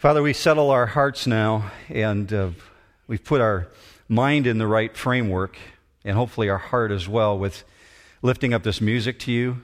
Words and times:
Father, 0.00 0.22
we 0.22 0.32
settle 0.32 0.70
our 0.70 0.86
hearts 0.86 1.26
now 1.26 1.70
and 1.90 2.32
uh, 2.32 2.48
we've 3.06 3.22
put 3.22 3.42
our 3.42 3.68
mind 4.08 4.46
in 4.46 4.56
the 4.56 4.66
right 4.66 4.96
framework 4.96 5.58
and 6.06 6.16
hopefully 6.16 6.48
our 6.48 6.56
heart 6.56 6.90
as 6.90 7.06
well 7.06 7.38
with 7.38 7.64
lifting 8.22 8.54
up 8.54 8.62
this 8.62 8.80
music 8.80 9.18
to 9.18 9.30
you. 9.30 9.60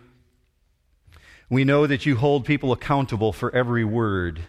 We 1.49 1.64
know 1.64 1.87
that 1.87 2.04
you 2.04 2.17
hold 2.17 2.45
people 2.45 2.71
accountable 2.71 3.33
for 3.33 3.51
every 3.54 3.83
word. 3.83 4.43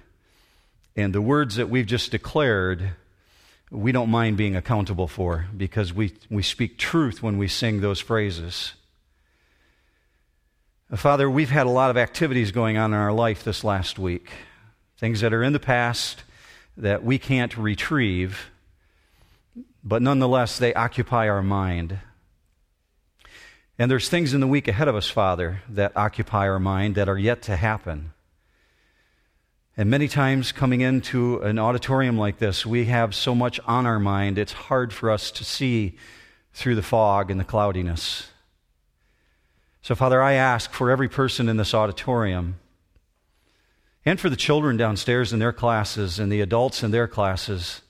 And 0.97 1.15
the 1.15 1.21
words 1.21 1.55
that 1.55 1.69
we've 1.69 1.85
just 1.85 2.11
declared, 2.11 2.91
we 3.71 3.93
don't 3.93 4.09
mind 4.09 4.35
being 4.35 4.57
accountable 4.57 5.07
for 5.07 5.47
because 5.55 5.93
we, 5.93 6.15
we 6.29 6.43
speak 6.43 6.77
truth 6.77 7.23
when 7.23 7.37
we 7.37 7.47
sing 7.47 7.79
those 7.79 8.01
phrases. 8.01 8.73
Father, 10.93 11.29
we've 11.29 11.49
had 11.49 11.65
a 11.65 11.69
lot 11.69 11.89
of 11.89 11.95
activities 11.95 12.51
going 12.51 12.77
on 12.77 12.91
in 12.91 12.99
our 12.99 13.13
life 13.13 13.45
this 13.45 13.63
last 13.63 13.97
week 13.97 14.31
things 14.97 15.21
that 15.21 15.33
are 15.33 15.43
in 15.43 15.53
the 15.53 15.59
past 15.59 16.23
that 16.75 17.03
we 17.03 17.17
can't 17.17 17.57
retrieve, 17.57 18.49
but 19.83 20.01
nonetheless, 20.01 20.57
they 20.57 20.73
occupy 20.73 21.29
our 21.29 21.43
mind. 21.43 21.99
And 23.79 23.91
there's 23.91 24.09
things 24.09 24.33
in 24.33 24.41
the 24.41 24.47
week 24.47 24.67
ahead 24.67 24.87
of 24.87 24.95
us, 24.95 25.09
Father, 25.09 25.61
that 25.69 25.95
occupy 25.95 26.47
our 26.47 26.59
mind 26.59 26.95
that 26.95 27.07
are 27.07 27.17
yet 27.17 27.41
to 27.43 27.55
happen. 27.55 28.11
And 29.75 29.89
many 29.91 30.07
times, 30.07 30.51
coming 30.51 30.81
into 30.81 31.39
an 31.41 31.59
auditorium 31.59 32.17
like 32.17 32.39
this, 32.39 32.65
we 32.65 32.85
have 32.85 33.13
so 33.13 33.35
much 33.35 33.59
on 33.67 33.85
our 33.85 33.99
mind, 33.99 34.39
it's 34.39 34.53
hard 34.53 34.91
for 34.91 35.11
us 35.11 35.29
to 35.31 35.43
see 35.43 35.95
through 36.53 36.73
the 36.73 36.81
fog 36.81 37.29
and 37.29 37.39
the 37.39 37.43
cloudiness. 37.43 38.31
So, 39.83 39.93
Father, 39.93 40.23
I 40.23 40.33
ask 40.33 40.71
for 40.71 40.89
every 40.89 41.07
person 41.07 41.47
in 41.47 41.57
this 41.57 41.75
auditorium 41.75 42.55
and 44.07 44.21
for 44.21 44.29
the 44.29 44.37
children 44.37 44.77
downstairs 44.77 45.33
in 45.33 45.39
their 45.39 45.51
classes 45.51 46.17
and 46.17 46.31
the 46.31 46.39
adults 46.39 46.81
in 46.81 46.91
their 46.91 47.09
classes, 47.09 47.81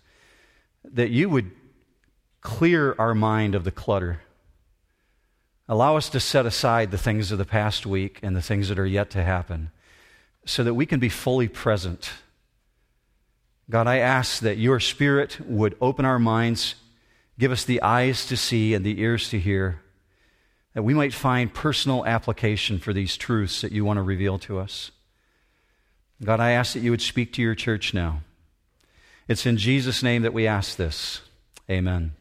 that 0.83 1.11
you 1.11 1.29
would 1.29 1.51
clear 2.41 2.95
our 2.97 3.13
mind 3.13 3.53
of 3.53 3.63
the 3.63 3.69
clutter. 3.69 4.21
Allow 5.69 5.95
us 5.95 6.09
to 6.09 6.19
set 6.19 6.47
aside 6.47 6.89
the 6.89 6.97
things 6.97 7.31
of 7.31 7.37
the 7.37 7.45
past 7.45 7.85
week 7.85 8.19
and 8.23 8.35
the 8.35 8.41
things 8.41 8.67
that 8.69 8.79
are 8.79 8.85
yet 8.87 9.11
to 9.11 9.23
happen 9.23 9.69
so 10.43 10.63
that 10.63 10.73
we 10.73 10.87
can 10.87 10.99
be 10.99 11.07
fully 11.07 11.47
present. 11.47 12.09
God, 13.69 13.85
I 13.85 13.97
ask 13.97 14.39
that 14.39 14.57
your 14.57 14.79
Spirit 14.79 15.39
would 15.41 15.77
open 15.79 16.03
our 16.03 16.17
minds, 16.17 16.73
give 17.37 17.51
us 17.51 17.63
the 17.63 17.83
eyes 17.83 18.25
to 18.25 18.37
see 18.37 18.73
and 18.73 18.83
the 18.83 18.99
ears 19.01 19.29
to 19.29 19.39
hear, 19.39 19.81
that 20.73 20.81
we 20.81 20.95
might 20.95 21.13
find 21.13 21.53
personal 21.53 22.07
application 22.07 22.79
for 22.79 22.91
these 22.91 23.17
truths 23.17 23.61
that 23.61 23.71
you 23.71 23.85
want 23.85 23.97
to 23.97 24.01
reveal 24.01 24.39
to 24.39 24.57
us. 24.57 24.89
God, 26.23 26.39
I 26.39 26.51
ask 26.51 26.73
that 26.73 26.79
you 26.79 26.91
would 26.91 27.01
speak 27.01 27.33
to 27.33 27.41
your 27.41 27.55
church 27.55 27.93
now. 27.93 28.21
It's 29.27 29.45
in 29.45 29.57
Jesus' 29.57 30.01
name 30.01 30.23
that 30.23 30.33
we 30.33 30.47
ask 30.47 30.75
this. 30.75 31.21
Amen. 31.69 32.13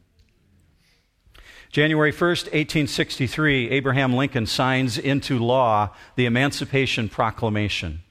January 1.71 2.11
1st, 2.11 2.43
1863, 2.45 3.71
Abraham 3.71 4.13
Lincoln 4.13 4.45
signs 4.45 4.97
into 4.97 5.39
law 5.39 5.89
the 6.15 6.25
Emancipation 6.25 7.09
Proclamation. 7.09 8.01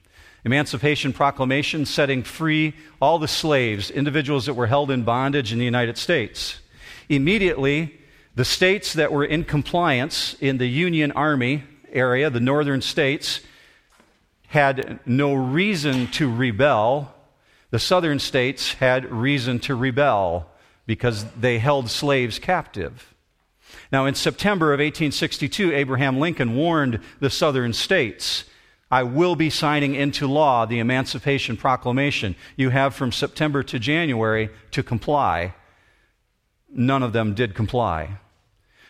Emancipation 0.43 1.13
Proclamation 1.13 1.85
setting 1.85 2.23
free 2.23 2.75
all 3.01 3.17
the 3.17 3.27
slaves, 3.27 3.89
individuals 3.89 4.45
that 4.45 4.53
were 4.53 4.67
held 4.67 4.91
in 4.91 5.03
bondage 5.03 5.51
in 5.51 5.59
the 5.59 5.65
United 5.65 5.97
States. 5.97 6.59
Immediately, 7.09 7.99
the 8.35 8.45
states 8.45 8.93
that 8.93 9.11
were 9.11 9.25
in 9.25 9.43
compliance 9.43 10.35
in 10.39 10.57
the 10.57 10.67
Union 10.67 11.11
Army 11.13 11.63
area, 11.91 12.29
the 12.29 12.39
northern 12.39 12.81
states, 12.81 13.41
had 14.47 14.99
no 15.05 15.33
reason 15.33 16.07
to 16.07 16.33
rebel. 16.33 17.13
The 17.69 17.79
southern 17.79 18.19
states 18.19 18.73
had 18.73 19.11
reason 19.11 19.59
to 19.59 19.75
rebel 19.75 20.49
because 20.85 21.25
they 21.33 21.59
held 21.59 21.89
slaves 21.89 22.39
captive. 22.39 23.13
Now, 23.91 24.05
in 24.05 24.15
September 24.15 24.73
of 24.73 24.79
1862, 24.79 25.73
Abraham 25.73 26.19
Lincoln 26.19 26.55
warned 26.55 27.01
the 27.19 27.29
southern 27.29 27.73
states 27.73 28.45
I 28.89 29.03
will 29.03 29.35
be 29.35 29.49
signing 29.49 29.95
into 29.95 30.27
law 30.27 30.65
the 30.65 30.79
Emancipation 30.79 31.57
Proclamation. 31.57 32.35
You 32.55 32.69
have 32.69 32.95
from 32.95 33.11
September 33.11 33.61
to 33.63 33.79
January 33.79 34.49
to 34.71 34.81
comply. 34.81 35.53
None 36.69 37.03
of 37.03 37.11
them 37.11 37.33
did 37.33 37.53
comply. 37.53 38.17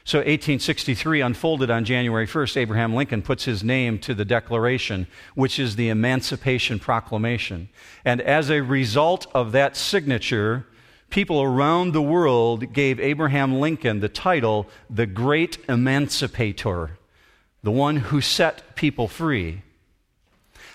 So 0.07 0.19
1863 0.19 1.19
unfolded 1.19 1.69
on 1.69 1.83
January 1.83 2.25
1st. 2.25 2.55
Abraham 2.55 2.95
Lincoln 2.95 3.21
puts 3.21 3.43
his 3.43 3.61
name 3.61 3.99
to 3.99 4.13
the 4.13 4.23
Declaration, 4.23 5.05
which 5.35 5.59
is 5.59 5.75
the 5.75 5.89
Emancipation 5.89 6.79
Proclamation. 6.79 7.67
And 8.05 8.21
as 8.21 8.49
a 8.49 8.61
result 8.61 9.27
of 9.35 9.51
that 9.51 9.75
signature, 9.75 10.65
people 11.09 11.41
around 11.41 11.91
the 11.91 12.01
world 12.01 12.71
gave 12.71 13.01
Abraham 13.01 13.59
Lincoln 13.59 13.99
the 13.99 14.07
title 14.07 14.69
the 14.89 15.05
Great 15.05 15.57
Emancipator, 15.67 16.91
the 17.61 17.71
one 17.71 17.97
who 17.97 18.21
set 18.21 18.77
people 18.77 19.09
free. 19.09 19.61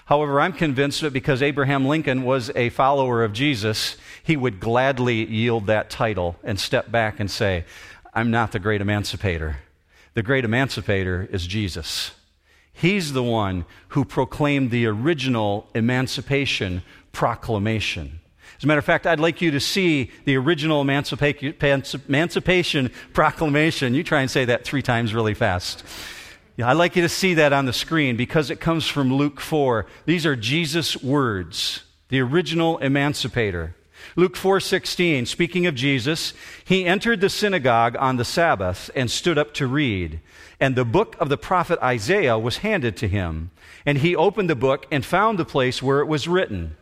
However, 0.05 0.43
I'm 0.43 0.53
convinced 0.53 1.01
that 1.01 1.15
because 1.15 1.41
Abraham 1.41 1.87
Lincoln 1.87 2.23
was 2.25 2.51
a 2.55 2.69
follower 2.69 3.25
of 3.25 3.33
Jesus, 3.33 3.97
he 4.23 4.37
would 4.37 4.61
gladly 4.61 5.25
yield 5.25 5.69
that 5.69 5.89
title 5.89 6.37
and 6.45 6.61
step 6.61 6.91
back 6.91 7.19
and 7.19 7.31
say, 7.31 7.65
I'm 8.13 8.31
not 8.31 8.53
the 8.53 8.59
great 8.59 8.81
emancipator. 8.81 9.59
The 10.15 10.23
great 10.23 10.45
emancipator 10.45 11.29
is 11.31 11.47
Jesus. 11.47 12.13
He's 12.73 13.13
the 13.13 13.23
one 13.23 13.65
who 13.89 14.05
proclaimed 14.05 14.71
the 14.71 14.87
original 14.87 15.69
emancipation 15.75 16.83
proclamation. 17.13 18.21
As 18.59 18.65
a 18.65 18.67
matter 18.67 18.79
of 18.79 18.85
fact, 18.85 19.07
I'd 19.07 19.21
like 19.21 19.41
you 19.41 19.51
to 19.53 19.61
see 19.61 20.11
the 20.25 20.37
original 20.37 20.83
emancipation 20.83 22.91
proclamation. 23.13 23.95
You 23.95 24.05
try 24.05 24.21
and 24.21 24.31
say 24.31 24.45
that 24.45 24.65
three 24.65 24.83
times 24.83 25.15
really 25.15 25.35
fast. 25.35 25.85
Yeah, 26.57 26.69
I'd 26.69 26.77
like 26.77 26.97
you 26.97 27.03
to 27.03 27.09
see 27.09 27.35
that 27.35 27.53
on 27.53 27.65
the 27.65 27.73
screen 27.73 28.17
because 28.17 28.51
it 28.51 28.61
comes 28.61 28.87
from 28.87 29.13
Luke 29.13 29.41
4. 29.41 29.87
These 30.05 30.27
are 30.27 30.37
Jesus' 30.37 31.03
words, 31.03 31.83
the 32.09 32.21
original 32.21 32.79
emancipator. 32.79 33.75
Luke 34.15 34.37
4:16, 34.37 35.27
speaking 35.27 35.67
of 35.67 35.75
Jesus, 35.75 36.35
he 36.65 36.85
entered 36.85 37.21
the 37.21 37.31
synagogue 37.31 37.97
on 37.99 38.17
the 38.17 38.25
Sabbath 38.25 38.91
and 38.95 39.11
stood 39.11 39.39
up 39.39 39.55
to 39.55 39.67
read. 39.67 40.21
And 40.61 40.77
the 40.77 40.85
book 40.85 41.17
of 41.19 41.29
the 41.29 41.39
prophet 41.39 41.79
Isaiah 41.83 42.39
was 42.39 42.59
handed 42.59 42.97
to 42.99 43.09
him. 43.09 43.51
And 43.87 43.99
he 43.99 44.15
opened 44.15 44.51
the 44.51 44.55
book 44.55 44.87
and 44.91 45.05
found 45.05 45.39
the 45.39 45.45
place 45.45 45.83
where 45.83 46.01
it 46.01 46.07
was 46.07 46.29
written, 46.29 46.77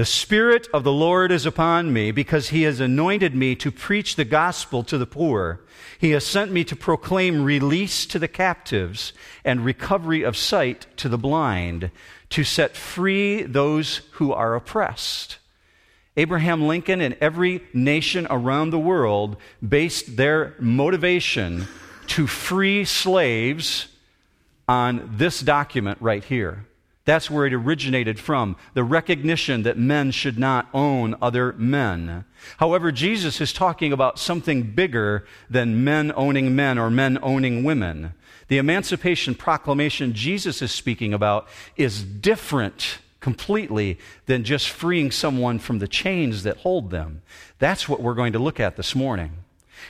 the 0.00 0.06
Spirit 0.06 0.66
of 0.72 0.82
the 0.82 0.92
Lord 0.92 1.30
is 1.30 1.44
upon 1.44 1.92
me 1.92 2.10
because 2.10 2.48
he 2.48 2.62
has 2.62 2.80
anointed 2.80 3.34
me 3.34 3.54
to 3.56 3.70
preach 3.70 4.16
the 4.16 4.24
gospel 4.24 4.82
to 4.84 4.96
the 4.96 5.04
poor. 5.04 5.60
He 5.98 6.12
has 6.12 6.24
sent 6.24 6.50
me 6.50 6.64
to 6.64 6.74
proclaim 6.74 7.44
release 7.44 8.06
to 8.06 8.18
the 8.18 8.26
captives 8.26 9.12
and 9.44 9.62
recovery 9.62 10.22
of 10.22 10.38
sight 10.38 10.86
to 10.96 11.10
the 11.10 11.18
blind, 11.18 11.90
to 12.30 12.44
set 12.44 12.78
free 12.78 13.42
those 13.42 13.98
who 14.12 14.32
are 14.32 14.54
oppressed 14.54 15.36
Abraham 16.20 16.66
Lincoln 16.66 17.00
and 17.00 17.16
every 17.18 17.62
nation 17.72 18.26
around 18.28 18.68
the 18.68 18.78
world 18.78 19.38
based 19.66 20.18
their 20.18 20.54
motivation 20.58 21.66
to 22.08 22.26
free 22.26 22.84
slaves 22.84 23.88
on 24.68 25.14
this 25.16 25.40
document 25.40 25.96
right 25.98 26.22
here. 26.22 26.66
That's 27.06 27.30
where 27.30 27.46
it 27.46 27.54
originated 27.54 28.20
from 28.20 28.56
the 28.74 28.84
recognition 28.84 29.62
that 29.62 29.78
men 29.78 30.10
should 30.10 30.38
not 30.38 30.68
own 30.74 31.16
other 31.22 31.54
men. 31.54 32.26
However, 32.58 32.92
Jesus 32.92 33.40
is 33.40 33.54
talking 33.54 33.90
about 33.90 34.18
something 34.18 34.72
bigger 34.72 35.24
than 35.48 35.84
men 35.84 36.12
owning 36.14 36.54
men 36.54 36.78
or 36.78 36.90
men 36.90 37.18
owning 37.22 37.64
women. 37.64 38.12
The 38.48 38.58
Emancipation 38.58 39.34
Proclamation 39.34 40.12
Jesus 40.12 40.60
is 40.60 40.70
speaking 40.70 41.14
about 41.14 41.48
is 41.76 42.04
different 42.04 42.98
completely 43.20 43.98
than 44.26 44.44
just 44.44 44.68
freeing 44.68 45.10
someone 45.10 45.58
from 45.58 45.78
the 45.78 45.88
chains 45.88 46.42
that 46.42 46.58
hold 46.58 46.90
them. 46.90 47.22
That's 47.58 47.88
what 47.88 48.02
we're 48.02 48.14
going 48.14 48.32
to 48.32 48.38
look 48.38 48.58
at 48.58 48.76
this 48.76 48.94
morning. 48.94 49.32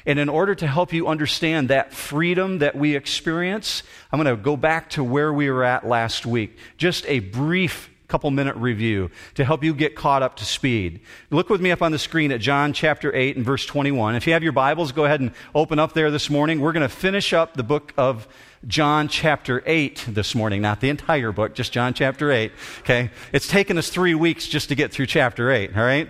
And 0.07 0.19
in 0.19 0.29
order 0.29 0.55
to 0.55 0.67
help 0.67 0.93
you 0.93 1.09
understand 1.09 1.69
that 1.69 1.93
freedom 1.93 2.59
that 2.59 2.77
we 2.77 2.95
experience, 2.95 3.83
I'm 4.13 4.23
going 4.23 4.37
to 4.37 4.41
go 4.41 4.57
back 4.57 4.91
to 4.91 5.05
where 5.05 5.33
we 5.33 5.51
were 5.51 5.65
at 5.65 5.87
last 5.87 6.27
week. 6.27 6.57
Just 6.77 7.05
a 7.07 7.21
brief 7.21 7.91
couple 8.11 8.31
minute 8.33 8.57
review 8.57 9.09
to 9.37 9.45
help 9.45 9.63
you 9.63 9.73
get 9.73 9.95
caught 9.95 10.23
up 10.23 10.37
to 10.37 10.45
speed. 10.45 11.01
Look 11.31 11.49
with 11.49 11.61
me 11.61 11.71
up 11.71 11.81
on 11.81 11.93
the 11.93 11.99
screen 11.99 12.33
at 12.33 12.41
John 12.41 12.73
chapter 12.73 13.15
8 13.15 13.37
and 13.37 13.47
verse 13.47 13.65
21. 13.65 14.17
If 14.17 14.27
you 14.27 14.33
have 14.33 14.43
your 14.43 14.53
Bibles, 14.53 14.91
go 14.91 15.05
ahead 15.05 15.21
and 15.21 15.31
open 15.55 15.79
up 15.79 15.93
there 15.93 16.11
this 16.11 16.29
morning. 16.29 16.61
We're 16.61 16.73
going 16.73 16.89
to 16.89 16.95
finish 16.95 17.33
up 17.33 17.55
the 17.55 17.63
book 17.63 17.95
of 17.97 18.27
John 18.67 19.09
chapter 19.09 19.63
8 19.65 20.05
this 20.09 20.35
morning, 20.35 20.61
not 20.61 20.81
the 20.81 20.91
entire 20.91 21.33
book, 21.33 21.55
just 21.55 21.73
John 21.73 21.95
chapter 21.95 22.31
8. 22.31 22.53
Okay? 22.81 23.11
It's 23.33 23.49
taken 23.49 23.79
us 23.79 23.89
three 23.89 24.15
weeks 24.15 24.47
just 24.47 24.69
to 24.69 24.75
get 24.75 24.93
through 24.93 25.07
chapter 25.07 25.51
8, 25.51 25.75
all 25.75 25.83
right? 25.83 26.09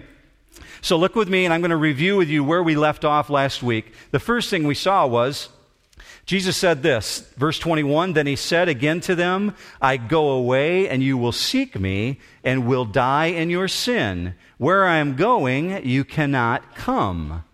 So 0.82 0.96
look 0.96 1.14
with 1.14 1.28
me, 1.28 1.44
and 1.44 1.54
I'm 1.54 1.60
going 1.60 1.70
to 1.70 1.76
review 1.76 2.16
with 2.16 2.28
you 2.28 2.42
where 2.42 2.62
we 2.62 2.74
left 2.74 3.04
off 3.04 3.30
last 3.30 3.62
week. 3.62 3.92
The 4.10 4.18
first 4.18 4.50
thing 4.50 4.66
we 4.66 4.74
saw 4.74 5.06
was 5.06 5.48
Jesus 6.26 6.56
said 6.56 6.82
this, 6.82 7.20
verse 7.36 7.58
21 7.58 8.14
Then 8.14 8.26
he 8.26 8.36
said 8.36 8.68
again 8.68 9.00
to 9.02 9.14
them, 9.14 9.54
I 9.80 9.96
go 9.96 10.30
away, 10.30 10.88
and 10.88 11.02
you 11.02 11.16
will 11.16 11.32
seek 11.32 11.78
me, 11.78 12.18
and 12.42 12.66
will 12.66 12.84
die 12.84 13.26
in 13.26 13.50
your 13.50 13.68
sin. 13.68 14.34
Where 14.58 14.86
I 14.86 14.96
am 14.96 15.14
going, 15.14 15.86
you 15.86 16.04
cannot 16.04 16.74
come. 16.74 17.44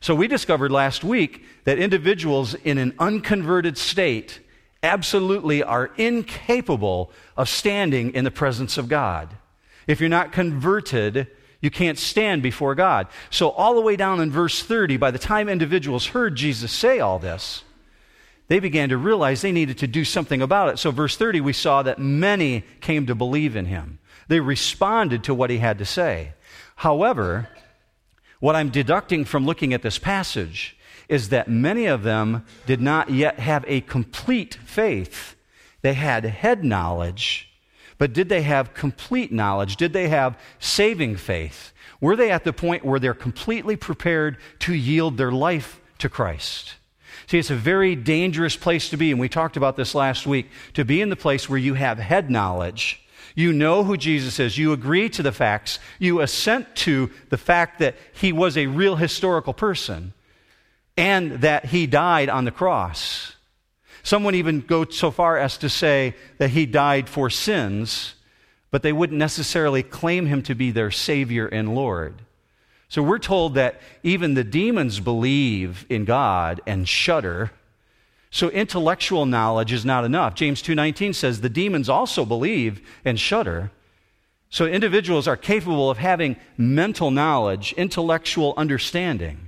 So 0.00 0.14
we 0.14 0.28
discovered 0.28 0.70
last 0.70 1.04
week 1.04 1.44
that 1.64 1.78
individuals 1.78 2.54
in 2.54 2.78
an 2.78 2.94
unconverted 2.98 3.76
state 3.76 4.40
absolutely 4.82 5.62
are 5.62 5.90
incapable 5.96 7.10
of 7.36 7.48
standing 7.48 8.14
in 8.14 8.24
the 8.24 8.30
presence 8.30 8.78
of 8.78 8.88
God. 8.88 9.36
If 9.86 10.00
you're 10.00 10.08
not 10.08 10.32
converted, 10.32 11.28
you 11.60 11.70
can't 11.70 11.98
stand 11.98 12.42
before 12.42 12.74
God. 12.74 13.06
So, 13.30 13.50
all 13.50 13.74
the 13.74 13.80
way 13.80 13.96
down 13.96 14.20
in 14.20 14.30
verse 14.30 14.62
30, 14.62 14.96
by 14.96 15.10
the 15.10 15.18
time 15.18 15.48
individuals 15.48 16.06
heard 16.06 16.36
Jesus 16.36 16.72
say 16.72 17.00
all 17.00 17.18
this, 17.18 17.64
they 18.48 18.60
began 18.60 18.90
to 18.90 18.96
realize 18.96 19.42
they 19.42 19.52
needed 19.52 19.78
to 19.78 19.86
do 19.86 20.04
something 20.04 20.42
about 20.42 20.68
it. 20.68 20.78
So, 20.78 20.90
verse 20.90 21.16
30, 21.16 21.40
we 21.40 21.52
saw 21.52 21.82
that 21.82 21.98
many 21.98 22.64
came 22.80 23.06
to 23.06 23.14
believe 23.14 23.56
in 23.56 23.66
him. 23.66 23.98
They 24.28 24.40
responded 24.40 25.24
to 25.24 25.34
what 25.34 25.50
he 25.50 25.58
had 25.58 25.78
to 25.78 25.84
say. 25.84 26.32
However, 26.76 27.48
what 28.40 28.56
I'm 28.56 28.70
deducting 28.70 29.24
from 29.24 29.46
looking 29.46 29.72
at 29.72 29.82
this 29.82 29.98
passage 29.98 30.75
is 31.08 31.28
that 31.28 31.48
many 31.48 31.86
of 31.86 32.02
them 32.02 32.44
did 32.66 32.80
not 32.80 33.10
yet 33.10 33.38
have 33.38 33.64
a 33.68 33.80
complete 33.82 34.54
faith. 34.64 35.36
They 35.82 35.94
had 35.94 36.24
head 36.24 36.64
knowledge, 36.64 37.48
but 37.98 38.12
did 38.12 38.28
they 38.28 38.42
have 38.42 38.74
complete 38.74 39.32
knowledge? 39.32 39.76
Did 39.76 39.92
they 39.92 40.08
have 40.08 40.38
saving 40.58 41.16
faith? 41.16 41.72
Were 42.00 42.16
they 42.16 42.30
at 42.30 42.44
the 42.44 42.52
point 42.52 42.84
where 42.84 43.00
they're 43.00 43.14
completely 43.14 43.76
prepared 43.76 44.36
to 44.60 44.74
yield 44.74 45.16
their 45.16 45.32
life 45.32 45.80
to 45.98 46.08
Christ? 46.08 46.74
See, 47.26 47.38
it's 47.38 47.50
a 47.50 47.56
very 47.56 47.96
dangerous 47.96 48.56
place 48.56 48.88
to 48.90 48.96
be, 48.96 49.10
and 49.10 49.18
we 49.18 49.28
talked 49.28 49.56
about 49.56 49.76
this 49.76 49.94
last 49.94 50.26
week, 50.26 50.50
to 50.74 50.84
be 50.84 51.00
in 51.00 51.08
the 51.08 51.16
place 51.16 51.48
where 51.48 51.58
you 51.58 51.74
have 51.74 51.98
head 51.98 52.30
knowledge. 52.30 53.02
You 53.34 53.52
know 53.52 53.84
who 53.84 53.96
Jesus 53.96 54.38
is. 54.38 54.58
You 54.58 54.72
agree 54.72 55.08
to 55.10 55.22
the 55.22 55.32
facts. 55.32 55.78
You 55.98 56.20
assent 56.20 56.74
to 56.76 57.10
the 57.28 57.36
fact 57.36 57.78
that 57.80 57.96
he 58.12 58.32
was 58.32 58.56
a 58.56 58.66
real 58.66 58.96
historical 58.96 59.54
person 59.54 60.12
and 60.96 61.40
that 61.42 61.66
he 61.66 61.86
died 61.86 62.28
on 62.28 62.44
the 62.44 62.50
cross. 62.50 63.34
Some 64.02 64.24
would 64.24 64.34
even 64.34 64.60
go 64.60 64.84
so 64.84 65.10
far 65.10 65.36
as 65.36 65.58
to 65.58 65.68
say 65.68 66.14
that 66.38 66.50
he 66.50 66.64
died 66.64 67.08
for 67.08 67.28
sins, 67.28 68.14
but 68.70 68.82
they 68.82 68.92
wouldn't 68.92 69.18
necessarily 69.18 69.82
claim 69.82 70.26
him 70.26 70.42
to 70.42 70.54
be 70.54 70.70
their 70.70 70.90
Savior 70.90 71.46
and 71.46 71.74
Lord. 71.74 72.22
So 72.88 73.02
we're 73.02 73.18
told 73.18 73.54
that 73.54 73.80
even 74.02 74.34
the 74.34 74.44
demons 74.44 75.00
believe 75.00 75.86
in 75.88 76.04
God 76.04 76.60
and 76.66 76.88
shudder. 76.88 77.50
So 78.30 78.48
intellectual 78.50 79.26
knowledge 79.26 79.72
is 79.72 79.84
not 79.84 80.04
enough. 80.04 80.34
James 80.34 80.62
2:19 80.62 81.12
says 81.12 81.40
the 81.40 81.48
demons 81.48 81.88
also 81.88 82.24
believe 82.24 82.80
and 83.04 83.18
shudder. 83.18 83.72
So 84.50 84.66
individuals 84.66 85.26
are 85.26 85.36
capable 85.36 85.90
of 85.90 85.98
having 85.98 86.36
mental 86.56 87.10
knowledge, 87.10 87.72
intellectual 87.72 88.54
understanding. 88.56 89.45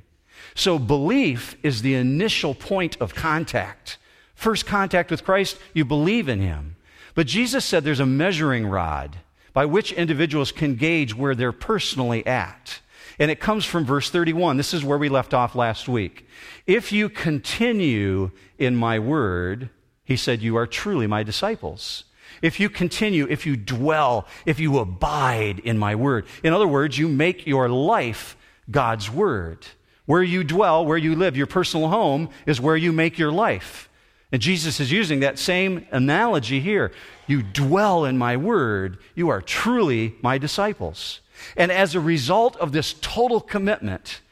So 0.58 0.80
belief 0.80 1.56
is 1.62 1.82
the 1.82 1.94
initial 1.94 2.52
point 2.52 3.00
of 3.00 3.14
contact. 3.14 3.96
First 4.34 4.66
contact 4.66 5.08
with 5.08 5.22
Christ, 5.24 5.56
you 5.72 5.84
believe 5.84 6.28
in 6.28 6.40
him. 6.40 6.74
But 7.14 7.28
Jesus 7.28 7.64
said 7.64 7.84
there's 7.84 8.00
a 8.00 8.06
measuring 8.06 8.66
rod 8.66 9.18
by 9.52 9.66
which 9.66 9.92
individuals 9.92 10.50
can 10.50 10.74
gauge 10.74 11.14
where 11.14 11.36
they're 11.36 11.52
personally 11.52 12.26
at. 12.26 12.80
And 13.20 13.30
it 13.30 13.38
comes 13.38 13.64
from 13.64 13.84
verse 13.84 14.10
31. 14.10 14.56
This 14.56 14.74
is 14.74 14.84
where 14.84 14.98
we 14.98 15.08
left 15.08 15.32
off 15.32 15.54
last 15.54 15.88
week. 15.88 16.26
If 16.66 16.90
you 16.90 17.08
continue 17.08 18.32
in 18.58 18.74
my 18.74 18.98
word, 18.98 19.70
he 20.04 20.16
said, 20.16 20.42
you 20.42 20.56
are 20.56 20.66
truly 20.66 21.06
my 21.06 21.22
disciples. 21.22 22.02
If 22.42 22.58
you 22.58 22.68
continue, 22.68 23.28
if 23.30 23.46
you 23.46 23.56
dwell, 23.56 24.26
if 24.44 24.58
you 24.58 24.80
abide 24.80 25.60
in 25.60 25.78
my 25.78 25.94
word. 25.94 26.26
In 26.42 26.52
other 26.52 26.66
words, 26.66 26.98
you 26.98 27.06
make 27.06 27.46
your 27.46 27.68
life 27.68 28.36
God's 28.68 29.08
word. 29.08 29.64
Where 30.08 30.22
you 30.22 30.42
dwell, 30.42 30.86
where 30.86 30.96
you 30.96 31.14
live, 31.14 31.36
your 31.36 31.46
personal 31.46 31.88
home 31.88 32.30
is 32.46 32.62
where 32.62 32.78
you 32.78 32.92
make 32.92 33.18
your 33.18 33.30
life. 33.30 33.90
And 34.32 34.40
Jesus 34.40 34.80
is 34.80 34.90
using 34.90 35.20
that 35.20 35.38
same 35.38 35.86
analogy 35.90 36.60
here. 36.60 36.92
You 37.26 37.42
dwell 37.42 38.06
in 38.06 38.16
my 38.16 38.38
word, 38.38 38.96
you 39.14 39.28
are 39.28 39.42
truly 39.42 40.14
my 40.22 40.38
disciples. 40.38 41.20
And 41.58 41.70
as 41.70 41.94
a 41.94 42.00
result 42.00 42.56
of 42.56 42.72
this 42.72 42.94
total 43.02 43.42
commitment, 43.42 44.22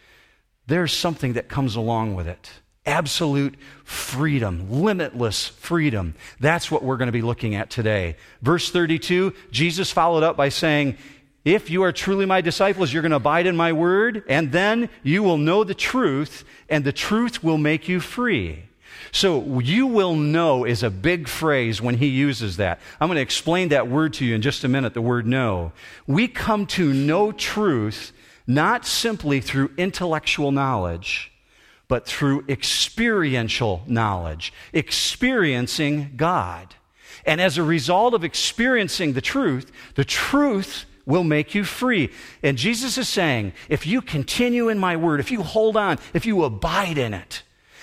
there's 0.67 0.95
something 0.95 1.35
that 1.35 1.49
comes 1.51 1.77
along 1.77 2.15
with 2.15 2.27
it 2.27 2.51
absolute 2.87 3.57
freedom, 3.85 4.71
limitless 4.71 5.49
freedom. 5.49 6.15
That's 6.41 6.71
what 6.71 6.85
we're 6.85 6.97
going 6.97 7.09
to 7.09 7.13
be 7.13 7.21
looking 7.21 7.55
at 7.55 7.69
today. 7.69 8.17
Verse 8.41 8.71
32, 8.71 9.35
Jesus 9.51 9.91
followed 9.91 10.23
up 10.23 10.37
by 10.37 10.49
saying, 10.49 10.97
If 11.47 11.71
you 11.71 11.85
are 11.85 11.93
truly 11.93 12.27
my 12.27 12.41
disciples, 12.41 12.93
you're 12.93 13.03
going 13.03 13.11
to 13.11 13.19
abide 13.19 13.47
in 13.47 13.57
my 13.57 13.73
word, 13.73 14.25
and 14.29 14.51
then 14.51 14.89
you 15.05 15.23
will 15.23 15.39
know 15.39 15.63
the 15.63 15.77
truth, 15.77 16.45
and 16.69 16.83
the 16.83 16.93
truth 16.93 17.45
will 17.45 17.57
make 17.57 17.89
you 17.89 18.01
free. 18.01 18.65
So, 19.13 19.61
you 19.61 19.87
will 19.87 20.17
know 20.17 20.65
is 20.65 20.83
a 20.83 20.91
big 20.91 21.29
phrase 21.29 21.81
when 21.81 21.99
he 21.99 22.09
uses 22.09 22.57
that. 22.57 22.81
I'm 23.01 23.07
going 23.07 23.15
to 23.15 23.23
explain 23.23 23.69
that 23.69 23.87
word 23.87 24.15
to 24.15 24.25
you 24.25 24.35
in 24.35 24.43
just 24.43 24.65
a 24.65 24.69
minute, 24.69 24.93
the 24.93 25.01
word 25.01 25.25
know. 25.25 25.71
We 26.05 26.27
come 26.27 26.67
to 26.67 26.93
know 26.93 27.31
truth 27.31 28.13
not 28.49 28.85
simply 28.85 29.41
through 29.41 29.71
intellectual 29.77 30.51
knowledge, 30.51 31.31
but 31.87 32.07
through 32.07 32.45
experiential 32.49 33.85
knowledge, 33.87 34.53
experiencing 34.73 36.15
God. 36.17 36.75
And 37.25 37.41
as 37.41 37.57
a 37.57 37.63
result 37.63 38.15
of 38.15 38.25
experiencing 38.25 39.13
the 39.13 39.21
truth, 39.21 39.71
the 39.95 40.05
truth 40.05 40.87
will 41.07 41.25
make 41.25 41.55
you 41.55 41.65
free. 41.65 42.11
And 42.43 42.59
Jesus 42.59 42.99
is 42.99 43.09
saying, 43.09 43.53
if 43.69 43.87
you 43.87 44.03
continue 44.03 44.69
in 44.69 44.79
my 44.79 44.97
word, 44.97 45.21
if 45.21 45.31
you 45.31 45.43
hold 45.43 45.77
on, 45.77 45.99
if 46.13 46.27
you 46.27 46.45
abide 46.45 46.99
in 46.99 47.15
it, 47.15 47.43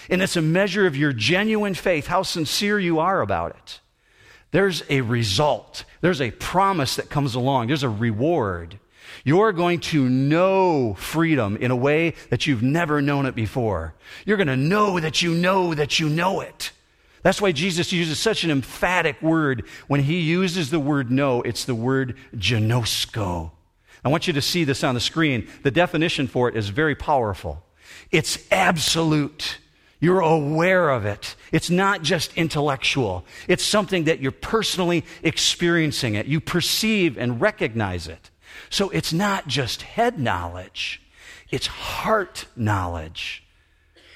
and 0.09 0.21
it's 0.21 0.35
a 0.35 0.41
measure 0.41 0.85
of 0.85 0.97
your 0.97 1.13
genuine 1.13 1.73
faith, 1.73 2.07
how 2.07 2.23
sincere 2.23 2.77
you 2.77 2.99
are 2.99 3.21
about 3.21 3.55
it. 3.55 3.79
There's 4.51 4.83
a 4.89 5.01
result, 5.01 5.85
there's 6.01 6.21
a 6.21 6.31
promise 6.31 6.97
that 6.97 7.09
comes 7.09 7.33
along, 7.33 7.67
there's 7.67 7.83
a 7.83 7.89
reward. 7.89 8.79
You're 9.23 9.53
going 9.53 9.79
to 9.79 10.09
know 10.09 10.95
freedom 10.95 11.55
in 11.57 11.71
a 11.71 11.75
way 11.75 12.15
that 12.29 12.45
you've 12.45 12.63
never 12.63 13.01
known 13.01 13.25
it 13.25 13.35
before. 13.35 13.93
You're 14.25 14.37
going 14.37 14.47
to 14.47 14.57
know 14.57 14.99
that 14.99 15.21
you 15.21 15.33
know 15.33 15.73
that 15.73 15.99
you 15.99 16.09
know 16.09 16.41
it. 16.41 16.71
That's 17.23 17.41
why 17.41 17.53
Jesus 17.53 17.91
uses 17.91 18.19
such 18.19 18.43
an 18.43 18.51
emphatic 18.51 19.21
word. 19.21 19.65
When 19.87 20.03
he 20.03 20.19
uses 20.19 20.69
the 20.69 20.79
word 20.79 21.09
know, 21.09 21.41
it's 21.41 21.65
the 21.65 21.75
word 21.75 22.17
ginosko. 22.35 23.51
I 24.05 24.09
want 24.09 24.27
you 24.27 24.33
to 24.33 24.41
see 24.41 24.65
this 24.65 24.83
on 24.83 24.93
the 24.93 25.01
screen. 25.01 25.47
The 25.63 25.71
definition 25.71 26.27
for 26.27 26.49
it 26.49 26.57
is 26.57 26.69
very 26.69 26.95
powerful. 26.95 27.63
It's 28.11 28.37
absolute. 28.51 29.57
You're 30.01 30.19
aware 30.19 30.89
of 30.89 31.05
it. 31.05 31.35
It's 31.53 31.69
not 31.69 32.01
just 32.01 32.35
intellectual. 32.35 33.23
It's 33.47 33.63
something 33.63 34.03
that 34.03 34.19
you're 34.19 34.33
personally 34.33 35.05
experiencing 35.23 36.15
it. 36.15 36.25
You 36.25 36.41
perceive 36.41 37.17
and 37.17 37.39
recognize 37.39 38.09
it. 38.09 38.29
So 38.69 38.89
it's 38.89 39.13
not 39.13 39.47
just 39.47 39.83
head 39.83 40.19
knowledge. 40.19 41.01
It's 41.49 41.67
heart 41.67 42.47
knowledge. 42.57 43.45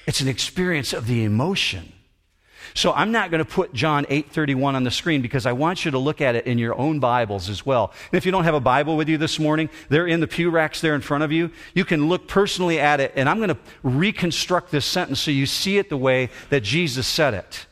It's 0.06 0.20
an 0.20 0.28
experience 0.28 0.92
of 0.92 1.06
the 1.06 1.24
emotion. 1.24 1.94
So 2.74 2.92
I'm 2.92 3.12
not 3.12 3.30
going 3.30 3.44
to 3.44 3.50
put 3.50 3.72
John 3.72 4.04
8:31 4.06 4.74
on 4.74 4.84
the 4.84 4.90
screen 4.90 5.22
because 5.22 5.46
I 5.46 5.52
want 5.52 5.84
you 5.84 5.90
to 5.90 5.98
look 5.98 6.20
at 6.20 6.34
it 6.34 6.46
in 6.46 6.58
your 6.58 6.78
own 6.78 7.00
Bibles 7.00 7.48
as 7.48 7.64
well. 7.64 7.92
And 8.12 8.18
if 8.18 8.26
you 8.26 8.32
don't 8.32 8.44
have 8.44 8.54
a 8.54 8.60
Bible 8.60 8.96
with 8.96 9.08
you 9.08 9.18
this 9.18 9.38
morning, 9.38 9.68
they're 9.88 10.06
in 10.06 10.20
the 10.20 10.26
pew 10.26 10.50
racks 10.50 10.80
there 10.80 10.94
in 10.94 11.00
front 11.00 11.24
of 11.24 11.32
you. 11.32 11.50
You 11.74 11.84
can 11.84 12.08
look 12.08 12.28
personally 12.28 12.78
at 12.78 13.00
it 13.00 13.12
and 13.16 13.28
I'm 13.28 13.38
going 13.38 13.48
to 13.50 13.58
reconstruct 13.82 14.70
this 14.70 14.84
sentence 14.84 15.20
so 15.20 15.30
you 15.30 15.46
see 15.46 15.78
it 15.78 15.88
the 15.88 15.96
way 15.96 16.30
that 16.50 16.62
Jesus 16.62 17.06
said 17.06 17.34
it. 17.34 17.66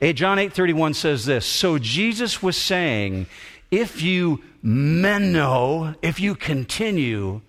Hey, 0.00 0.12
John 0.12 0.38
8:31 0.38 0.94
says 0.94 1.24
this. 1.26 1.46
So 1.46 1.78
Jesus 1.78 2.42
was 2.42 2.56
saying, 2.56 3.26
if 3.70 4.02
you 4.02 4.42
meno, 4.62 5.94
if 6.02 6.20
you 6.20 6.34
continue, 6.34 7.40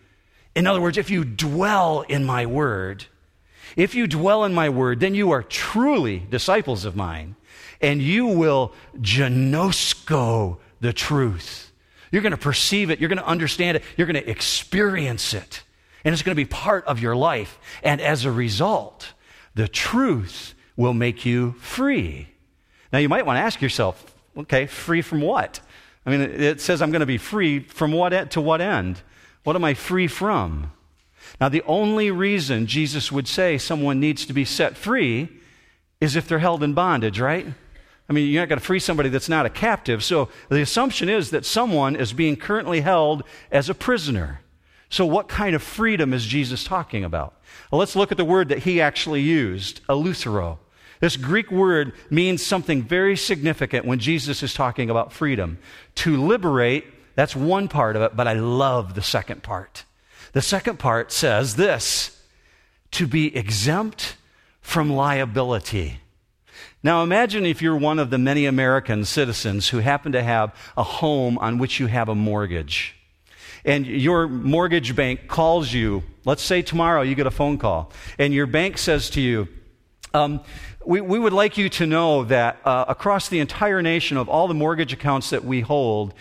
in 0.55 0.67
other 0.67 0.81
words, 0.81 0.97
if 0.97 1.09
you 1.09 1.23
dwell 1.23 2.01
in 2.01 2.23
my 2.23 2.45
word, 2.45 3.05
if 3.75 3.95
you 3.95 4.07
dwell 4.07 4.43
in 4.43 4.53
my 4.53 4.69
word, 4.69 4.99
then 4.99 5.15
you 5.15 5.31
are 5.31 5.43
truly 5.43 6.19
disciples 6.19 6.85
of 6.85 6.95
mine, 6.95 7.35
and 7.81 8.01
you 8.01 8.27
will 8.27 8.73
ginosko 8.97 10.57
the 10.79 10.93
truth. 10.93 11.71
You're 12.11 12.21
going 12.21 12.31
to 12.31 12.37
perceive 12.37 12.89
it, 12.89 12.99
you're 12.99 13.09
going 13.09 13.17
to 13.17 13.27
understand 13.27 13.77
it, 13.77 13.83
you're 13.97 14.07
going 14.07 14.21
to 14.21 14.29
experience 14.29 15.33
it, 15.33 15.63
and 16.03 16.13
it's 16.13 16.21
going 16.21 16.35
to 16.35 16.41
be 16.41 16.45
part 16.45 16.85
of 16.85 16.99
your 16.99 17.15
life. 17.15 17.59
And 17.81 17.99
as 17.99 18.25
a 18.25 18.31
result, 18.31 19.13
the 19.55 19.67
truth 19.67 20.53
will 20.75 20.93
make 20.93 21.25
you 21.25 21.53
free. 21.53 22.29
Now, 22.91 22.99
you 22.99 23.09
might 23.09 23.25
want 23.25 23.37
to 23.37 23.41
ask 23.41 23.61
yourself, 23.61 24.15
okay, 24.37 24.67
free 24.67 25.01
from 25.01 25.21
what? 25.21 25.59
I 26.05 26.11
mean, 26.11 26.21
it 26.21 26.61
says 26.61 26.81
I'm 26.81 26.91
going 26.91 26.99
to 26.99 27.05
be 27.05 27.17
free 27.17 27.59
from 27.59 27.91
what 27.91 28.31
to 28.31 28.41
what 28.41 28.61
end? 28.61 29.01
What 29.43 29.55
am 29.55 29.63
I 29.63 29.73
free 29.73 30.07
from? 30.07 30.71
Now, 31.43 31.49
the 31.49 31.63
only 31.63 32.09
reason 32.09 32.67
Jesus 32.67 33.11
would 33.11 33.27
say 33.27 33.57
someone 33.57 33.99
needs 33.99 34.25
to 34.27 34.31
be 34.31 34.45
set 34.45 34.77
free 34.77 35.27
is 35.99 36.15
if 36.15 36.25
they're 36.25 36.39
held 36.39 36.63
in 36.63 36.73
bondage, 36.73 37.19
right? 37.19 37.45
I 38.07 38.13
mean, 38.13 38.29
you're 38.29 38.41
not 38.41 38.47
going 38.47 38.61
to 38.61 38.65
free 38.65 38.79
somebody 38.79 39.09
that's 39.09 39.27
not 39.27 39.45
a 39.45 39.49
captive. 39.49 40.05
So 40.05 40.29
the 40.47 40.61
assumption 40.61 41.09
is 41.09 41.31
that 41.31 41.43
someone 41.45 41.97
is 41.97 42.13
being 42.13 42.37
currently 42.37 42.79
held 42.79 43.23
as 43.51 43.69
a 43.69 43.73
prisoner. 43.73 44.39
So, 44.87 45.05
what 45.05 45.27
kind 45.27 45.53
of 45.53 45.61
freedom 45.61 46.13
is 46.13 46.25
Jesus 46.25 46.63
talking 46.63 47.03
about? 47.03 47.33
Well, 47.69 47.79
let's 47.79 47.97
look 47.97 48.13
at 48.13 48.17
the 48.17 48.23
word 48.23 48.47
that 48.47 48.59
he 48.59 48.79
actually 48.79 49.19
used, 49.19 49.85
eleuthero. 49.87 50.59
This 51.01 51.17
Greek 51.17 51.51
word 51.51 51.91
means 52.09 52.41
something 52.41 52.83
very 52.83 53.17
significant 53.17 53.85
when 53.85 53.99
Jesus 53.99 54.43
is 54.43 54.53
talking 54.53 54.89
about 54.89 55.11
freedom. 55.11 55.59
To 55.95 56.25
liberate, 56.25 56.85
that's 57.15 57.35
one 57.35 57.67
part 57.67 57.97
of 57.97 58.01
it, 58.01 58.15
but 58.15 58.29
I 58.29 58.33
love 58.33 58.93
the 58.93 59.01
second 59.01 59.43
part. 59.43 59.83
The 60.33 60.41
second 60.41 60.79
part 60.79 61.11
says 61.11 61.55
this 61.55 62.21
to 62.91 63.07
be 63.07 63.35
exempt 63.35 64.17
from 64.61 64.91
liability. 64.91 65.99
Now 66.83 67.01
imagine 67.01 67.45
if 67.45 67.61
you're 67.61 67.77
one 67.77 67.97
of 67.97 68.09
the 68.09 68.17
many 68.17 68.45
American 68.45 69.05
citizens 69.05 69.69
who 69.69 69.79
happen 69.79 70.11
to 70.11 70.21
have 70.21 70.53
a 70.75 70.83
home 70.83 71.37
on 71.37 71.57
which 71.57 71.79
you 71.79 71.87
have 71.87 72.09
a 72.09 72.15
mortgage. 72.15 72.95
And 73.65 73.87
your 73.87 74.27
mortgage 74.27 74.95
bank 74.95 75.27
calls 75.27 75.71
you, 75.71 76.03
let's 76.25 76.43
say 76.43 76.61
tomorrow 76.61 77.01
you 77.01 77.15
get 77.15 77.27
a 77.27 77.31
phone 77.31 77.57
call, 77.57 77.91
and 78.19 78.33
your 78.33 78.45
bank 78.45 78.77
says 78.77 79.09
to 79.11 79.21
you, 79.21 79.47
um, 80.15 80.41
we, 80.85 81.01
we, 81.01 81.17
would 81.17 81.33
like 81.33 81.57
you 81.57 81.69
to 81.69 81.87
know 81.87 82.23
that 82.25 82.59
uh, 82.65 82.85
across 82.87 83.29
the 83.29 83.39
entire 83.39 83.81
nation 83.81 84.15
of 84.15 84.29
all 84.29 84.47
the 84.47 84.53
mortgage 84.53 84.93
accounts 84.93 85.31
that 85.31 85.43
we 85.43 85.61
hold, 85.61 86.13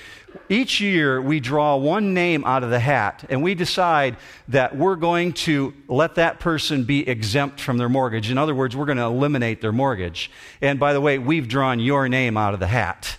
each 0.48 0.80
year 0.80 1.20
we 1.20 1.40
draw 1.40 1.76
one 1.76 2.14
name 2.14 2.42
out 2.46 2.64
of 2.64 2.70
the 2.70 2.78
hat 2.78 3.22
and 3.28 3.42
we 3.42 3.54
decide 3.54 4.16
that 4.48 4.74
we're 4.74 4.96
going 4.96 5.34
to 5.34 5.74
let 5.88 6.14
that 6.14 6.40
person 6.40 6.84
be 6.84 7.06
exempt 7.06 7.60
from 7.60 7.76
their 7.76 7.90
mortgage. 7.90 8.30
In 8.30 8.38
other 8.38 8.54
words, 8.54 8.74
we're 8.74 8.86
going 8.86 8.96
to 8.96 9.04
eliminate 9.04 9.60
their 9.60 9.72
mortgage. 9.72 10.30
And 10.62 10.80
by 10.80 10.94
the 10.94 11.00
way, 11.02 11.18
we've 11.18 11.46
drawn 11.46 11.78
your 11.78 12.08
name 12.08 12.38
out 12.38 12.54
of 12.54 12.60
the 12.60 12.68
hat. 12.68 13.18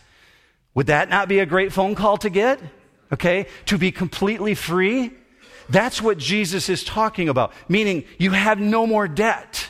Would 0.74 0.88
that 0.88 1.08
not 1.08 1.28
be 1.28 1.38
a 1.38 1.46
great 1.46 1.72
phone 1.72 1.94
call 1.94 2.18
to 2.18 2.32
get? 2.32 2.60
Okay? 3.12 3.46
To 3.68 3.78
be 3.78 3.92
completely 3.92 4.56
free? 4.56 5.12
That's 5.70 6.02
what 6.02 6.18
Jesus 6.18 6.68
is 6.68 6.84
talking 6.84 7.30
about, 7.30 7.54
meaning 7.70 8.06
you 8.18 8.32
have 8.32 8.60
no 8.60 8.88
more 8.88 9.08
debt. 9.08 9.70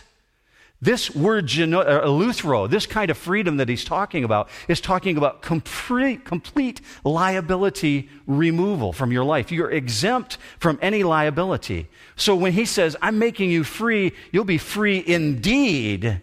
This 0.84 1.16
word, 1.16 1.46
uh, 1.46 2.02
eleuthero, 2.06 2.70
this 2.70 2.86
kind 2.86 3.10
of 3.10 3.18
freedom 3.18 3.56
that 3.56 3.70
he's 3.70 3.86
talking 3.86 4.26
about, 4.26 4.50
is 4.68 4.82
talking 4.82 5.16
about 5.16 5.42
complete, 5.42 6.26
complete 6.26 6.82
liability 7.06 8.10
removal 8.28 8.92
from 8.92 9.10
your 9.10 9.24
life. 9.24 9.50
You're 9.50 9.72
exempt 9.72 10.38
from 10.60 10.78
any 10.82 11.04
liability. 11.04 11.88
So 12.18 12.36
when 12.36 12.52
he 12.52 12.66
says, 12.66 12.98
I'm 13.02 13.18
making 13.18 13.50
you 13.50 13.64
free, 13.64 14.12
you'll 14.34 14.44
be 14.44 14.58
free 14.58 15.02
indeed. 15.08 16.20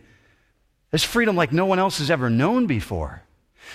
There's 0.90 1.04
freedom 1.04 1.36
like 1.36 1.52
no 1.52 1.64
one 1.64 1.78
else 1.78 1.96
has 1.96 2.10
ever 2.10 2.28
known 2.28 2.66
before. 2.66 3.22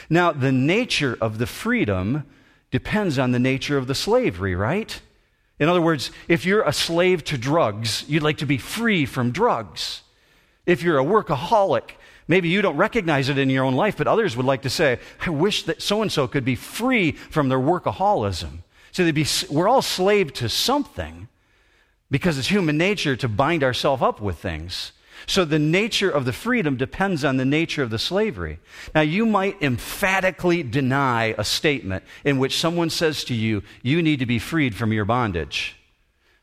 Now, 0.08 0.34
the 0.34 0.52
nature 0.52 1.18
of 1.20 1.40
the 1.40 1.48
freedom 1.48 2.28
depends 2.70 3.18
on 3.18 3.32
the 3.32 3.40
nature 3.40 3.80
of 3.80 3.88
the 3.88 3.96
slavery, 3.96 4.54
right? 4.54 5.02
In 5.58 5.68
other 5.68 5.82
words, 5.82 6.12
if 6.28 6.46
you're 6.46 6.62
a 6.62 6.74
slave 6.74 7.24
to 7.24 7.40
drugs, 7.40 8.06
you'd 8.08 8.22
like 8.22 8.38
to 8.38 8.46
be 8.46 8.60
free 8.60 9.08
from 9.08 9.32
drugs. 9.32 10.04
If 10.66 10.82
you're 10.82 11.00
a 11.00 11.04
workaholic, 11.04 11.92
maybe 12.28 12.50
you 12.50 12.62
don't 12.62 12.78
recognize 12.78 13.30
it 13.30 13.38
in 13.38 13.50
your 13.50 13.64
own 13.64 13.76
life, 13.76 13.98
but 13.98 14.08
others 14.08 14.36
would 14.36 14.46
like 14.46 14.64
to 14.64 14.70
say, 14.70 15.00
I 15.26 15.30
wish 15.30 15.64
that 15.64 15.82
so 15.82 16.02
and 16.02 16.12
so 16.12 16.28
could 16.28 16.46
be 16.46 16.56
free 16.56 17.12
from 17.12 17.50
their 17.50 17.60
workaholism. 17.60 18.60
So 18.92 19.04
they'd 19.04 19.12
be, 19.12 19.28
we're 19.50 19.68
all 19.68 19.82
slave 19.82 20.34
to 20.34 20.50
something 20.50 21.28
because 22.10 22.38
it's 22.38 22.48
human 22.48 22.78
nature 22.78 23.16
to 23.18 23.28
bind 23.28 23.64
ourselves 23.64 24.02
up 24.02 24.22
with 24.22 24.38
things. 24.38 24.92
So 25.28 25.44
the 25.44 25.60
nature 25.60 26.10
of 26.10 26.26
the 26.26 26.34
freedom 26.34 26.78
depends 26.78 27.24
on 27.24 27.38
the 27.38 27.46
nature 27.46 27.82
of 27.82 27.90
the 27.90 28.00
slavery. 28.00 28.60
Now, 28.94 29.02
you 29.02 29.26
might 29.26 29.62
emphatically 29.62 30.62
deny 30.62 31.36
a 31.38 31.44
statement 31.44 32.04
in 32.24 32.38
which 32.38 32.58
someone 32.58 32.90
says 32.90 33.24
to 33.26 33.34
you, 33.34 33.64
you 33.82 34.02
need 34.02 34.20
to 34.20 34.26
be 34.26 34.40
freed 34.40 34.76
from 34.76 34.94
your 34.94 35.06
bondage. 35.06 35.76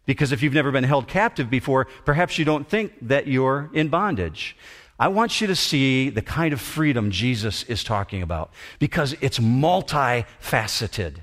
Because 0.07 0.33
if 0.33 0.43
you've 0.43 0.53
never 0.53 0.73
been 0.73 0.85
held 0.85 1.07
captive 1.07 1.49
before, 1.49 1.87
perhaps 2.05 2.39
you 2.39 2.45
don't 2.45 2.69
think 2.69 2.93
that 3.03 3.27
you're 3.27 3.71
in 3.73 3.89
bondage. 3.89 4.57
I 4.99 5.09
want 5.09 5.41
you 5.41 5.47
to 5.49 5.57
see 5.57 6.11
the 6.11 6.23
kind 6.23 6.53
of 6.53 6.61
freedom 6.61 7.11
Jesus 7.11 7.65
is 7.65 7.83
talking 7.83 8.23
about 8.23 8.53
because 8.79 9.17
it's 9.21 9.39
multifaceted. 9.39 11.17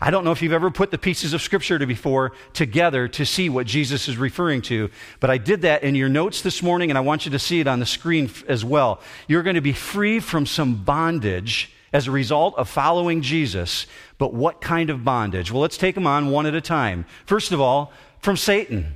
I 0.00 0.10
don't 0.10 0.24
know 0.24 0.30
if 0.30 0.42
you've 0.42 0.52
ever 0.52 0.70
put 0.70 0.92
the 0.92 0.98
pieces 0.98 1.32
of 1.32 1.42
scripture 1.42 1.78
to 1.78 1.86
before 1.86 2.32
together 2.52 3.08
to 3.08 3.26
see 3.26 3.48
what 3.48 3.66
Jesus 3.66 4.08
is 4.08 4.16
referring 4.16 4.62
to, 4.62 4.90
but 5.18 5.28
I 5.28 5.38
did 5.38 5.62
that 5.62 5.82
in 5.82 5.96
your 5.96 6.08
notes 6.08 6.40
this 6.40 6.62
morning 6.62 6.90
and 6.90 6.96
I 6.96 7.00
want 7.00 7.24
you 7.24 7.32
to 7.32 7.38
see 7.38 7.58
it 7.58 7.66
on 7.66 7.80
the 7.80 7.86
screen 7.86 8.30
as 8.46 8.64
well. 8.64 9.00
You're 9.26 9.42
going 9.42 9.56
to 9.56 9.60
be 9.60 9.72
free 9.72 10.20
from 10.20 10.46
some 10.46 10.84
bondage 10.84 11.72
as 11.92 12.06
a 12.06 12.10
result 12.10 12.56
of 12.56 12.68
following 12.68 13.22
Jesus. 13.22 13.86
But 14.18 14.32
what 14.32 14.60
kind 14.60 14.90
of 14.90 15.04
bondage? 15.04 15.50
Well, 15.50 15.62
let's 15.62 15.78
take 15.78 15.94
them 15.94 16.06
on 16.06 16.30
one 16.30 16.46
at 16.46 16.54
a 16.54 16.60
time. 16.60 17.06
First 17.26 17.50
of 17.50 17.60
all, 17.60 17.92
from 18.20 18.36
Satan. 18.36 18.94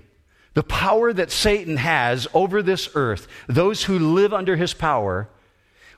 The 0.55 0.62
power 0.62 1.12
that 1.12 1.31
Satan 1.31 1.79
has 1.79 2.29
over 2.35 2.62
this 2.62 2.91
earth, 2.95 3.26
those 3.47 3.85
who 3.85 3.99
live 3.99 4.35
under 4.35 4.57
his 4.57 4.75
power, 4.75 5.29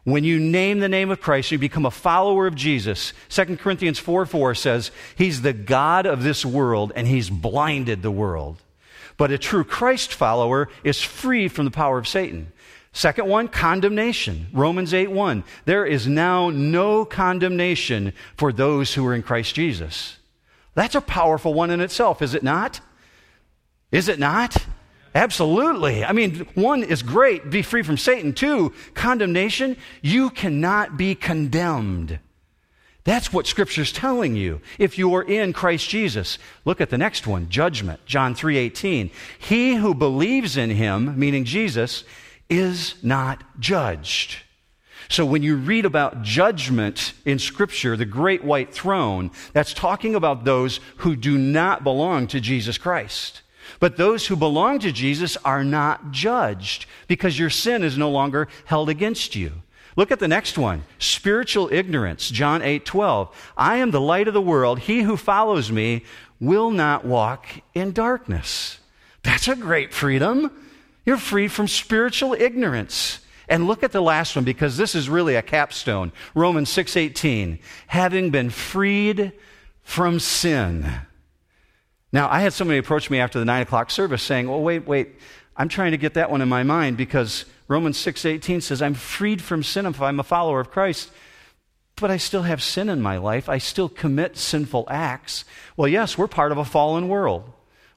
when 0.05 0.23
you 0.23 0.39
name 0.39 0.81
the 0.81 0.89
name 0.89 1.11
of 1.11 1.21
Christ, 1.21 1.51
you 1.51 1.59
become 1.59 1.87
a 1.87 1.91
follower 1.91 2.47
of 2.47 2.55
Jesus. 2.55 3.15
2 3.31 3.57
Corinthians 3.57 3.99
4 3.99 4.27
4 4.27 4.55
says, 4.55 4.91
He's 5.17 5.43
the 5.43 5.55
God 5.55 6.07
of 6.07 6.23
this 6.23 6.45
world 6.45 6.93
and 6.95 7.09
He's 7.09 7.31
blinded 7.31 8.03
the 8.03 8.11
world. 8.11 8.63
But 9.17 9.31
a 9.31 9.39
true 9.39 9.65
Christ 9.65 10.13
follower 10.13 10.69
is 10.83 11.01
free 11.01 11.49
from 11.49 11.65
the 11.65 11.71
power 11.71 11.99
of 11.99 12.07
Satan. 12.07 12.53
Second 12.93 13.29
one, 13.29 13.49
condemnation. 13.49 14.49
Romans 14.53 14.93
8 14.93 15.11
1. 15.11 15.43
There 15.65 15.87
is 15.87 16.07
now 16.07 16.51
no 16.51 17.05
condemnation 17.05 18.13
for 18.37 18.53
those 18.53 18.95
who 18.95 19.07
are 19.07 19.15
in 19.15 19.23
Christ 19.23 19.55
Jesus. 19.55 20.19
That's 20.75 20.95
a 20.95 21.01
powerful 21.01 21.55
one 21.55 21.71
in 21.71 21.81
itself, 21.81 22.21
is 22.21 22.35
it 22.35 22.43
not? 22.43 22.81
Is 23.93 24.09
it 24.09 24.19
not? 24.19 24.57
Absolutely. 25.15 26.05
I 26.05 26.13
mean, 26.13 26.47
one 26.55 26.83
is 26.83 27.03
great, 27.03 27.49
be 27.49 27.63
free 27.63 27.83
from 27.83 27.97
Satan. 27.97 28.33
Two, 28.33 28.73
condemnation, 28.95 29.77
you 30.03 30.31
cannot 30.31 30.97
be 30.97 31.15
condemned. 31.15 32.19
That's 33.05 33.33
what 33.33 33.47
Scripture's 33.47 33.93
telling 33.93 34.35
you 34.35 34.61
if 34.79 34.99
you 34.99 35.15
are 35.15 35.23
in 35.23 35.53
Christ 35.53 35.89
Jesus. 35.89 36.39
Look 36.65 36.81
at 36.81 36.91
the 36.91 36.99
next 36.99 37.27
one, 37.27 37.49
judgment, 37.51 38.05
John 38.07 38.35
3:18. 38.35 39.11
He 39.39 39.75
who 39.75 39.95
believes 39.95 40.57
in 40.57 40.71
him, 40.71 41.17
meaning 41.19 41.45
Jesus, 41.45 42.05
is 42.49 42.95
not 43.03 43.45
judged. 43.61 44.39
So 45.11 45.27
when 45.27 45.43
you 45.43 45.57
read 45.57 45.85
about 45.85 46.23
judgment 46.23 47.13
in 47.27 47.39
Scripture, 47.39 47.95
the 47.95 48.07
great 48.07 48.43
white 48.43 48.73
throne, 48.73 49.31
that's 49.53 49.75
talking 49.75 50.15
about 50.15 50.45
those 50.45 50.81
who 50.99 51.15
do 51.15 51.37
not 51.37 51.85
belong 51.85 52.27
to 52.29 52.41
Jesus 52.41 52.79
Christ. 52.79 53.43
But 53.81 53.97
those 53.97 54.27
who 54.27 54.37
belong 54.37 54.79
to 54.81 54.93
Jesus 54.93 55.37
are 55.45 55.65
not 55.65 56.11
judged 56.11 56.87
because 57.09 57.39
your 57.39 57.51
sin 57.51 57.83
is 57.83 57.99
no 57.99 58.11
longer 58.11 58.49
held 58.65 58.89
against 58.89 59.35
you. 59.35 59.53
Look 59.97 60.11
at 60.11 60.19
the 60.19 60.29
next 60.29 60.59
one 60.59 60.85
spiritual 60.99 61.69
ignorance, 61.73 62.31
John 62.31 62.63
8 62.63 62.85
12. 62.85 63.53
I 63.57 63.77
am 63.77 63.91
the 63.91 64.01
light 64.01 64.29
of 64.29 64.35
the 64.35 64.41
world. 64.41 64.81
He 64.81 65.03
who 65.03 65.17
follows 65.17 65.71
me 65.71 66.05
will 66.41 66.71
not 66.71 67.05
walk 67.05 67.47
in 67.75 67.93
darkness. 67.93 68.79
That's 69.23 69.49
a 69.49 69.57
great 69.57 69.93
freedom. 69.93 70.51
You're 71.07 71.17
free 71.17 71.49
from 71.49 71.69
spiritual 71.69 72.35
ignorance. 72.35 73.21
And 73.49 73.67
look 73.67 73.83
at 73.83 73.93
the 73.93 74.03
last 74.03 74.37
one 74.37 74.45
because 74.45 74.77
this 74.77 74.95
is 74.95 75.09
really 75.09 75.35
a 75.37 75.43
capstone. 75.43 76.13
Romans 76.35 76.71
6:18. 76.71 77.59
Having 77.89 78.31
been 78.31 78.51
freed 78.51 79.33
from 79.83 80.19
sin. 80.19 81.03
Now, 82.15 82.31
I 82.31 82.39
had 82.39 82.53
somebody 82.53 82.79
approach 82.79 83.11
me 83.11 83.19
after 83.19 83.41
the 83.41 83.45
nine 83.45 83.63
o'clock 83.63 83.91
service 83.91 84.23
saying, 84.23 84.49
"Well, 84.49 84.63
wait, 84.63 84.87
wait, 84.87 85.17
I'm 85.57 85.69
trying 85.69 85.91
to 85.91 85.97
get 85.97 86.15
that 86.15 86.31
one 86.31 86.43
in 86.43 86.49
my 86.49 86.63
mind 86.63 86.97
because 86.97 87.45
Romans 87.67 87.97
6:18 87.97 88.61
says 88.61 88.81
I'm 88.81 88.95
freed 88.95 89.43
from 89.43 89.65
sin 89.65 89.85
if 89.85 90.01
I'm 90.01 90.21
a 90.21 90.23
follower 90.23 90.61
of 90.61 90.71
Christ." 90.71 91.11
But 91.97 92.13
I 92.13 92.17
still 92.19 92.43
have 92.43 92.63
sin 92.63 92.89
in 92.89 93.03
my 93.03 93.17
life. 93.17 93.49
I 93.49 93.59
still 93.59 93.89
commit 93.89 94.37
sinful 94.37 94.87
acts. 94.89 95.45
Well, 95.77 95.89
yes, 95.89 96.17
we're 96.17 96.29
part 96.29 96.53
of 96.53 96.59
a 96.59 96.65
fallen 96.65 97.09
world. 97.09 97.53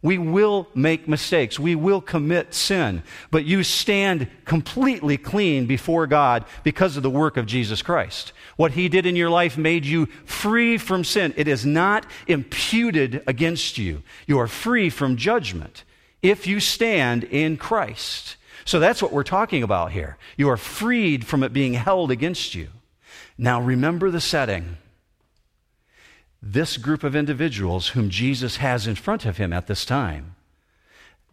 We 0.07 0.17
will 0.17 0.69
make 0.73 1.05
mistakes. 1.05 1.59
We 1.59 1.75
will 1.75 1.99
commit 1.99 2.53
sin. 2.53 3.03
But 3.29 3.43
you 3.43 3.61
stand 3.61 4.29
completely 4.45 5.17
clean 5.17 5.65
before 5.65 6.07
God 6.07 6.45
because 6.63 6.95
of 6.95 7.03
the 7.03 7.09
work 7.09 7.35
of 7.35 7.45
Jesus 7.45 7.81
Christ. 7.81 8.31
What 8.55 8.71
He 8.71 8.87
did 8.87 9.05
in 9.05 9.17
your 9.17 9.29
life 9.29 9.57
made 9.57 9.83
you 9.83 10.05
free 10.23 10.77
from 10.77 11.03
sin. 11.03 11.33
It 11.35 11.49
is 11.49 11.65
not 11.65 12.05
imputed 12.25 13.21
against 13.27 13.77
you. 13.77 14.01
You 14.27 14.39
are 14.39 14.47
free 14.47 14.89
from 14.89 15.17
judgment 15.17 15.83
if 16.21 16.47
you 16.47 16.61
stand 16.61 17.25
in 17.25 17.57
Christ. 17.57 18.37
So 18.63 18.79
that's 18.79 19.01
what 19.01 19.11
we're 19.11 19.23
talking 19.23 19.61
about 19.61 19.91
here. 19.91 20.17
You 20.37 20.47
are 20.47 20.55
freed 20.55 21.27
from 21.27 21.43
it 21.43 21.51
being 21.51 21.73
held 21.73 22.11
against 22.11 22.55
you. 22.55 22.69
Now 23.37 23.59
remember 23.59 24.09
the 24.09 24.21
setting 24.21 24.77
this 26.53 26.77
group 26.77 27.03
of 27.03 27.15
individuals 27.15 27.89
whom 27.89 28.09
Jesus 28.09 28.57
has 28.57 28.87
in 28.87 28.95
front 28.95 29.25
of 29.25 29.37
him 29.37 29.51
at 29.51 29.67
this 29.67 29.83
time, 29.83 30.35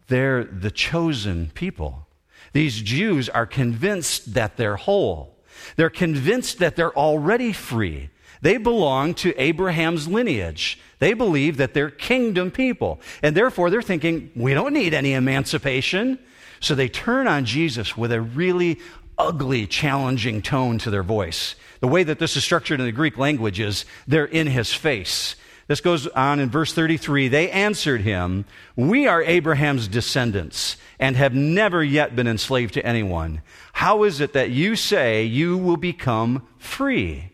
they're 0.07 0.43
the 0.43 0.71
chosen 0.71 1.51
people. 1.53 2.07
These 2.53 2.81
Jews 2.81 3.29
are 3.29 3.45
convinced 3.45 4.33
that 4.33 4.57
they're 4.57 4.75
whole. 4.75 5.35
They're 5.77 5.89
convinced 5.89 6.59
that 6.59 6.75
they're 6.75 6.95
already 6.95 7.53
free. 7.53 8.09
They 8.41 8.57
belong 8.57 9.13
to 9.15 9.35
Abraham's 9.41 10.07
lineage. 10.07 10.79
They 10.99 11.13
believe 11.13 11.57
that 11.57 11.73
they're 11.73 11.89
kingdom 11.89 12.51
people. 12.51 12.99
And 13.23 13.35
therefore, 13.35 13.69
they're 13.69 13.81
thinking, 13.81 14.31
we 14.35 14.53
don't 14.53 14.73
need 14.73 14.93
any 14.93 15.13
emancipation. 15.13 16.19
So 16.59 16.75
they 16.75 16.89
turn 16.89 17.27
on 17.27 17.45
Jesus 17.45 17.97
with 17.97 18.11
a 18.11 18.21
really 18.21 18.79
ugly, 19.17 19.67
challenging 19.67 20.41
tone 20.41 20.77
to 20.79 20.89
their 20.89 21.03
voice. 21.03 21.55
The 21.79 21.87
way 21.87 22.03
that 22.03 22.19
this 22.19 22.35
is 22.35 22.43
structured 22.43 22.79
in 22.79 22.85
the 22.85 22.91
Greek 22.91 23.17
language 23.17 23.59
is 23.59 23.85
they're 24.07 24.25
in 24.25 24.47
his 24.47 24.73
face. 24.73 25.35
This 25.67 25.81
goes 25.81 26.05
on 26.07 26.39
in 26.39 26.49
verse 26.49 26.73
33. 26.73 27.27
They 27.27 27.49
answered 27.49 28.01
him, 28.01 28.45
We 28.75 29.07
are 29.07 29.23
Abraham's 29.23 29.87
descendants 29.87 30.77
and 30.99 31.15
have 31.15 31.33
never 31.33 31.83
yet 31.83 32.15
been 32.15 32.27
enslaved 32.27 32.75
to 32.75 32.85
anyone. 32.85 33.41
How 33.73 34.03
is 34.03 34.21
it 34.21 34.33
that 34.33 34.51
you 34.51 34.75
say 34.75 35.23
you 35.23 35.57
will 35.57 35.77
become 35.77 36.47
free? 36.57 37.31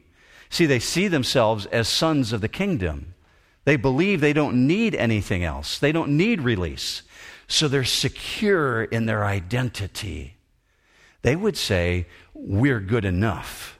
See, 0.49 0.65
they 0.65 0.79
see 0.79 1.07
themselves 1.07 1.65
as 1.67 1.87
sons 1.87 2.31
of 2.33 2.41
the 2.41 2.47
kingdom. 2.47 3.13
They 3.65 3.75
believe 3.75 4.21
they 4.21 4.33
don't 4.33 4.65
need 4.67 4.95
anything 4.95 5.43
else, 5.43 5.77
they 5.77 5.91
don't 5.91 6.17
need 6.17 6.41
release. 6.41 7.03
So 7.47 7.67
they're 7.67 7.83
secure 7.83 8.85
in 8.85 9.07
their 9.07 9.25
identity. 9.25 10.37
They 11.21 11.35
would 11.35 11.57
say, 11.57 12.07
We're 12.33 12.79
good 12.79 13.05
enough. 13.05 13.79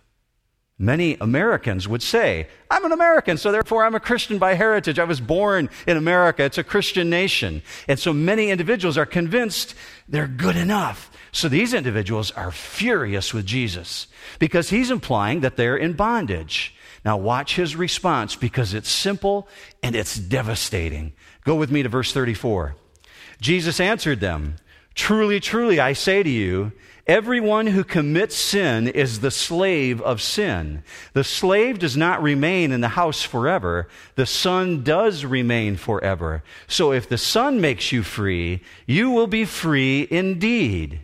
Many 0.81 1.15
Americans 1.21 1.87
would 1.87 2.01
say, 2.01 2.47
I'm 2.71 2.83
an 2.85 2.91
American, 2.91 3.37
so 3.37 3.51
therefore 3.51 3.85
I'm 3.85 3.93
a 3.93 3.99
Christian 3.99 4.39
by 4.39 4.55
heritage. 4.55 4.97
I 4.97 5.03
was 5.03 5.21
born 5.21 5.69
in 5.85 5.95
America. 5.95 6.43
It's 6.43 6.57
a 6.57 6.63
Christian 6.63 7.07
nation. 7.07 7.61
And 7.87 7.99
so 7.99 8.11
many 8.13 8.49
individuals 8.49 8.97
are 8.97 9.05
convinced 9.05 9.75
they're 10.09 10.27
good 10.27 10.55
enough. 10.55 11.11
So 11.31 11.47
these 11.47 11.75
individuals 11.75 12.31
are 12.31 12.51
furious 12.51 13.31
with 13.31 13.45
Jesus 13.45 14.07
because 14.39 14.71
he's 14.71 14.89
implying 14.89 15.41
that 15.41 15.55
they're 15.55 15.77
in 15.77 15.93
bondage. 15.93 16.73
Now, 17.05 17.15
watch 17.15 17.55
his 17.55 17.75
response 17.75 18.35
because 18.35 18.73
it's 18.73 18.89
simple 18.89 19.47
and 19.83 19.95
it's 19.95 20.17
devastating. 20.17 21.13
Go 21.43 21.53
with 21.53 21.69
me 21.69 21.83
to 21.83 21.89
verse 21.89 22.11
34. 22.11 22.75
Jesus 23.39 23.79
answered 23.79 24.19
them, 24.19 24.55
Truly, 24.95 25.39
truly, 25.39 25.79
I 25.79 25.93
say 25.93 26.23
to 26.23 26.29
you, 26.29 26.71
Everyone 27.11 27.67
who 27.67 27.83
commits 27.83 28.37
sin 28.37 28.87
is 28.87 29.19
the 29.19 29.31
slave 29.31 30.01
of 30.01 30.21
sin. 30.21 30.81
The 31.11 31.25
slave 31.25 31.77
does 31.77 31.97
not 31.97 32.23
remain 32.23 32.71
in 32.71 32.79
the 32.79 32.87
house 32.87 33.21
forever. 33.21 33.89
The 34.15 34.25
son 34.25 34.81
does 34.81 35.25
remain 35.25 35.75
forever. 35.75 36.41
So 36.69 36.93
if 36.93 37.09
the 37.09 37.17
son 37.17 37.59
makes 37.59 37.91
you 37.91 38.01
free, 38.01 38.61
you 38.85 39.09
will 39.09 39.27
be 39.27 39.43
free 39.43 40.07
indeed. 40.09 41.01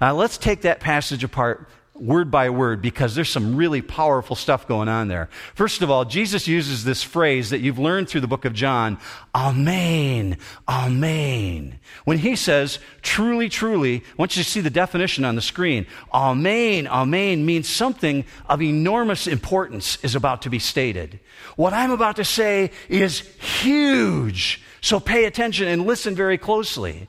Now 0.00 0.14
let's 0.14 0.38
take 0.38 0.60
that 0.60 0.78
passage 0.78 1.24
apart 1.24 1.68
word 2.00 2.30
by 2.30 2.50
word 2.50 2.80
because 2.80 3.14
there's 3.14 3.28
some 3.28 3.56
really 3.56 3.82
powerful 3.82 4.34
stuff 4.34 4.66
going 4.66 4.88
on 4.88 5.08
there. 5.08 5.28
First 5.54 5.82
of 5.82 5.90
all, 5.90 6.04
Jesus 6.04 6.48
uses 6.48 6.84
this 6.84 7.02
phrase 7.02 7.50
that 7.50 7.60
you've 7.60 7.78
learned 7.78 8.08
through 8.08 8.22
the 8.22 8.28
book 8.28 8.44
of 8.44 8.52
John, 8.52 8.98
Amen, 9.34 10.38
Amen. 10.68 11.78
When 12.04 12.18
he 12.18 12.36
says, 12.36 12.78
truly, 13.02 13.48
truly, 13.48 13.98
I 13.98 14.14
want 14.16 14.36
you 14.36 14.42
to 14.42 14.48
see 14.48 14.60
the 14.60 14.70
definition 14.70 15.24
on 15.24 15.34
the 15.34 15.42
screen. 15.42 15.86
Amen, 16.12 16.86
Amen 16.86 17.44
means 17.44 17.68
something 17.68 18.24
of 18.48 18.62
enormous 18.62 19.26
importance 19.26 19.98
is 20.02 20.14
about 20.14 20.42
to 20.42 20.50
be 20.50 20.58
stated. 20.58 21.20
What 21.56 21.72
I'm 21.72 21.90
about 21.90 22.16
to 22.16 22.24
say 22.24 22.70
is 22.88 23.20
huge. 23.20 24.62
So 24.80 24.98
pay 24.98 25.26
attention 25.26 25.68
and 25.68 25.86
listen 25.86 26.14
very 26.14 26.38
closely. 26.38 27.08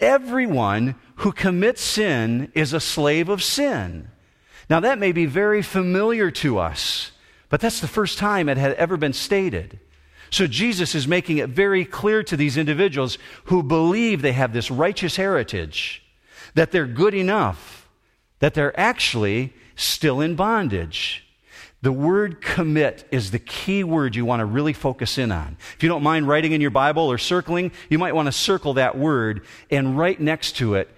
Everyone 0.00 0.96
who 1.16 1.30
commits 1.30 1.82
sin 1.82 2.50
is 2.54 2.72
a 2.72 2.80
slave 2.80 3.28
of 3.28 3.42
sin. 3.42 4.08
Now, 4.70 4.80
that 4.80 4.98
may 4.98 5.12
be 5.12 5.26
very 5.26 5.62
familiar 5.62 6.30
to 6.32 6.58
us, 6.58 7.12
but 7.48 7.60
that's 7.60 7.80
the 7.80 7.88
first 7.88 8.18
time 8.18 8.48
it 8.48 8.56
had 8.56 8.74
ever 8.74 8.96
been 8.96 9.12
stated. 9.12 9.78
So, 10.30 10.46
Jesus 10.46 10.94
is 10.94 11.06
making 11.06 11.38
it 11.38 11.50
very 11.50 11.84
clear 11.84 12.22
to 12.22 12.36
these 12.36 12.56
individuals 12.56 13.18
who 13.44 13.62
believe 13.62 14.22
they 14.22 14.32
have 14.32 14.52
this 14.52 14.70
righteous 14.70 15.16
heritage 15.16 16.02
that 16.54 16.70
they're 16.70 16.86
good 16.86 17.14
enough, 17.14 17.88
that 18.38 18.54
they're 18.54 18.78
actually 18.78 19.52
still 19.76 20.20
in 20.20 20.34
bondage. 20.34 21.26
The 21.82 21.92
word 21.92 22.40
commit 22.40 23.06
is 23.10 23.30
the 23.30 23.40
key 23.40 23.82
word 23.82 24.14
you 24.14 24.24
want 24.24 24.40
to 24.40 24.46
really 24.46 24.72
focus 24.72 25.18
in 25.18 25.32
on. 25.32 25.56
If 25.76 25.82
you 25.82 25.88
don't 25.88 26.02
mind 26.02 26.28
writing 26.28 26.52
in 26.52 26.60
your 26.60 26.70
Bible 26.70 27.10
or 27.10 27.18
circling, 27.18 27.72
you 27.88 27.98
might 27.98 28.14
want 28.14 28.26
to 28.26 28.32
circle 28.32 28.74
that 28.74 28.96
word 28.96 29.44
and 29.68 29.98
write 29.98 30.20
next 30.20 30.52
to 30.56 30.76
it 30.76 30.88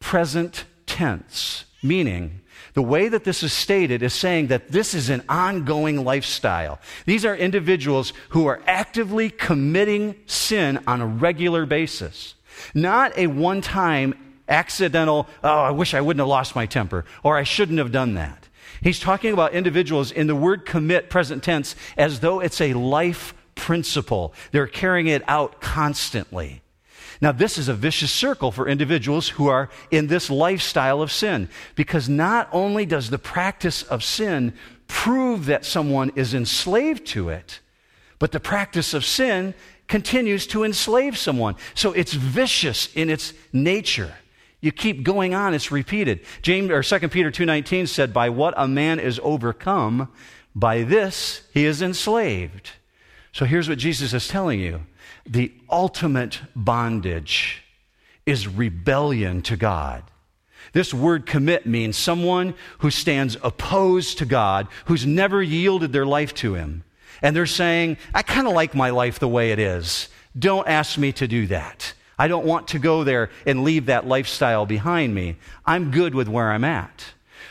present 0.00 0.64
tense, 0.84 1.64
meaning 1.80 2.40
the 2.74 2.82
way 2.82 3.08
that 3.08 3.24
this 3.24 3.42
is 3.42 3.52
stated 3.52 4.02
is 4.02 4.14
saying 4.14 4.46
that 4.48 4.70
this 4.70 4.94
is 4.94 5.10
an 5.10 5.22
ongoing 5.28 6.04
lifestyle. 6.04 6.80
These 7.04 7.24
are 7.24 7.36
individuals 7.36 8.12
who 8.30 8.46
are 8.46 8.62
actively 8.66 9.30
committing 9.30 10.14
sin 10.26 10.82
on 10.86 11.00
a 11.00 11.06
regular 11.06 11.66
basis, 11.66 12.34
not 12.74 13.16
a 13.18 13.26
one 13.26 13.60
time 13.60 14.14
accidental, 14.48 15.28
oh, 15.42 15.48
I 15.48 15.70
wish 15.70 15.94
I 15.94 16.00
wouldn't 16.00 16.20
have 16.20 16.28
lost 16.28 16.54
my 16.54 16.66
temper, 16.66 17.04
or 17.22 17.36
I 17.36 17.42
shouldn't 17.42 17.78
have 17.78 17.92
done 17.92 18.14
that. 18.14 18.48
He's 18.82 18.98
talking 18.98 19.32
about 19.32 19.52
individuals 19.52 20.10
in 20.10 20.26
the 20.26 20.34
word 20.34 20.66
commit, 20.66 21.08
present 21.08 21.42
tense, 21.42 21.76
as 21.96 22.20
though 22.20 22.40
it's 22.40 22.60
a 22.60 22.72
life 22.72 23.34
principle. 23.54 24.34
They're 24.50 24.66
carrying 24.66 25.06
it 25.06 25.22
out 25.28 25.60
constantly. 25.60 26.62
Now, 27.22 27.30
this 27.30 27.56
is 27.56 27.68
a 27.68 27.74
vicious 27.74 28.10
circle 28.10 28.50
for 28.50 28.68
individuals 28.68 29.28
who 29.28 29.46
are 29.46 29.70
in 29.92 30.08
this 30.08 30.28
lifestyle 30.28 31.00
of 31.00 31.12
sin, 31.12 31.48
because 31.76 32.08
not 32.08 32.48
only 32.50 32.84
does 32.84 33.10
the 33.10 33.18
practice 33.18 33.84
of 33.84 34.02
sin 34.02 34.52
prove 34.88 35.46
that 35.46 35.64
someone 35.64 36.10
is 36.16 36.34
enslaved 36.34 37.06
to 37.06 37.28
it, 37.28 37.60
but 38.18 38.32
the 38.32 38.40
practice 38.40 38.92
of 38.92 39.04
sin 39.04 39.54
continues 39.86 40.48
to 40.48 40.64
enslave 40.64 41.16
someone. 41.16 41.54
So 41.74 41.92
it's 41.92 42.12
vicious 42.12 42.92
in 42.92 43.08
its 43.08 43.32
nature. 43.52 44.14
You 44.60 44.72
keep 44.72 45.04
going 45.04 45.32
on, 45.32 45.54
it's 45.54 45.70
repeated. 45.70 46.20
James 46.42 46.70
or 46.70 46.82
2 46.82 47.12
Peter 47.12 47.30
2:19 47.30 47.86
said, 47.86 48.12
"By 48.12 48.30
what 48.30 48.54
a 48.56 48.66
man 48.66 48.98
is 48.98 49.20
overcome, 49.22 50.08
by 50.56 50.82
this 50.82 51.42
he 51.54 51.66
is 51.66 51.82
enslaved." 51.82 52.70
So 53.32 53.44
here's 53.44 53.68
what 53.68 53.78
Jesus 53.78 54.12
is 54.12 54.26
telling 54.26 54.58
you 54.58 54.86
the 55.26 55.52
ultimate 55.70 56.40
bondage 56.54 57.62
is 58.26 58.48
rebellion 58.48 59.42
to 59.42 59.56
God. 59.56 60.04
This 60.72 60.94
word 60.94 61.26
commit 61.26 61.66
means 61.66 61.96
someone 61.96 62.54
who 62.78 62.90
stands 62.90 63.36
opposed 63.42 64.18
to 64.18 64.24
God, 64.24 64.68
who's 64.86 65.04
never 65.04 65.42
yielded 65.42 65.92
their 65.92 66.06
life 66.06 66.34
to 66.36 66.54
Him. 66.54 66.84
And 67.20 67.36
they're 67.36 67.46
saying, 67.46 67.98
I 68.14 68.22
kind 68.22 68.46
of 68.46 68.52
like 68.52 68.74
my 68.74 68.90
life 68.90 69.18
the 69.18 69.28
way 69.28 69.52
it 69.52 69.58
is. 69.58 70.08
Don't 70.38 70.66
ask 70.66 70.98
me 70.98 71.12
to 71.12 71.28
do 71.28 71.46
that. 71.48 71.92
I 72.18 72.28
don't 72.28 72.46
want 72.46 72.68
to 72.68 72.78
go 72.78 73.04
there 73.04 73.30
and 73.46 73.64
leave 73.64 73.86
that 73.86 74.06
lifestyle 74.06 74.66
behind 74.66 75.14
me. 75.14 75.36
I'm 75.66 75.90
good 75.90 76.14
with 76.14 76.28
where 76.28 76.52
I'm 76.52 76.64
at. 76.64 77.04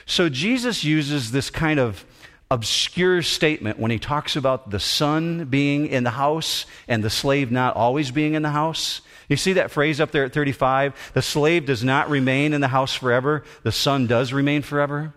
So 0.05 0.29
Jesus 0.29 0.83
uses 0.83 1.31
this 1.31 1.49
kind 1.49 1.79
of 1.79 2.05
obscure 2.51 3.21
statement 3.21 3.79
when 3.79 3.91
he 3.91 3.97
talks 3.97 4.35
about 4.35 4.69
the 4.69 4.79
son 4.79 5.45
being 5.45 5.87
in 5.87 6.03
the 6.03 6.11
house 6.11 6.65
and 6.85 7.01
the 7.01 7.09
slave 7.09 7.49
not 7.49 7.75
always 7.77 8.11
being 8.11 8.33
in 8.33 8.41
the 8.41 8.49
house. 8.49 9.01
You 9.29 9.37
see 9.37 9.53
that 9.53 9.71
phrase 9.71 10.01
up 10.01 10.11
there 10.11 10.25
at 10.25 10.33
35? 10.33 11.11
The 11.13 11.21
slave 11.21 11.65
does 11.65 11.81
not 11.81 12.09
remain 12.09 12.51
in 12.51 12.59
the 12.59 12.67
house 12.67 12.93
forever, 12.93 13.43
the 13.63 13.71
son 13.71 14.05
does 14.05 14.33
remain 14.33 14.61
forever. 14.63 15.13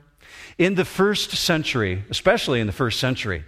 In 0.58 0.76
the 0.76 0.84
first 0.84 1.32
century, 1.32 2.04
especially 2.08 2.60
in 2.60 2.68
the 2.68 2.72
first 2.72 3.00
century, 3.00 3.42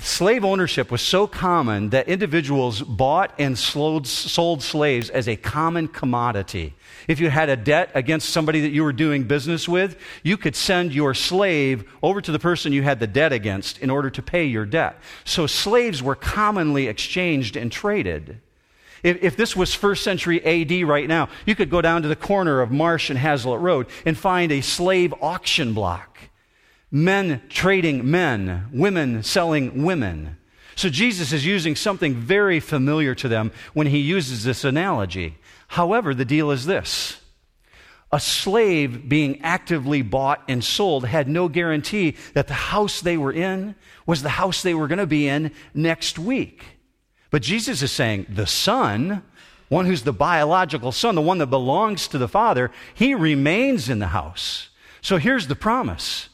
slave 0.00 0.44
ownership 0.44 0.90
was 0.90 1.02
so 1.02 1.26
common 1.26 1.90
that 1.90 2.08
individuals 2.08 2.82
bought 2.82 3.32
and 3.38 3.58
sold, 3.58 4.06
slaves 4.06 5.10
as 5.10 5.28
a 5.28 5.36
common 5.36 5.88
commodity. 5.88 6.74
If 7.08 7.20
you 7.20 7.30
had 7.30 7.48
a 7.48 7.56
debt 7.56 7.90
against 7.94 8.30
somebody 8.30 8.60
that 8.62 8.70
you 8.70 8.82
were 8.82 8.92
doing 8.92 9.24
business 9.24 9.68
with, 9.68 9.98
you 10.22 10.36
could 10.36 10.56
send 10.56 10.92
your 10.92 11.14
slave 11.14 11.84
over 12.02 12.20
to 12.20 12.32
the 12.32 12.38
person 12.38 12.72
you 12.72 12.82
had 12.82 13.00
the 13.00 13.06
debt 13.06 13.32
against 13.32 13.78
in 13.78 13.90
order 13.90 14.10
to 14.10 14.22
pay 14.22 14.44
your 14.44 14.66
debt. 14.66 14.98
So 15.24 15.46
slaves 15.46 16.02
were 16.02 16.14
commonly 16.14 16.86
exchanged 16.86 17.56
and 17.56 17.70
traded. 17.70 18.40
If, 19.02 19.22
if 19.22 19.36
this 19.36 19.54
was 19.54 19.74
first 19.74 20.02
century 20.02 20.44
AD 20.44 20.88
right 20.88 21.06
now, 21.06 21.28
you 21.44 21.54
could 21.54 21.70
go 21.70 21.80
down 21.80 22.02
to 22.02 22.08
the 22.08 22.16
corner 22.16 22.60
of 22.60 22.70
Marsh 22.70 23.10
and 23.10 23.18
Hazlitt 23.18 23.60
Road 23.60 23.86
and 24.04 24.18
find 24.18 24.50
a 24.50 24.60
slave 24.62 25.14
auction 25.20 25.74
block 25.74 26.15
men 26.90 27.42
trading 27.48 28.10
men, 28.10 28.68
women 28.72 29.22
selling 29.22 29.84
women. 29.84 30.36
So 30.74 30.88
Jesus 30.88 31.32
is 31.32 31.46
using 31.46 31.74
something 31.74 32.14
very 32.14 32.60
familiar 32.60 33.14
to 33.16 33.28
them 33.28 33.52
when 33.74 33.86
he 33.86 33.98
uses 33.98 34.44
this 34.44 34.64
analogy. 34.64 35.36
However, 35.68 36.14
the 36.14 36.24
deal 36.24 36.50
is 36.50 36.66
this 36.66 37.20
a 38.12 38.20
slave 38.20 39.08
being 39.08 39.42
actively 39.42 40.00
bought 40.00 40.42
and 40.48 40.62
sold 40.62 41.04
had 41.04 41.28
no 41.28 41.48
guarantee 41.48 42.14
that 42.34 42.46
the 42.46 42.54
house 42.54 43.00
they 43.00 43.16
were 43.16 43.32
in 43.32 43.74
was 44.06 44.22
the 44.22 44.28
house 44.28 44.62
they 44.62 44.74
were 44.74 44.86
going 44.86 44.98
to 44.98 45.06
be 45.06 45.26
in 45.26 45.50
next 45.74 46.18
week. 46.18 46.64
But 47.30 47.42
Jesus 47.42 47.82
is 47.82 47.90
saying 47.90 48.26
the 48.28 48.46
son 48.46 49.22
one 49.68 49.86
who's 49.86 50.02
the 50.02 50.12
biological 50.12 50.92
son, 50.92 51.14
the 51.14 51.20
one 51.20 51.38
that 51.38 51.46
belongs 51.46 52.08
to 52.08 52.18
the 52.18 52.28
Father, 52.28 52.70
he 52.94 53.14
remains 53.14 53.88
in 53.88 53.98
the 53.98 54.08
house. 54.08 54.68
So 55.00 55.18
here's 55.18 55.48
the 55.48 55.56
promise 55.56 56.28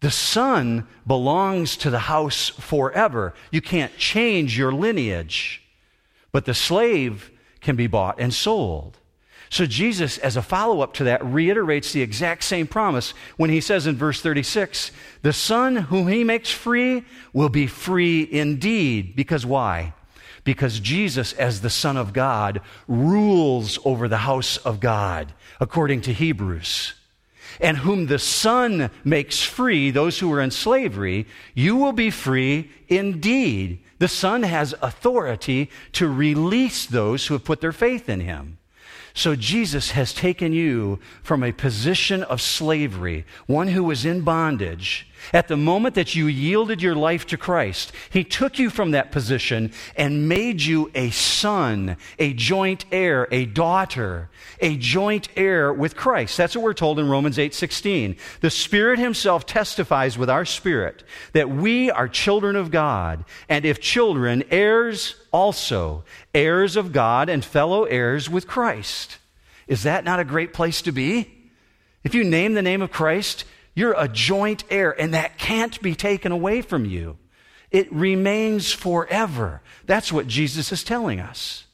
the 0.00 0.10
son 0.10 0.86
belongs 1.06 1.76
to 1.78 1.90
the 1.90 2.00
house 2.00 2.48
forever. 2.48 3.34
You 3.50 3.60
can't 3.60 3.96
change 3.98 4.56
your 4.56 4.72
lineage, 4.72 5.62
but 6.32 6.46
the 6.46 6.54
slave 6.54 7.30
can 7.60 7.76
be 7.76 7.86
bought 7.86 8.18
and 8.18 8.32
sold. 8.32 8.98
So 9.50 9.66
Jesus, 9.66 10.16
as 10.18 10.36
a 10.36 10.42
follow 10.42 10.80
up 10.80 10.94
to 10.94 11.04
that, 11.04 11.24
reiterates 11.24 11.92
the 11.92 12.02
exact 12.02 12.44
same 12.44 12.68
promise 12.68 13.12
when 13.36 13.50
he 13.50 13.60
says 13.60 13.86
in 13.86 13.96
verse 13.96 14.22
36 14.22 14.92
The 15.22 15.32
Son 15.32 15.76
whom 15.76 16.06
he 16.08 16.22
makes 16.24 16.50
free 16.50 17.04
will 17.32 17.48
be 17.48 17.66
free 17.66 18.26
indeed. 18.30 19.16
Because 19.16 19.44
why? 19.44 19.92
Because 20.44 20.80
Jesus, 20.80 21.32
as 21.34 21.60
the 21.60 21.68
Son 21.68 21.96
of 21.96 22.12
God, 22.12 22.60
rules 22.88 23.78
over 23.84 24.08
the 24.08 24.18
house 24.18 24.56
of 24.58 24.80
God, 24.80 25.34
according 25.58 26.00
to 26.02 26.12
Hebrews. 26.12 26.94
And 27.58 27.78
whom 27.78 28.06
the 28.06 28.18
Son 28.18 28.90
makes 29.04 29.42
free, 29.42 29.90
those 29.90 30.18
who 30.18 30.32
are 30.32 30.40
in 30.40 30.50
slavery, 30.50 31.26
you 31.54 31.76
will 31.76 31.92
be 31.92 32.10
free 32.10 32.70
indeed. 32.88 33.80
The 33.98 34.08
Son 34.08 34.42
has 34.42 34.74
authority 34.82 35.70
to 35.92 36.08
release 36.08 36.86
those 36.86 37.26
who 37.26 37.34
have 37.34 37.44
put 37.44 37.60
their 37.60 37.72
faith 37.72 38.08
in 38.08 38.20
him. 38.20 38.58
So 39.14 39.34
Jesus 39.34 39.90
has 39.90 40.14
taken 40.14 40.52
you 40.52 41.00
from 41.22 41.42
a 41.42 41.52
position 41.52 42.22
of 42.22 42.40
slavery, 42.40 43.24
one 43.46 43.68
who 43.68 43.84
was 43.84 44.04
in 44.04 44.22
bondage. 44.22 45.09
At 45.32 45.48
the 45.48 45.56
moment 45.56 45.94
that 45.94 46.14
you 46.14 46.26
yielded 46.26 46.82
your 46.82 46.94
life 46.94 47.26
to 47.26 47.36
Christ, 47.36 47.92
He 48.10 48.24
took 48.24 48.58
you 48.58 48.70
from 48.70 48.90
that 48.92 49.12
position 49.12 49.72
and 49.96 50.28
made 50.28 50.62
you 50.62 50.90
a 50.94 51.10
son, 51.10 51.96
a 52.18 52.32
joint 52.32 52.84
heir, 52.90 53.28
a 53.30 53.46
daughter, 53.46 54.30
a 54.60 54.76
joint 54.76 55.28
heir 55.36 55.72
with 55.72 55.96
Christ. 55.96 56.36
That's 56.36 56.54
what 56.54 56.64
we're 56.64 56.74
told 56.74 56.98
in 56.98 57.08
Romans 57.08 57.38
8 57.38 57.54
16. 57.54 58.16
The 58.40 58.50
Spirit 58.50 58.98
Himself 58.98 59.46
testifies 59.46 60.18
with 60.18 60.30
our 60.30 60.44
spirit 60.44 61.04
that 61.32 61.50
we 61.50 61.90
are 61.90 62.08
children 62.08 62.56
of 62.56 62.70
God, 62.70 63.24
and 63.48 63.64
if 63.64 63.80
children, 63.80 64.42
heirs 64.50 65.14
also, 65.32 66.04
heirs 66.34 66.76
of 66.76 66.92
God 66.92 67.28
and 67.28 67.44
fellow 67.44 67.84
heirs 67.84 68.28
with 68.28 68.46
Christ. 68.46 69.18
Is 69.68 69.84
that 69.84 70.04
not 70.04 70.18
a 70.20 70.24
great 70.24 70.52
place 70.52 70.82
to 70.82 70.92
be? 70.92 71.30
If 72.02 72.14
you 72.14 72.24
name 72.24 72.54
the 72.54 72.62
name 72.62 72.82
of 72.82 72.90
Christ, 72.90 73.44
you're 73.74 73.94
a 73.96 74.08
joint 74.08 74.64
heir, 74.70 74.98
and 74.98 75.14
that 75.14 75.38
can't 75.38 75.80
be 75.80 75.94
taken 75.94 76.32
away 76.32 76.62
from 76.62 76.84
you. 76.84 77.18
It 77.70 77.92
remains 77.92 78.72
forever. 78.72 79.62
That's 79.86 80.12
what 80.12 80.26
Jesus 80.26 80.72
is 80.72 80.82
telling 80.82 81.20
us. 81.20 81.66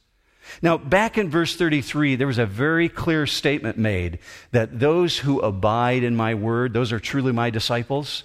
Now, 0.63 0.79
back 0.79 1.19
in 1.19 1.31
verse 1.31 1.57
33, 1.57 2.17
there 2.17 2.27
was 2.27 2.39
a 2.39 2.47
very 2.47 2.89
clear 2.89 3.27
statement 3.27 3.79
made 3.79 4.19
that 4.53 4.79
those 4.79 5.19
who 5.19 5.41
abide 5.41 6.03
in 6.03 6.17
my 6.17 6.35
word, 6.35 6.73
those 6.73 6.93
are 6.93 7.01
truly 7.01 7.33
my 7.33 7.51
disciples. 7.51 8.25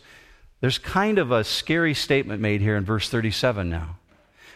There's 0.60 0.78
kind 0.78 1.18
of 1.18 1.32
a 1.32 1.44
scary 1.44 1.94
statement 1.94 2.42
made 2.42 2.62
here 2.62 2.76
in 2.76 2.86
verse 2.86 3.10
37 3.10 3.70
now. 3.70 3.98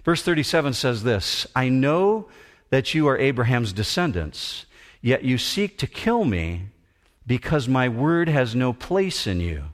Verse 0.03 0.21
37 0.21 0.73
says 0.73 1.03
this 1.03 1.47
I 1.55 1.69
know 1.69 2.27
that 2.69 2.93
you 2.93 3.07
are 3.07 3.17
Abraham's 3.17 3.73
descendants, 3.73 4.65
yet 5.01 5.23
you 5.23 5.37
seek 5.37 5.77
to 5.79 5.87
kill 5.87 6.23
me 6.23 6.67
because 7.27 7.67
my 7.67 7.89
word 7.89 8.29
has 8.29 8.55
no 8.55 8.73
place 8.73 9.25
in 9.25 9.39
you. 9.39 9.65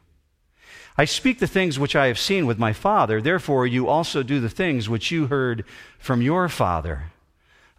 I 0.97 1.05
speak 1.05 1.39
the 1.39 1.47
things 1.47 1.79
which 1.79 1.95
I 1.95 2.07
have 2.07 2.19
seen 2.19 2.45
with 2.45 2.59
my 2.59 2.73
father, 2.73 3.21
therefore 3.21 3.65
you 3.65 3.87
also 3.87 4.23
do 4.23 4.39
the 4.39 4.49
things 4.49 4.89
which 4.89 5.11
you 5.11 5.27
heard 5.27 5.65
from 5.97 6.21
your 6.21 6.49
father. 6.49 7.11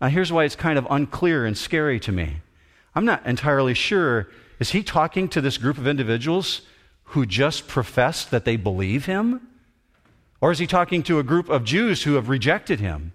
Now, 0.01 0.09
here's 0.09 0.33
why 0.33 0.45
it's 0.45 0.57
kind 0.57 0.79
of 0.79 0.87
unclear 0.91 1.47
and 1.47 1.57
scary 1.57 2.01
to 2.01 2.13
me. 2.13 2.39
I'm 2.95 3.05
not 3.05 3.25
entirely 3.27 3.75
sure. 3.75 4.29
Is 4.59 4.71
he 4.71 4.83
talking 4.83 5.29
to 5.29 5.41
this 5.41 5.59
group 5.59 5.79
of 5.79 5.87
individuals 5.87 6.63
who 7.05 7.27
just 7.27 7.69
professed 7.69 8.31
that 8.31 8.45
they 8.45 8.57
believe 8.57 9.07
him? 9.07 9.47
Or 10.41 10.51
is 10.51 10.59
he 10.59 10.67
talking 10.67 11.03
to 11.05 11.19
a 11.19 11.23
group 11.23 11.49
of 11.49 11.65
Jews 11.65 12.03
who 12.03 12.15
have 12.15 12.29
rejected 12.29 12.81
him? 12.81 13.13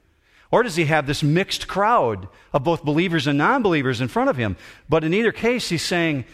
Or 0.51 0.63
does 0.63 0.75
he 0.75 0.85
have 0.85 1.07
this 1.07 1.23
mixed 1.23 1.67
crowd 1.67 2.27
of 2.53 2.63
both 2.63 2.85
believers 2.85 3.27
and 3.27 3.37
non 3.37 3.61
believers 3.61 4.01
in 4.01 4.07
front 4.07 4.29
of 4.29 4.37
him? 4.37 4.55
But 4.87 5.03
in 5.03 5.13
either 5.13 5.31
case, 5.31 5.69
he's 5.69 5.83
saying, 5.83 6.25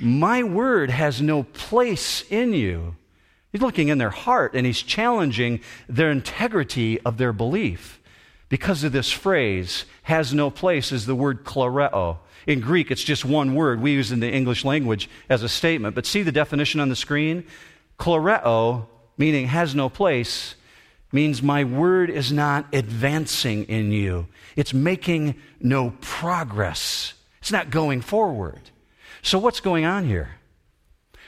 My 0.00 0.42
word 0.42 0.90
has 0.90 1.22
no 1.22 1.44
place 1.44 2.24
in 2.30 2.52
you. 2.52 2.96
He's 3.50 3.62
looking 3.62 3.88
in 3.88 3.98
their 3.98 4.10
heart 4.10 4.54
and 4.54 4.66
he's 4.66 4.82
challenging 4.82 5.60
their 5.88 6.10
integrity 6.10 7.00
of 7.00 7.18
their 7.18 7.32
belief. 7.32 8.00
Because 8.48 8.84
of 8.84 8.92
this 8.92 9.10
phrase, 9.10 9.86
has 10.02 10.34
no 10.34 10.50
place, 10.50 10.92
is 10.92 11.06
the 11.06 11.14
word 11.14 11.44
klereo. 11.44 12.18
In 12.46 12.60
Greek, 12.60 12.90
it's 12.90 13.04
just 13.04 13.24
one 13.24 13.54
word 13.54 13.80
we 13.80 13.92
use 13.92 14.12
in 14.12 14.20
the 14.20 14.30
English 14.30 14.64
language 14.64 15.08
as 15.28 15.42
a 15.42 15.48
statement. 15.48 15.94
But 15.94 16.06
see 16.06 16.22
the 16.22 16.32
definition 16.32 16.80
on 16.80 16.88
the 16.88 16.96
screen? 16.96 17.44
Klereo, 17.98 18.86
meaning 19.16 19.46
has 19.46 19.74
no 19.74 19.88
place, 19.88 20.54
means 21.12 21.42
my 21.42 21.64
word 21.64 22.10
is 22.10 22.32
not 22.32 22.66
advancing 22.72 23.64
in 23.64 23.92
you. 23.92 24.26
It's 24.56 24.72
making 24.72 25.36
no 25.60 25.94
progress. 26.00 27.14
It's 27.40 27.52
not 27.52 27.70
going 27.70 28.00
forward. 28.00 28.60
So, 29.22 29.38
what's 29.38 29.60
going 29.60 29.84
on 29.84 30.06
here? 30.06 30.36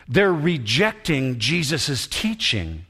They're 0.09 0.33
rejecting 0.33 1.39
Jesus' 1.39 2.07
teaching, 2.07 2.87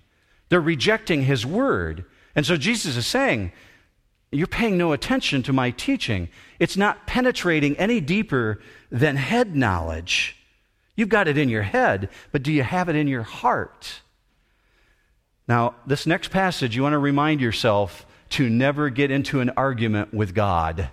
they're 0.49 0.61
rejecting 0.61 1.23
his 1.23 1.45
word. 1.45 2.05
And 2.37 2.45
so, 2.45 2.57
Jesus 2.57 2.97
is 2.97 3.07
saying, 3.07 3.53
You're 4.31 4.47
paying 4.47 4.79
no 4.79 4.93
attention 4.93 5.43
to 5.45 5.53
my 5.53 5.71
teaching. 5.71 6.29
It's 6.59 6.77
not 6.77 7.07
penetrating 7.07 7.77
any 7.77 8.01
deeper 8.01 8.61
than 8.91 9.17
head 9.17 9.55
knowledge. 9.57 10.37
You've 10.97 11.09
got 11.09 11.29
it 11.29 11.37
in 11.37 11.49
your 11.49 11.63
head, 11.63 12.09
but 12.31 12.43
do 12.43 12.53
you 12.53 12.63
have 12.63 12.89
it 12.89 12.95
in 12.95 13.09
your 13.09 13.25
heart? 13.25 14.01
Now, 15.47 15.75
this 15.87 16.07
next 16.07 16.31
passage, 16.31 16.75
you 16.75 16.83
want 16.83 16.95
to 16.95 16.99
remind 16.99 17.41
yourself 17.41 18.07
to 18.31 18.49
never 18.49 18.89
get 18.89 19.11
into 19.11 19.41
an 19.41 19.51
argument 19.51 20.15
with 20.15 20.35
God. 20.35 20.91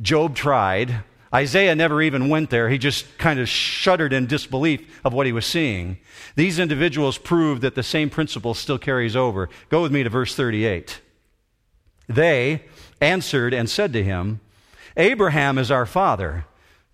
Job 0.00 0.34
tried. 0.34 1.04
Isaiah 1.34 1.74
never 1.74 2.02
even 2.02 2.28
went 2.28 2.50
there. 2.50 2.68
He 2.68 2.78
just 2.78 3.18
kind 3.18 3.38
of 3.38 3.48
shuddered 3.48 4.12
in 4.12 4.26
disbelief 4.26 5.00
of 5.04 5.12
what 5.12 5.26
he 5.26 5.32
was 5.32 5.46
seeing. 5.46 5.98
These 6.36 6.58
individuals 6.58 7.18
prove 7.18 7.60
that 7.62 7.74
the 7.74 7.82
same 7.82 8.10
principle 8.10 8.54
still 8.54 8.78
carries 8.78 9.16
over. 9.16 9.48
Go 9.68 9.82
with 9.82 9.92
me 9.92 10.02
to 10.02 10.10
verse 10.10 10.34
38. 10.34 11.00
They 12.08 12.64
answered 13.00 13.54
and 13.54 13.68
said 13.68 13.92
to 13.94 14.04
him, 14.04 14.40
Abraham 14.96 15.56
is 15.56 15.70
our 15.70 15.86
father. 15.86 16.44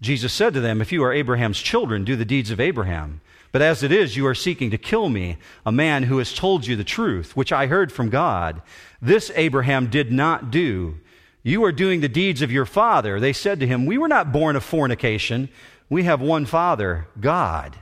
Jesus 0.00 0.32
said 0.32 0.54
to 0.54 0.61
them, 0.61 0.80
If 0.80 0.92
you 0.92 1.02
are 1.02 1.12
Abraham's 1.12 1.61
children, 1.61 2.04
do 2.04 2.14
the 2.14 2.24
deeds 2.24 2.50
of 2.50 2.61
Abraham. 2.61 3.20
But 3.50 3.62
as 3.62 3.82
it 3.82 3.92
is, 3.92 4.16
you 4.16 4.26
are 4.26 4.34
seeking 4.34 4.70
to 4.70 4.78
kill 4.78 5.08
me, 5.08 5.38
a 5.64 5.72
man 5.72 6.04
who 6.04 6.18
has 6.18 6.34
told 6.34 6.66
you 6.66 6.76
the 6.76 6.84
truth, 6.84 7.37
which 7.37 7.52
I 7.52 7.66
heard 7.66 7.90
from 7.90 8.11
God. 8.11 8.61
This 9.00 9.30
Abraham 9.34 9.88
did 9.88 10.12
not 10.12 10.50
do. 10.50 10.98
You 11.42 11.64
are 11.64 11.72
doing 11.72 12.00
the 12.00 12.08
deeds 12.08 12.42
of 12.42 12.52
your 12.52 12.66
father. 12.66 13.18
They 13.18 13.32
said 13.32 13.61
to 13.61 13.66
him, 13.66 13.87
We 13.87 13.96
were 13.96 14.08
not 14.08 14.32
born 14.32 14.56
of 14.56 14.64
fornication. 14.64 15.48
We 15.88 16.02
have 16.04 16.20
one 16.20 16.44
father, 16.44 17.08
God. 17.18 17.76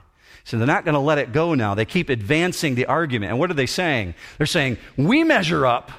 So 0.44 0.58
they're 0.58 0.66
not 0.66 0.84
going 0.84 0.94
to 0.94 1.00
let 1.00 1.18
it 1.18 1.32
go 1.32 1.54
now. 1.54 1.74
They 1.74 1.84
keep 1.84 2.08
advancing 2.08 2.76
the 2.76 2.86
argument. 2.86 3.30
And 3.30 3.40
what 3.40 3.50
are 3.50 3.54
they 3.54 3.66
saying? 3.66 4.14
They're 4.38 4.46
saying, 4.46 4.78
We 4.96 5.24
measure 5.24 5.66
up. 5.66 5.90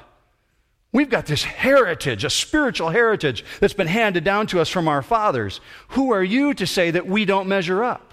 We've 0.90 1.10
got 1.10 1.26
this 1.26 1.44
heritage, 1.44 2.24
a 2.24 2.30
spiritual 2.30 2.88
heritage 2.88 3.44
that's 3.60 3.74
been 3.74 3.86
handed 3.86 4.24
down 4.24 4.46
to 4.48 4.60
us 4.60 4.70
from 4.70 4.88
our 4.88 5.02
fathers. 5.02 5.60
Who 5.88 6.12
are 6.12 6.24
you 6.24 6.54
to 6.54 6.66
say 6.66 6.90
that 6.90 7.06
we 7.06 7.26
don't 7.26 7.46
measure 7.46 7.84
up? 7.84 8.07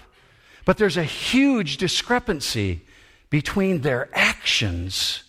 But 0.66 0.76
there's 0.76 0.98
a 0.98 1.04
huge 1.04 1.78
discrepancy 1.78 2.82
between 3.30 3.80
their 3.80 4.10
actions 4.12 5.22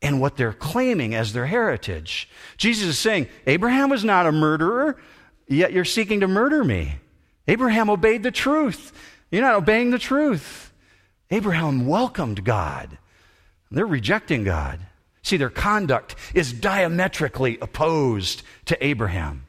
and 0.00 0.20
what 0.20 0.36
they're 0.36 0.54
claiming 0.54 1.14
as 1.14 1.32
their 1.34 1.46
heritage. 1.46 2.30
Jesus 2.56 2.88
is 2.88 2.98
saying, 2.98 3.26
Abraham 3.46 3.90
was 3.90 4.04
not 4.04 4.26
a 4.26 4.32
murderer, 4.32 4.96
yet 5.48 5.72
you're 5.72 5.84
seeking 5.84 6.20
to 6.20 6.28
murder 6.28 6.64
me. 6.64 6.94
Abraham 7.48 7.90
obeyed 7.90 8.22
the 8.22 8.30
truth. 8.30 8.92
You're 9.30 9.42
not 9.42 9.56
obeying 9.56 9.90
the 9.90 9.98
truth. 9.98 10.72
Abraham 11.30 11.86
welcomed 11.86 12.44
God. 12.44 12.96
They're 13.72 13.84
rejecting 13.86 14.44
God. 14.44 14.80
See, 15.22 15.36
their 15.36 15.50
conduct 15.50 16.14
is 16.32 16.52
diametrically 16.52 17.58
opposed 17.60 18.42
to 18.66 18.84
Abraham. 18.84 19.46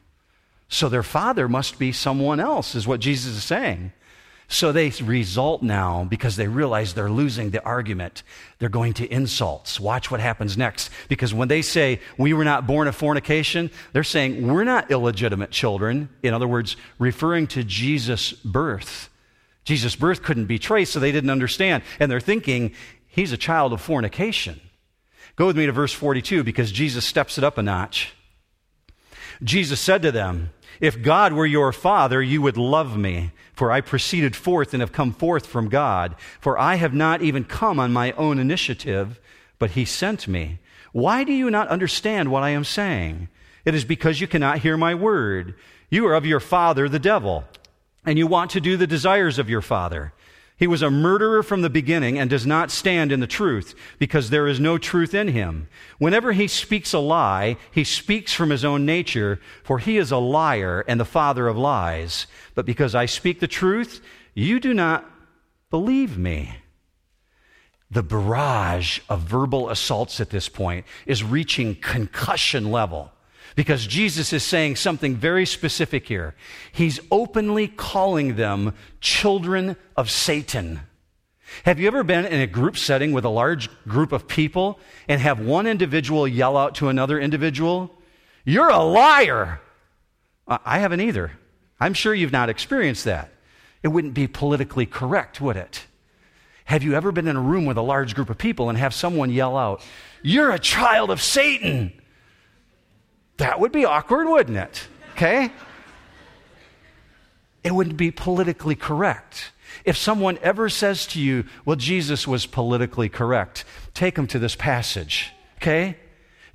So 0.68 0.88
their 0.88 1.02
father 1.04 1.48
must 1.48 1.78
be 1.78 1.92
someone 1.92 2.40
else, 2.40 2.74
is 2.74 2.88
what 2.88 3.00
Jesus 3.00 3.36
is 3.36 3.44
saying. 3.44 3.92
So 4.52 4.70
they 4.70 4.90
result 4.90 5.62
now 5.62 6.04
because 6.04 6.36
they 6.36 6.46
realize 6.46 6.92
they're 6.92 7.10
losing 7.10 7.50
the 7.50 7.64
argument. 7.64 8.22
They're 8.58 8.68
going 8.68 8.92
to 8.94 9.10
insults. 9.10 9.80
Watch 9.80 10.10
what 10.10 10.20
happens 10.20 10.58
next. 10.58 10.90
Because 11.08 11.32
when 11.32 11.48
they 11.48 11.62
say, 11.62 12.00
we 12.18 12.34
were 12.34 12.44
not 12.44 12.66
born 12.66 12.86
of 12.86 12.94
fornication, 12.94 13.70
they're 13.94 14.04
saying, 14.04 14.46
we're 14.46 14.64
not 14.64 14.90
illegitimate 14.90 15.52
children. 15.52 16.10
In 16.22 16.34
other 16.34 16.46
words, 16.46 16.76
referring 16.98 17.46
to 17.48 17.64
Jesus' 17.64 18.32
birth. 18.32 19.08
Jesus' 19.64 19.96
birth 19.96 20.22
couldn't 20.22 20.46
be 20.46 20.58
traced, 20.58 20.92
so 20.92 21.00
they 21.00 21.12
didn't 21.12 21.30
understand. 21.30 21.82
And 21.98 22.10
they're 22.10 22.20
thinking, 22.20 22.74
he's 23.06 23.32
a 23.32 23.38
child 23.38 23.72
of 23.72 23.80
fornication. 23.80 24.60
Go 25.34 25.46
with 25.46 25.56
me 25.56 25.64
to 25.64 25.72
verse 25.72 25.94
42 25.94 26.44
because 26.44 26.70
Jesus 26.70 27.06
steps 27.06 27.38
it 27.38 27.44
up 27.44 27.56
a 27.56 27.62
notch. 27.62 28.12
Jesus 29.42 29.80
said 29.80 30.02
to 30.02 30.12
them, 30.12 30.50
If 30.78 31.00
God 31.00 31.32
were 31.32 31.46
your 31.46 31.72
Father, 31.72 32.22
you 32.22 32.42
would 32.42 32.58
love 32.58 32.98
me, 32.98 33.30
for 33.62 33.70
I 33.70 33.80
proceeded 33.80 34.34
forth 34.34 34.74
and 34.74 34.80
have 34.80 34.90
come 34.90 35.12
forth 35.12 35.46
from 35.46 35.68
God. 35.68 36.16
For 36.40 36.58
I 36.58 36.74
have 36.74 36.92
not 36.92 37.22
even 37.22 37.44
come 37.44 37.78
on 37.78 37.92
my 37.92 38.10
own 38.14 38.40
initiative, 38.40 39.20
but 39.60 39.70
He 39.70 39.84
sent 39.84 40.26
me. 40.26 40.58
Why 40.90 41.22
do 41.22 41.32
you 41.32 41.48
not 41.48 41.68
understand 41.68 42.32
what 42.32 42.42
I 42.42 42.50
am 42.50 42.64
saying? 42.64 43.28
It 43.64 43.72
is 43.72 43.84
because 43.84 44.20
you 44.20 44.26
cannot 44.26 44.58
hear 44.58 44.76
my 44.76 44.96
word. 44.96 45.54
You 45.90 46.08
are 46.08 46.14
of 46.14 46.26
your 46.26 46.40
father, 46.40 46.88
the 46.88 46.98
devil, 46.98 47.44
and 48.04 48.18
you 48.18 48.26
want 48.26 48.50
to 48.50 48.60
do 48.60 48.76
the 48.76 48.88
desires 48.88 49.38
of 49.38 49.48
your 49.48 49.62
father. 49.62 50.12
He 50.56 50.66
was 50.66 50.82
a 50.82 50.90
murderer 50.90 51.42
from 51.42 51.62
the 51.62 51.70
beginning 51.70 52.18
and 52.18 52.30
does 52.30 52.46
not 52.46 52.70
stand 52.70 53.10
in 53.10 53.20
the 53.20 53.26
truth 53.26 53.74
because 53.98 54.30
there 54.30 54.46
is 54.46 54.60
no 54.60 54.78
truth 54.78 55.14
in 55.14 55.28
him. 55.28 55.68
Whenever 55.98 56.32
he 56.32 56.46
speaks 56.46 56.92
a 56.92 56.98
lie, 56.98 57.56
he 57.70 57.84
speaks 57.84 58.32
from 58.32 58.50
his 58.50 58.64
own 58.64 58.86
nature, 58.86 59.40
for 59.64 59.78
he 59.78 59.96
is 59.96 60.12
a 60.12 60.18
liar 60.18 60.84
and 60.86 61.00
the 61.00 61.04
father 61.04 61.48
of 61.48 61.56
lies. 61.56 62.26
But 62.54 62.66
because 62.66 62.94
I 62.94 63.06
speak 63.06 63.40
the 63.40 63.48
truth, 63.48 64.00
you 64.34 64.60
do 64.60 64.72
not 64.72 65.04
believe 65.70 66.16
me. 66.16 66.56
The 67.90 68.02
barrage 68.02 69.00
of 69.08 69.20
verbal 69.20 69.68
assaults 69.68 70.20
at 70.20 70.30
this 70.30 70.48
point 70.48 70.86
is 71.06 71.24
reaching 71.24 71.74
concussion 71.74 72.70
level 72.70 73.12
because 73.56 73.86
Jesus 73.86 74.32
is 74.32 74.42
saying 74.42 74.76
something 74.76 75.16
very 75.16 75.46
specific 75.46 76.06
here. 76.06 76.34
He's 76.72 77.00
openly 77.10 77.68
calling 77.68 78.36
them 78.36 78.74
children 79.00 79.76
of 79.96 80.10
Satan. 80.10 80.80
Have 81.64 81.78
you 81.78 81.86
ever 81.86 82.02
been 82.02 82.24
in 82.24 82.40
a 82.40 82.46
group 82.46 82.76
setting 82.78 83.12
with 83.12 83.24
a 83.24 83.30
large 83.30 83.68
group 83.84 84.12
of 84.12 84.26
people 84.26 84.80
and 85.06 85.20
have 85.20 85.38
one 85.38 85.66
individual 85.66 86.26
yell 86.26 86.56
out 86.56 86.76
to 86.76 86.88
another 86.88 87.20
individual, 87.20 87.90
You're 88.44 88.70
a 88.70 88.82
liar? 88.82 89.60
I 90.48 90.78
haven't 90.78 91.00
either. 91.00 91.32
I'm 91.78 91.94
sure 91.94 92.14
you've 92.14 92.32
not 92.32 92.48
experienced 92.48 93.04
that. 93.04 93.30
It 93.82 93.88
wouldn't 93.88 94.14
be 94.14 94.26
politically 94.26 94.86
correct, 94.86 95.40
would 95.40 95.56
it? 95.56 95.86
Have 96.64 96.82
you 96.82 96.94
ever 96.94 97.12
been 97.12 97.28
in 97.28 97.36
a 97.36 97.40
room 97.40 97.64
with 97.64 97.76
a 97.76 97.82
large 97.82 98.14
group 98.14 98.30
of 98.30 98.38
people 98.38 98.68
and 98.68 98.78
have 98.78 98.94
someone 98.94 99.30
yell 99.30 99.56
out, 99.56 99.82
You're 100.22 100.50
a 100.50 100.58
child 100.58 101.10
of 101.10 101.20
Satan? 101.20 101.92
That 103.38 103.60
would 103.60 103.72
be 103.72 103.84
awkward, 103.84 104.28
wouldn't 104.28 104.58
it? 104.58 104.86
Okay? 105.12 105.50
It 107.64 107.74
wouldn't 107.74 107.96
be 107.96 108.10
politically 108.10 108.74
correct. 108.74 109.52
If 109.84 109.96
someone 109.96 110.38
ever 110.42 110.68
says 110.68 111.06
to 111.08 111.20
you, 111.20 111.44
well, 111.64 111.76
Jesus 111.76 112.26
was 112.26 112.46
politically 112.46 113.08
correct, 113.08 113.64
take 113.94 114.16
them 114.16 114.26
to 114.28 114.38
this 114.38 114.54
passage, 114.54 115.32
okay? 115.56 115.96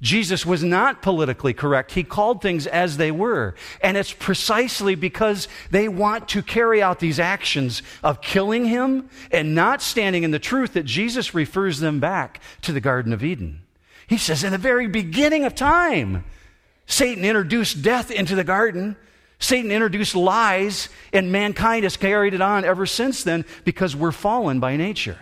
Jesus 0.02 0.46
was 0.46 0.64
not 0.64 1.02
politically 1.02 1.54
correct. 1.54 1.94
He 1.94 2.04
called 2.04 2.42
things 2.42 2.68
as 2.68 2.98
they 2.98 3.10
were. 3.10 3.56
And 3.82 3.98
it's 3.98 4.14
precisely 4.14 4.94
because 4.94 5.48
they 5.72 5.88
want 5.88 6.28
to 6.30 6.44
carry 6.44 6.84
out 6.84 7.00
these 7.00 7.20
actions 7.20 7.82
of 8.04 8.22
killing 8.22 8.66
him 8.66 9.10
and 9.32 9.56
not 9.56 9.82
standing 9.82 10.22
in 10.22 10.32
the 10.32 10.40
truth 10.40 10.74
that 10.74 10.86
Jesus 10.86 11.34
refers 11.34 11.80
them 11.80 12.00
back 12.00 12.40
to 12.62 12.72
the 12.72 12.82
Garden 12.82 13.12
of 13.12 13.24
Eden. 13.24 13.64
He 14.06 14.18
says, 14.18 14.44
in 14.44 14.52
the 14.52 14.60
very 14.60 14.88
beginning 14.88 15.46
of 15.46 15.56
time, 15.56 16.24
Satan 16.88 17.24
introduced 17.24 17.82
death 17.82 18.10
into 18.10 18.36
the 18.36 18.44
garden. 18.44 18.96
Satan 19.40 19.72
introduced 19.72 20.16
lies, 20.16 20.90
and 21.14 21.32
mankind 21.32 21.84
has 21.84 21.96
carried 21.96 22.34
it 22.34 22.42
on 22.42 22.66
ever 22.66 22.86
since 22.86 23.24
then 23.24 23.46
because 23.64 23.96
we're 23.96 24.12
fallen 24.12 24.60
by 24.60 24.78
nature. 24.78 25.20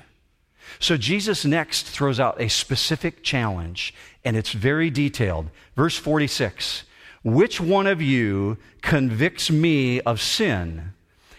So 0.79 0.95
Jesus 0.95 1.43
next 1.43 1.83
throws 1.87 2.19
out 2.19 2.39
a 2.39 2.47
specific 2.47 3.23
challenge, 3.23 3.93
and 4.23 4.37
it's 4.37 4.51
very 4.51 4.89
detailed. 4.89 5.49
Verse 5.75 5.97
46 5.97 6.83
Which 7.23 7.59
one 7.59 7.87
of 7.87 8.01
you 8.01 8.57
convicts 8.81 9.49
me 9.49 9.99
of 10.01 10.21
sin? 10.21 10.93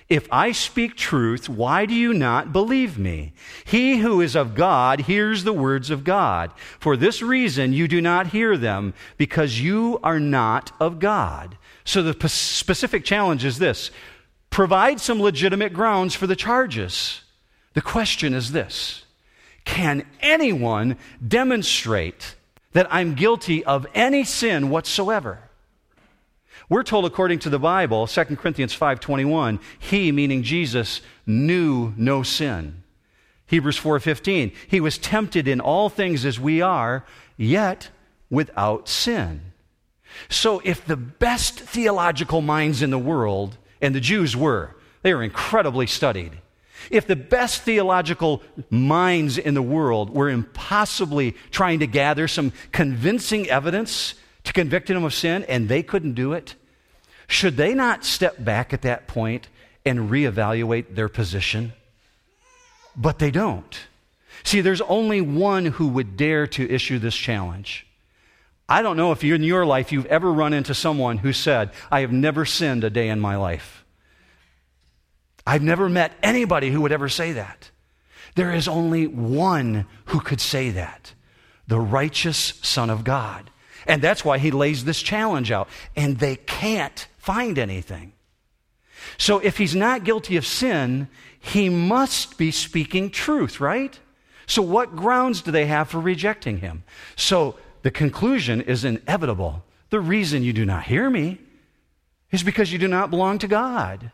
If 0.09 0.29
I 0.31 0.53
speak 0.53 0.95
truth, 0.95 1.49
why 1.49 1.85
do 1.85 1.95
you 1.95 2.15
not 2.15 2.53
believe 2.53 2.97
me? 2.97 3.33
He 3.65 3.99
who 3.99 4.21
is 4.21 4.37
of 4.37 4.55
God 4.55 5.01
hears 5.01 5.43
the 5.43 5.53
words 5.53 5.91
of 5.91 6.05
God. 6.05 6.53
For 6.79 6.97
this 6.97 7.23
reason, 7.23 7.73
you 7.73 7.89
do 7.89 8.01
not 8.01 8.29
hear 8.29 8.57
them, 8.57 8.95
because 9.17 9.61
you 9.61 9.99
are 10.05 10.21
not 10.21 10.71
of 10.79 11.01
God. 11.01 11.59
So 11.85 12.03
the 12.03 12.29
specific 12.29 13.05
challenge 13.05 13.45
is 13.45 13.59
this 13.59 13.91
provide 14.49 15.01
some 15.01 15.21
legitimate 15.21 15.73
grounds 15.73 16.15
for 16.15 16.29
the 16.29 16.37
charges. 16.37 17.23
The 17.75 17.83
question 17.83 18.33
is 18.33 18.53
this 18.53 19.05
Can 19.65 20.07
anyone 20.21 20.99
demonstrate 21.27 22.37
that 22.73 22.87
I'm 22.95 23.15
guilty 23.15 23.65
of 23.65 23.89
any 23.93 24.23
sin 24.23 24.71
whatsoever? 24.71 25.46
We're 26.69 26.83
told 26.83 27.05
according 27.05 27.39
to 27.41 27.51
the 27.51 27.61
Bible, 27.61 28.07
2 28.07 28.37
Corinthians 28.37 28.75
5:21, 28.75 29.61
he 29.79 30.11
meaning 30.11 30.43
Jesus 30.43 31.01
knew 31.25 31.93
no 31.97 32.23
sin. 32.23 32.83
Hebrews 33.47 33.79
4:15, 33.79 34.53
he 34.67 34.81
was 34.81 34.99
tempted 34.99 35.47
in 35.47 35.61
all 35.61 35.89
things 35.89 36.25
as 36.25 36.41
we 36.41 36.61
are, 36.61 37.05
yet 37.37 37.91
without 38.31 38.89
sin. 38.89 39.53
So 40.29 40.61
if 40.65 40.85
the 40.85 40.97
best 40.97 41.61
theological 41.61 42.41
minds 42.41 42.83
in 42.83 42.91
the 42.91 42.99
world, 42.99 43.59
and 43.81 43.95
the 43.95 44.01
Jews 44.01 44.37
were, 44.37 44.75
they 45.03 45.15
were 45.15 45.23
incredibly 45.23 45.87
studied. 45.87 46.33
If 46.91 47.07
the 47.07 47.17
best 47.17 47.63
theological 47.63 48.43
minds 48.71 49.39
in 49.39 49.55
the 49.55 49.63
world 49.63 50.11
were 50.11 50.29
impossibly 50.29 51.37
trying 51.51 51.79
to 51.81 51.87
gather 51.87 52.27
some 52.27 52.53
convincing 52.73 53.49
evidence 53.49 54.15
to 54.47 54.53
convict 54.53 54.89
him 54.89 55.05
of 55.05 55.13
sin 55.13 55.45
and 55.45 55.69
they 55.69 55.83
couldn't 55.83 56.15
do 56.15 56.33
it, 56.33 56.55
should 57.27 57.57
they 57.57 57.75
not 57.75 58.05
step 58.05 58.43
back 58.43 58.73
at 58.73 58.83
that 58.83 59.09
point 59.09 59.49
and 59.85 60.09
reevaluate 60.09 60.95
their 60.95 61.09
position? 61.09 61.73
But 62.97 63.19
they 63.19 63.33
don't. 63.33 63.77
See, 64.45 64.61
there's 64.61 64.81
only 64.83 65.21
one 65.21 65.67
who 65.67 65.89
would 65.89 66.17
dare 66.17 66.47
to 66.47 66.71
issue 66.71 67.01
this 67.01 67.17
challenge. 67.17 67.87
I 68.69 68.83
don't 68.83 68.97
know 68.97 69.11
if 69.11 69.25
in 69.25 69.43
your 69.43 69.67
life 69.67 69.91
you've 69.91 70.07
ever 70.07 70.33
run 70.33 70.53
into 70.53 70.75
someone 70.75 71.19
who 71.19 71.33
said, 71.33 71.73
I 71.91 72.01
have 72.01 72.13
never 72.13 72.45
sinned 72.45 72.85
a 72.85 72.91
day 72.91 73.09
in 73.09 73.19
my 73.19 73.37
life. 73.37 73.85
I've 75.45 75.63
never 75.63 75.89
met 75.89 76.13
anybody 76.23 76.71
who 76.71 76.81
would 76.83 76.93
ever 76.93 77.09
say 77.09 77.33
that. 77.33 77.71
There 78.37 78.53
is 78.53 78.69
only 78.69 79.09
one 79.09 79.87
who 80.07 80.21
could 80.21 80.41
say 80.41 80.71
that 80.71 81.15
the 81.67 81.81
righteous 81.81 82.55
Son 82.63 82.91
of 82.91 83.03
God. 83.03 83.51
And 83.87 84.03
that's 84.03 84.25
why 84.25 84.39
he 84.39 84.51
lays 84.51 84.85
this 84.85 85.03
challenge 85.03 85.51
out. 85.51 85.69
And 85.95 86.19
they 86.19 86.37
can't 86.37 87.07
find 87.19 87.59
anything. 87.59 88.13
So 89.19 89.39
if 89.39 89.59
he's 89.59 89.75
not 89.75 90.05
guilty 90.05 90.37
of 90.37 90.47
sin, 90.47 91.09
he 91.39 91.69
must 91.69 92.39
be 92.39 92.51
speaking 92.51 93.11
truth, 93.11 93.61
right? 93.61 93.99
So 94.47 94.63
what 94.63 94.97
grounds 94.97 95.43
do 95.43 95.51
they 95.51 95.67
have 95.67 95.89
for 95.89 96.01
rejecting 96.01 96.59
him? 96.59 96.85
So 97.15 97.57
the 97.83 97.91
conclusion 97.91 98.61
is 98.61 98.85
inevitable. 98.85 99.65
The 99.91 100.01
reason 100.01 100.43
you 100.43 100.53
do 100.53 100.65
not 100.65 100.85
hear 100.85 101.09
me 101.09 101.39
is 102.33 102.43
because 102.43 102.73
you 102.73 102.79
do 102.79 102.89
not 102.89 103.11
belong 103.11 103.39
to 103.39 103.49
God. 103.49 104.11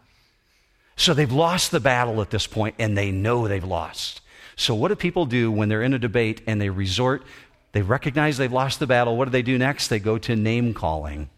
So 0.96 1.14
they've 1.14 1.32
lost 1.32 1.70
the 1.70 1.80
battle 1.80 2.20
at 2.20 2.30
this 2.30 2.46
point 2.46 2.74
and 2.78 2.96
they 2.96 3.10
know 3.10 3.48
they've 3.48 3.64
lost. 3.64 4.20
So 4.56 4.74
what 4.74 4.88
do 4.88 4.96
people 4.96 5.26
do 5.26 5.50
when 5.50 5.68
they're 5.68 5.82
in 5.82 5.94
a 5.94 5.98
debate 5.98 6.42
and 6.46 6.60
they 6.60 6.68
resort 6.68 7.24
they 7.72 7.82
recognize 7.82 8.36
they've 8.36 8.52
lost 8.52 8.78
the 8.78 8.86
battle. 8.86 9.16
What 9.16 9.26
do 9.26 9.30
they 9.30 9.42
do 9.42 9.58
next? 9.58 9.88
They 9.88 9.98
go 9.98 10.18
to 10.18 10.36
name 10.36 10.74
calling. 10.74 11.30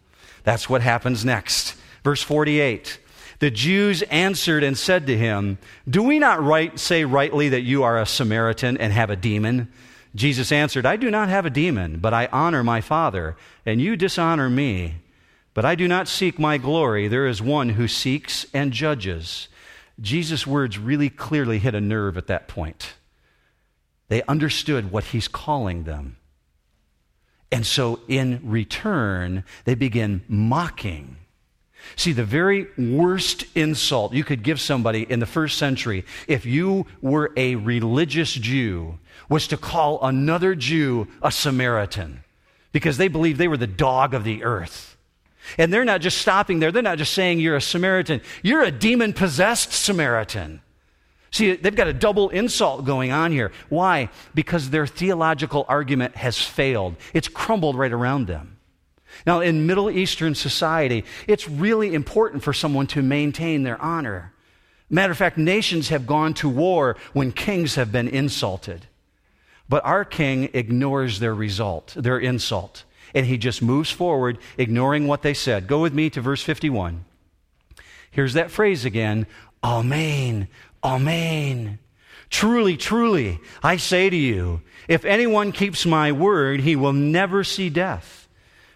That's 0.43 0.69
what 0.69 0.81
happens 0.81 1.25
next. 1.25 1.75
Verse 2.03 2.21
48. 2.21 2.99
The 3.39 3.51
Jews 3.51 4.01
answered 4.03 4.63
and 4.63 4.77
said 4.77 5.07
to 5.07 5.17
him, 5.17 5.57
Do 5.89 6.03
we 6.03 6.19
not 6.19 6.43
right, 6.43 6.77
say 6.79 7.03
rightly 7.03 7.49
that 7.49 7.61
you 7.61 7.83
are 7.83 7.97
a 7.97 8.05
Samaritan 8.05 8.77
and 8.77 8.93
have 8.93 9.09
a 9.09 9.15
demon? 9.15 9.71
Jesus 10.13 10.51
answered, 10.51 10.85
I 10.85 10.95
do 10.95 11.11
not 11.11 11.27
have 11.27 11.45
a 11.45 11.49
demon, 11.49 11.99
but 11.99 12.13
I 12.13 12.29
honor 12.31 12.63
my 12.63 12.79
Father, 12.79 13.35
and 13.65 13.81
you 13.81 13.97
dishonor 13.97 14.49
me. 14.49 14.95
But 15.53 15.65
I 15.65 15.75
do 15.75 15.87
not 15.87 16.07
seek 16.07 16.39
my 16.39 16.57
glory. 16.57 17.07
There 17.07 17.27
is 17.27 17.41
one 17.41 17.69
who 17.69 17.87
seeks 17.87 18.45
and 18.53 18.71
judges. 18.71 19.47
Jesus' 19.99 20.47
words 20.47 20.77
really 20.77 21.09
clearly 21.09 21.59
hit 21.59 21.75
a 21.75 21.81
nerve 21.81 22.17
at 22.17 22.27
that 22.27 22.47
point. 22.47 22.93
They 24.07 24.21
understood 24.23 24.91
what 24.91 25.05
he's 25.05 25.27
calling 25.27 25.83
them. 25.83 26.17
And 27.55 27.65
so, 27.65 28.01
in 28.09 28.41
return, 28.43 29.45
they 29.63 29.75
begin 29.75 30.25
mocking. 30.27 31.15
See, 31.95 32.11
the 32.11 32.25
very 32.25 32.67
worst 32.77 33.45
insult 33.55 34.11
you 34.11 34.25
could 34.25 34.43
give 34.43 34.59
somebody 34.59 35.09
in 35.09 35.21
the 35.21 35.25
first 35.25 35.57
century, 35.57 36.03
if 36.27 36.45
you 36.45 36.85
were 37.01 37.31
a 37.37 37.55
religious 37.55 38.33
Jew, 38.33 38.99
was 39.29 39.47
to 39.47 39.55
call 39.55 40.03
another 40.03 40.53
Jew 40.53 41.07
a 41.21 41.31
Samaritan 41.31 42.25
because 42.73 42.97
they 42.97 43.07
believed 43.07 43.39
they 43.39 43.47
were 43.47 43.55
the 43.55 43.67
dog 43.67 44.13
of 44.13 44.25
the 44.25 44.43
earth. 44.43 44.97
And 45.57 45.71
they're 45.71 45.85
not 45.85 46.01
just 46.01 46.17
stopping 46.17 46.59
there, 46.59 46.73
they're 46.73 46.81
not 46.81 46.97
just 46.97 47.13
saying 47.13 47.39
you're 47.39 47.55
a 47.55 47.61
Samaritan, 47.61 48.19
you're 48.43 48.63
a 48.63 48.71
demon 48.71 49.13
possessed 49.13 49.71
Samaritan. 49.71 50.59
See, 51.35 51.51
they've 51.51 51.75
got 51.75 51.87
a 51.87 51.93
double 51.93 52.29
insult 52.29 52.85
going 52.85 53.11
on 53.11 53.33
here. 53.33 53.51
Why? 53.67 54.07
Because 54.33 54.69
their 54.69 54.87
theological 54.87 55.65
argument 55.67 56.15
has 56.15 56.39
failed, 56.39 56.95
it's 57.13 57.27
crumbled 57.27 57.75
right 57.75 57.91
around 57.91 58.27
them. 58.27 58.55
Now, 59.27 59.41
in 59.41 59.67
Middle 59.67 59.91
Eastern 59.91 60.33
society, 60.33 61.03
it's 61.27 61.49
really 61.49 61.93
important 61.93 62.41
for 62.41 62.53
someone 62.53 62.87
to 62.87 63.01
maintain 63.01 63.63
their 63.63 63.81
honor. 63.81 64.31
Matter 64.89 65.11
of 65.11 65.17
fact, 65.17 65.37
nations 65.37 65.89
have 65.89 66.07
gone 66.07 66.33
to 66.35 66.47
war 66.47 66.95
when 67.11 67.33
kings 67.33 67.75
have 67.75 67.91
been 67.91 68.07
insulted. 68.07 68.87
But 69.67 69.83
our 69.83 70.05
king 70.05 70.49
ignores 70.53 71.19
their 71.19 71.35
result, 71.35 71.95
their 71.97 72.17
insult, 72.17 72.85
and 73.13 73.25
he 73.25 73.37
just 73.37 73.61
moves 73.61 73.91
forward, 73.91 74.37
ignoring 74.57 75.05
what 75.05 75.21
they 75.21 75.33
said. 75.33 75.67
Go 75.67 75.81
with 75.81 75.93
me 75.93 76.09
to 76.11 76.21
verse 76.21 76.43
51. 76.43 77.03
Here's 78.09 78.35
that 78.35 78.51
phrase 78.51 78.85
again 78.85 79.27
Amen, 79.65 80.47
Amen. 80.85 81.79
Truly, 82.29 82.77
truly, 82.77 83.39
I 83.63 83.77
say 83.77 84.07
to 84.07 84.15
you, 84.15 84.61
if 84.87 85.03
anyone 85.03 85.51
keeps 85.51 85.83
my 85.83 86.11
word, 86.11 86.59
he 86.59 86.75
will 86.75 86.93
never 86.93 87.43
see 87.43 87.71
death. 87.71 88.27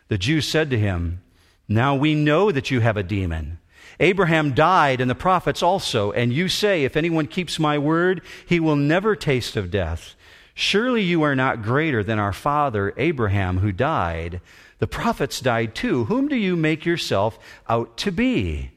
The 0.08 0.17
Jews 0.17 0.48
said 0.48 0.72
to 0.72 0.80
him, 0.80 1.22
Now 1.67 1.95
we 1.95 2.15
know 2.15 2.52
that 2.52 2.72
you 2.72 2.80
have 2.80 2.98
a 2.98 3.04
demon. 3.04 3.60
Abraham 4.00 4.56
died 4.56 5.02
and 5.02 5.10
the 5.10 5.13
prophets 5.13 5.62
also, 5.62 6.12
and 6.12 6.34
you 6.34 6.50
say, 6.50 6.84
If 6.84 6.98
anyone 6.98 7.28
keeps 7.28 7.60
my 7.60 7.78
word, 7.78 8.24
he 8.48 8.60
will 8.60 8.76
never 8.76 9.15
taste 9.15 9.56
of 9.56 9.69
death. 9.69 10.15
Surely 10.56 11.04
you 11.04 11.22
are 11.22 11.36
not 11.36 11.62
greater 11.62 12.04
than 12.04 12.17
our 12.17 12.34
father 12.34 12.91
Abraham, 12.98 13.60
who 13.60 13.72
died. 13.72 14.41
The 14.80 14.88
prophets 14.88 15.41
died 15.41 15.76
too. 15.76 16.06
Whom 16.06 16.28
do 16.28 16.36
you 16.36 16.56
make 16.56 16.88
yourself 16.88 17.38
out 17.67 17.98
to 17.98 18.12
be? 18.12 18.72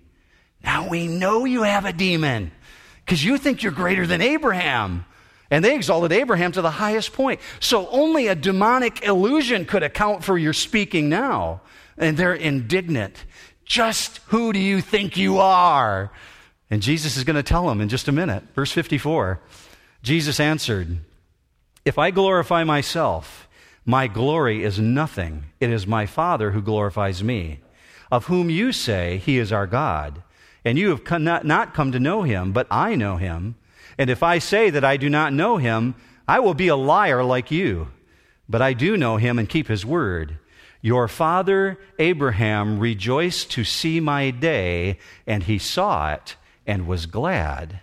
Now 0.62 0.86
we 0.86 1.08
know 1.08 1.46
you 1.46 1.62
have 1.62 1.86
a 1.86 1.94
demon 1.94 2.52
because 3.12 3.26
you 3.26 3.36
think 3.36 3.62
you're 3.62 3.72
greater 3.72 4.06
than 4.06 4.22
Abraham. 4.22 5.04
And 5.50 5.62
they 5.62 5.74
exalted 5.74 6.12
Abraham 6.12 6.50
to 6.52 6.62
the 6.62 6.70
highest 6.70 7.12
point. 7.12 7.40
So 7.60 7.86
only 7.88 8.28
a 8.28 8.34
demonic 8.34 9.02
illusion 9.02 9.66
could 9.66 9.82
account 9.82 10.24
for 10.24 10.38
your 10.38 10.54
speaking 10.54 11.10
now. 11.10 11.60
And 11.98 12.16
they're 12.16 12.32
indignant. 12.32 13.26
Just 13.66 14.20
who 14.28 14.54
do 14.54 14.58
you 14.58 14.80
think 14.80 15.18
you 15.18 15.40
are? 15.40 16.10
And 16.70 16.80
Jesus 16.80 17.18
is 17.18 17.24
going 17.24 17.36
to 17.36 17.42
tell 17.42 17.66
them 17.66 17.82
in 17.82 17.90
just 17.90 18.08
a 18.08 18.12
minute. 18.12 18.44
Verse 18.54 18.72
54 18.72 19.42
Jesus 20.02 20.40
answered, 20.40 20.96
If 21.84 21.98
I 21.98 22.12
glorify 22.12 22.64
myself, 22.64 23.46
my 23.84 24.06
glory 24.06 24.64
is 24.64 24.78
nothing. 24.78 25.44
It 25.60 25.68
is 25.68 25.86
my 25.86 26.06
Father 26.06 26.52
who 26.52 26.62
glorifies 26.62 27.22
me, 27.22 27.60
of 28.10 28.24
whom 28.24 28.48
you 28.48 28.72
say 28.72 29.18
he 29.18 29.36
is 29.36 29.52
our 29.52 29.66
God. 29.66 30.22
And 30.64 30.78
you 30.78 30.90
have 30.90 31.20
not 31.44 31.74
come 31.74 31.92
to 31.92 32.00
know 32.00 32.22
him, 32.22 32.52
but 32.52 32.66
I 32.70 32.94
know 32.94 33.16
him. 33.16 33.56
And 33.98 34.08
if 34.08 34.22
I 34.22 34.38
say 34.38 34.70
that 34.70 34.84
I 34.84 34.96
do 34.96 35.10
not 35.10 35.32
know 35.32 35.56
him, 35.56 35.94
I 36.26 36.38
will 36.40 36.54
be 36.54 36.68
a 36.68 36.76
liar 36.76 37.24
like 37.24 37.50
you. 37.50 37.88
But 38.48 38.62
I 38.62 38.72
do 38.72 38.96
know 38.96 39.16
him 39.16 39.38
and 39.38 39.48
keep 39.48 39.68
his 39.68 39.84
word. 39.84 40.38
Your 40.80 41.08
father 41.08 41.78
Abraham 41.98 42.78
rejoiced 42.78 43.50
to 43.52 43.64
see 43.64 44.00
my 44.00 44.30
day, 44.30 44.98
and 45.26 45.44
he 45.44 45.58
saw 45.58 46.12
it 46.12 46.36
and 46.66 46.86
was 46.86 47.06
glad. 47.06 47.80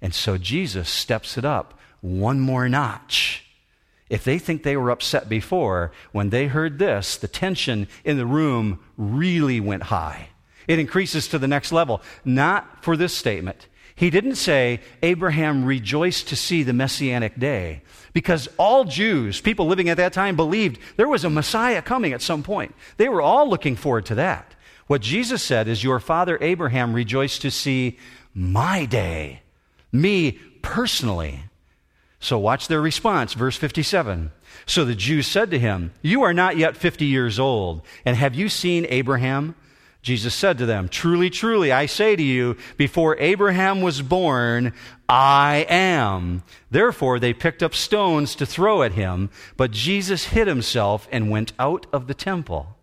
And 0.00 0.14
so 0.14 0.38
Jesus 0.38 0.88
steps 0.88 1.38
it 1.38 1.44
up 1.44 1.78
one 2.00 2.38
more 2.38 2.68
notch. 2.68 3.44
If 4.08 4.24
they 4.24 4.38
think 4.38 4.62
they 4.62 4.76
were 4.76 4.90
upset 4.90 5.28
before, 5.28 5.92
when 6.12 6.30
they 6.30 6.46
heard 6.46 6.78
this, 6.78 7.16
the 7.16 7.28
tension 7.28 7.88
in 8.04 8.16
the 8.16 8.26
room 8.26 8.78
really 8.96 9.60
went 9.60 9.84
high. 9.84 10.28
It 10.68 10.78
increases 10.78 11.26
to 11.28 11.38
the 11.38 11.48
next 11.48 11.72
level. 11.72 12.02
Not 12.24 12.84
for 12.84 12.96
this 12.96 13.14
statement. 13.14 13.66
He 13.96 14.10
didn't 14.10 14.36
say, 14.36 14.80
Abraham 15.02 15.64
rejoiced 15.64 16.28
to 16.28 16.36
see 16.36 16.62
the 16.62 16.72
messianic 16.72 17.36
day. 17.36 17.82
Because 18.12 18.48
all 18.56 18.84
Jews, 18.84 19.40
people 19.40 19.66
living 19.66 19.88
at 19.88 19.96
that 19.96 20.12
time, 20.12 20.36
believed 20.36 20.78
there 20.96 21.08
was 21.08 21.24
a 21.24 21.30
Messiah 21.30 21.82
coming 21.82 22.12
at 22.12 22.22
some 22.22 22.44
point. 22.44 22.76
They 22.96 23.08
were 23.08 23.20
all 23.22 23.48
looking 23.48 23.74
forward 23.74 24.06
to 24.06 24.14
that. 24.14 24.54
What 24.86 25.02
Jesus 25.02 25.42
said 25.42 25.66
is, 25.66 25.82
Your 25.82 25.98
father 25.98 26.38
Abraham 26.40 26.94
rejoiced 26.94 27.42
to 27.42 27.50
see 27.50 27.98
my 28.34 28.84
day, 28.84 29.42
me 29.90 30.32
personally. 30.62 31.42
So 32.20 32.38
watch 32.38 32.68
their 32.68 32.80
response, 32.80 33.34
verse 33.34 33.56
57. 33.56 34.30
So 34.66 34.84
the 34.84 34.94
Jews 34.94 35.26
said 35.26 35.50
to 35.50 35.58
him, 35.58 35.92
You 36.02 36.22
are 36.22 36.34
not 36.34 36.56
yet 36.56 36.76
50 36.76 37.04
years 37.04 37.38
old, 37.38 37.82
and 38.04 38.16
have 38.16 38.34
you 38.34 38.48
seen 38.48 38.86
Abraham? 38.88 39.54
Jesus 40.08 40.34
said 40.34 40.56
to 40.56 40.64
them, 40.64 40.88
Truly, 40.88 41.28
truly, 41.28 41.70
I 41.70 41.84
say 41.84 42.16
to 42.16 42.22
you, 42.22 42.56
before 42.78 43.18
Abraham 43.18 43.82
was 43.82 44.00
born, 44.00 44.72
I 45.06 45.66
am. 45.68 46.44
Therefore, 46.70 47.20
they 47.20 47.34
picked 47.34 47.62
up 47.62 47.74
stones 47.74 48.34
to 48.36 48.46
throw 48.46 48.82
at 48.82 48.92
him, 48.92 49.28
but 49.58 49.70
Jesus 49.70 50.28
hid 50.28 50.46
himself 50.46 51.06
and 51.12 51.28
went 51.28 51.52
out 51.58 51.84
of 51.92 52.06
the 52.06 52.14
temple. 52.14 52.74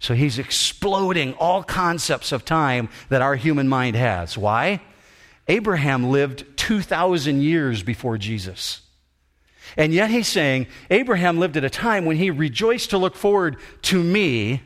So 0.00 0.14
he's 0.14 0.36
exploding 0.36 1.34
all 1.34 1.62
concepts 1.62 2.32
of 2.32 2.44
time 2.44 2.88
that 3.08 3.22
our 3.22 3.36
human 3.36 3.68
mind 3.68 3.94
has. 3.94 4.36
Why? 4.36 4.80
Abraham 5.46 6.10
lived 6.10 6.44
2,000 6.56 7.40
years 7.40 7.84
before 7.84 8.18
Jesus. 8.18 8.80
And 9.76 9.94
yet 9.94 10.10
he's 10.10 10.26
saying, 10.26 10.66
Abraham 10.90 11.38
lived 11.38 11.56
at 11.56 11.62
a 11.62 11.70
time 11.70 12.04
when 12.04 12.16
he 12.16 12.32
rejoiced 12.32 12.90
to 12.90 12.98
look 12.98 13.14
forward 13.14 13.58
to 13.82 14.02
me, 14.02 14.62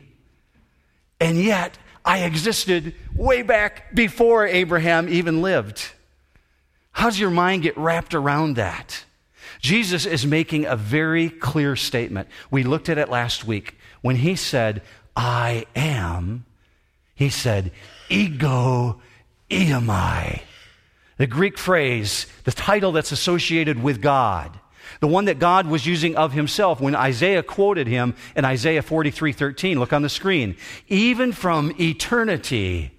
and 1.19 1.37
yet 1.37 1.77
I 2.03 2.19
existed 2.19 2.95
way 3.15 3.41
back 3.41 3.93
before 3.93 4.45
Abraham 4.45 5.09
even 5.09 5.41
lived. 5.41 5.91
How 6.91 7.05
does 7.05 7.19
your 7.19 7.29
mind 7.29 7.63
get 7.63 7.77
wrapped 7.77 8.13
around 8.13 8.55
that? 8.55 9.05
Jesus 9.61 10.05
is 10.05 10.25
making 10.25 10.65
a 10.65 10.75
very 10.75 11.29
clear 11.29 11.75
statement. 11.75 12.29
We 12.49 12.63
looked 12.63 12.89
at 12.89 12.97
it 12.97 13.09
last 13.09 13.45
week. 13.45 13.77
When 14.01 14.15
he 14.15 14.35
said, 14.35 14.81
I 15.15 15.65
am, 15.75 16.45
he 17.15 17.29
said, 17.29 17.71
ego 18.09 19.01
eimi. 19.49 20.41
The 21.17 21.27
Greek 21.27 21.57
phrase, 21.57 22.27
the 22.45 22.51
title 22.51 22.93
that's 22.93 23.11
associated 23.11 23.83
with 23.83 24.01
God 24.01 24.57
the 24.99 25.07
one 25.07 25.25
that 25.25 25.39
God 25.39 25.67
was 25.67 25.85
using 25.85 26.15
of 26.15 26.33
himself 26.33 26.81
when 26.81 26.95
Isaiah 26.95 27.43
quoted 27.43 27.87
him 27.87 28.15
in 28.35 28.45
Isaiah 28.45 28.81
43 28.81 29.31
13. 29.31 29.79
Look 29.79 29.93
on 29.93 30.01
the 30.01 30.09
screen. 30.09 30.55
Even 30.87 31.31
from 31.31 31.73
eternity, 31.79 32.91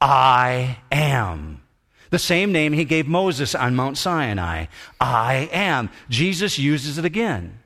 I 0.00 0.78
am. 0.90 1.62
The 2.10 2.18
same 2.18 2.52
name 2.52 2.72
he 2.72 2.84
gave 2.84 3.06
Moses 3.06 3.54
on 3.54 3.74
Mount 3.74 3.98
Sinai. 3.98 4.66
I 5.00 5.48
am. 5.52 5.90
Jesus 6.08 6.58
uses 6.58 6.98
it 6.98 7.04
again. 7.04 7.58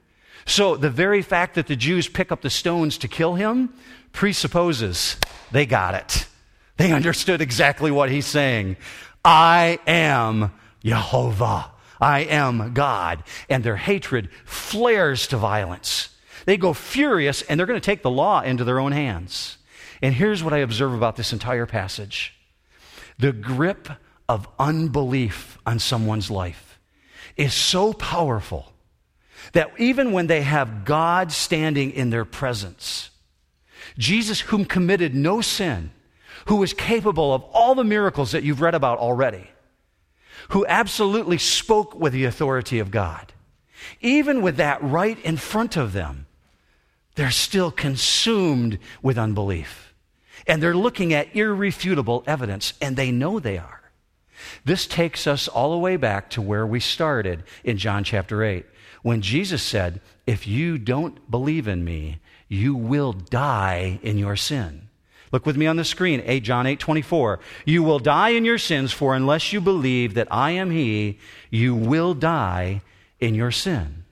So 0.47 0.77
the 0.77 0.91
very 0.91 1.23
fact 1.23 1.55
that 1.55 1.67
the 1.67 1.77
Jews 1.77 2.09
pick 2.09 2.33
up 2.33 2.41
the 2.41 2.51
stones 2.51 2.99
to 2.99 3.09
kill 3.09 3.35
him 3.35 3.73
presupposes 4.13 5.17
they 5.53 5.67
got 5.67 5.95
it. 5.95 6.27
They 6.77 6.93
understood 7.01 7.41
exactly 7.41 7.91
what 7.91 8.11
he's 8.11 8.27
saying. 8.27 8.77
I 9.25 9.79
am 9.87 10.53
Jehovah. 10.83 11.70
I 12.01 12.21
am 12.21 12.73
God. 12.73 13.23
And 13.49 13.63
their 13.63 13.77
hatred 13.77 14.31
flares 14.45 15.27
to 15.29 15.37
violence. 15.37 16.09
They 16.47 16.57
go 16.57 16.73
furious 16.73 17.43
and 17.43 17.59
they're 17.59 17.67
going 17.67 17.81
to 17.81 17.85
take 17.85 18.03
the 18.03 18.11
law 18.11 18.41
into 18.41 18.65
their 18.65 18.81
own 18.81 18.93
hands. 18.93 19.59
And 20.03 20.15
here's 20.15 20.43
what 20.43 20.53
I 20.55 20.59
observe 20.59 20.95
about 20.95 21.17
this 21.17 21.33
entire 21.33 21.67
passage 21.67 22.35
the 23.19 23.33
grip 23.33 23.89
of 24.29 24.49
unbelief 24.59 25.59
on 25.67 25.79
someone's 25.79 26.31
life 26.31 26.79
is 27.37 27.53
so 27.53 27.93
powerful 27.93 28.73
that 29.53 29.73
even 29.79 30.13
when 30.13 30.27
they 30.27 30.43
have 30.43 30.85
God 30.85 31.33
standing 31.33 31.91
in 31.91 32.11
their 32.11 32.25
presence, 32.25 33.11
Jesus, 33.99 34.41
whom 34.41 34.65
committed 34.65 35.15
no 35.15 35.41
sin, 35.41 35.91
who 36.47 36.57
was 36.57 36.73
capable 36.73 37.35
of 37.35 37.43
all 37.53 37.75
the 37.75 37.85
miracles 37.85 38.33
that 38.33 38.43
you've 38.43 38.61
read 38.61 38.75
about 38.75 38.99
already, 38.99 39.51
who 40.51 40.67
absolutely 40.67 41.39
spoke 41.39 41.95
with 41.95 42.13
the 42.13 42.25
authority 42.25 42.79
of 42.79 42.91
God. 42.91 43.33
Even 44.01 44.43
with 44.43 44.57
that 44.57 44.83
right 44.83 45.19
in 45.25 45.37
front 45.37 45.77
of 45.77 45.93
them, 45.93 46.27
they're 47.15 47.31
still 47.31 47.71
consumed 47.71 48.79
with 49.03 49.19
unbelief. 49.19 49.95
And 50.47 50.63
they're 50.63 50.75
looking 50.75 51.13
at 51.13 51.35
irrefutable 51.35 52.25
evidence, 52.27 52.75
and 52.81 52.97
they 52.97 53.11
know 53.11 53.39
they 53.39 53.59
are. 53.59 53.81
This 54.65 54.87
takes 54.87 55.27
us 55.27 55.49
all 55.49 55.71
the 55.73 55.79
way 55.79 55.97
back 55.97 56.31
to 56.31 56.43
where 56.43 56.67
we 56.67 56.81
started 56.81 57.45
in 57.63 57.77
John 57.77 58.05
chapter 58.05 58.43
8, 58.43 58.65
when 59.03 59.23
Jesus 59.23 59.63
said, 59.63 60.01
If 60.27 60.47
you 60.47 60.79
don't 60.79 61.31
believe 61.31 61.69
in 61.69 61.85
me, 61.85 62.21
you 62.49 62.75
will 62.75 63.13
die 63.13 64.01
in 64.03 64.19
your 64.19 64.37
sin. 64.37 64.89
Look 65.33 65.47
with 65.47 65.57
me 65.57 65.67
on 65.67 65.77
the 65.77 65.85
screen, 65.85 66.23
8 66.25 66.43
John 66.43 66.67
8 66.67 66.81
24. 66.81 67.39
You 67.65 67.83
will 67.83 67.99
die 67.99 68.31
in 68.31 68.45
your 68.45 68.59
sins, 68.59 68.93
for 68.93 69.15
unless 69.15 69.53
you 69.53 69.61
believe 69.61 70.15
that 70.15 70.29
I 70.31 70.53
am 70.53 70.71
He, 70.71 71.19
you 71.51 71.75
will 71.75 72.15
die 72.15 72.83
in 73.21 73.35
your 73.35 73.51
sin. 73.51 74.05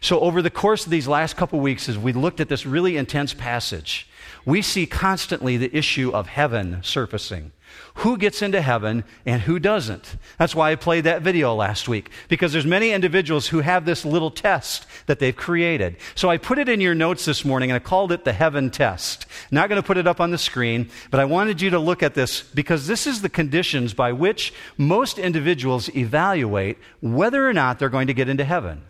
So, 0.00 0.20
over 0.20 0.42
the 0.42 0.50
course 0.50 0.84
of 0.84 0.90
these 0.90 1.06
last 1.06 1.36
couple 1.36 1.60
weeks, 1.60 1.88
as 1.88 1.98
we 1.98 2.12
looked 2.12 2.40
at 2.40 2.48
this 2.48 2.66
really 2.66 2.96
intense 2.96 3.34
passage, 3.34 4.08
we 4.44 4.62
see 4.62 4.86
constantly 4.86 5.56
the 5.56 5.74
issue 5.76 6.10
of 6.10 6.26
heaven 6.26 6.78
surfacing. 6.82 7.52
Who 7.96 8.16
gets 8.18 8.42
into 8.42 8.60
heaven 8.60 9.04
and 9.24 9.42
who 9.42 9.58
doesn't. 9.58 10.16
That's 10.38 10.54
why 10.54 10.72
I 10.72 10.76
played 10.76 11.04
that 11.04 11.22
video 11.22 11.54
last 11.54 11.88
week 11.88 12.10
because 12.28 12.52
there's 12.52 12.66
many 12.66 12.92
individuals 12.92 13.48
who 13.48 13.60
have 13.60 13.84
this 13.84 14.04
little 14.04 14.30
test 14.30 14.86
that 15.06 15.18
they've 15.18 15.34
created. 15.34 15.96
So 16.14 16.28
I 16.28 16.36
put 16.36 16.58
it 16.58 16.68
in 16.68 16.80
your 16.80 16.94
notes 16.94 17.24
this 17.24 17.44
morning 17.44 17.70
and 17.70 17.76
I 17.76 17.80
called 17.80 18.12
it 18.12 18.24
the 18.24 18.32
heaven 18.32 18.70
test. 18.70 19.26
Not 19.50 19.68
going 19.68 19.80
to 19.80 19.86
put 19.86 19.96
it 19.96 20.06
up 20.06 20.20
on 20.20 20.30
the 20.30 20.38
screen, 20.38 20.90
but 21.10 21.20
I 21.20 21.24
wanted 21.24 21.60
you 21.60 21.70
to 21.70 21.78
look 21.78 22.02
at 22.02 22.14
this 22.14 22.42
because 22.42 22.86
this 22.86 23.06
is 23.06 23.22
the 23.22 23.28
conditions 23.28 23.94
by 23.94 24.12
which 24.12 24.52
most 24.76 25.18
individuals 25.18 25.94
evaluate 25.96 26.78
whether 27.00 27.48
or 27.48 27.52
not 27.52 27.78
they're 27.78 27.88
going 27.88 28.08
to 28.08 28.14
get 28.14 28.28
into 28.28 28.44
heaven. 28.44 28.82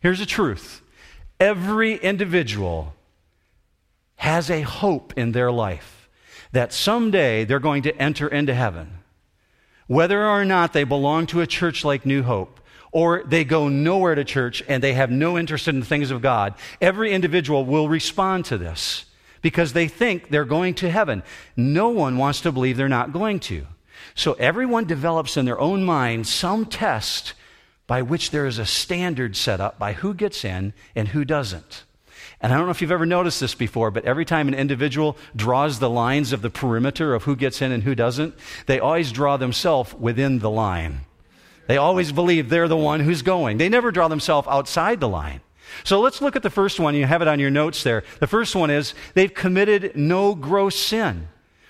Here's 0.00 0.20
the 0.20 0.26
truth. 0.26 0.82
Every 1.40 1.96
individual 1.96 2.94
has 4.16 4.50
a 4.50 4.62
hope 4.62 5.12
in 5.16 5.32
their 5.32 5.52
life 5.52 5.97
that 6.52 6.72
someday 6.72 7.44
they're 7.44 7.58
going 7.58 7.82
to 7.82 7.96
enter 7.96 8.28
into 8.28 8.54
heaven. 8.54 8.98
Whether 9.86 10.26
or 10.26 10.44
not 10.44 10.72
they 10.72 10.84
belong 10.84 11.26
to 11.28 11.40
a 11.40 11.46
church 11.46 11.84
like 11.84 12.04
New 12.04 12.22
Hope, 12.22 12.60
or 12.92 13.22
they 13.24 13.44
go 13.44 13.68
nowhere 13.68 14.14
to 14.14 14.24
church 14.24 14.62
and 14.68 14.82
they 14.82 14.94
have 14.94 15.10
no 15.10 15.38
interest 15.38 15.68
in 15.68 15.80
the 15.80 15.86
things 15.86 16.10
of 16.10 16.22
God, 16.22 16.54
every 16.80 17.12
individual 17.12 17.64
will 17.64 17.88
respond 17.88 18.44
to 18.46 18.58
this 18.58 19.04
because 19.42 19.72
they 19.72 19.88
think 19.88 20.28
they're 20.28 20.44
going 20.44 20.74
to 20.74 20.90
heaven. 20.90 21.22
No 21.56 21.88
one 21.88 22.16
wants 22.16 22.40
to 22.42 22.52
believe 22.52 22.76
they're 22.76 22.88
not 22.88 23.12
going 23.12 23.40
to. 23.40 23.66
So 24.14 24.32
everyone 24.34 24.84
develops 24.84 25.36
in 25.36 25.44
their 25.44 25.60
own 25.60 25.84
mind 25.84 26.26
some 26.26 26.66
test 26.66 27.34
by 27.86 28.02
which 28.02 28.30
there 28.30 28.46
is 28.46 28.58
a 28.58 28.66
standard 28.66 29.36
set 29.36 29.60
up 29.60 29.78
by 29.78 29.92
who 29.94 30.14
gets 30.14 30.44
in 30.44 30.72
and 30.94 31.08
who 31.08 31.24
doesn't. 31.24 31.84
And 32.40 32.52
I 32.52 32.56
don't 32.56 32.66
know 32.66 32.70
if 32.70 32.80
you've 32.80 32.92
ever 32.92 33.06
noticed 33.06 33.40
this 33.40 33.54
before, 33.54 33.90
but 33.90 34.04
every 34.04 34.24
time 34.24 34.46
an 34.46 34.54
individual 34.54 35.16
draws 35.34 35.80
the 35.80 35.90
lines 35.90 36.32
of 36.32 36.40
the 36.40 36.50
perimeter 36.50 37.14
of 37.14 37.24
who 37.24 37.34
gets 37.34 37.60
in 37.60 37.72
and 37.72 37.82
who 37.82 37.96
doesn't, 37.96 38.34
they 38.66 38.78
always 38.78 39.10
draw 39.10 39.36
themselves 39.36 39.92
within 39.94 40.38
the 40.38 40.50
line. 40.50 41.00
They 41.66 41.76
always 41.76 42.12
believe 42.12 42.48
they're 42.48 42.68
the 42.68 42.76
one 42.76 43.00
who's 43.00 43.22
going. 43.22 43.58
They 43.58 43.68
never 43.68 43.90
draw 43.90 44.08
themselves 44.08 44.46
outside 44.48 45.00
the 45.00 45.08
line. 45.08 45.40
So 45.84 46.00
let's 46.00 46.22
look 46.22 46.36
at 46.36 46.42
the 46.42 46.50
first 46.50 46.80
one. 46.80 46.94
You 46.94 47.06
have 47.06 47.22
it 47.22 47.28
on 47.28 47.40
your 47.40 47.50
notes 47.50 47.82
there. 47.82 48.04
The 48.20 48.26
first 48.26 48.54
one 48.54 48.70
is 48.70 48.94
they've 49.14 49.32
committed 49.32 49.96
no 49.96 50.34
gross 50.34 50.76
sin. 50.76 51.28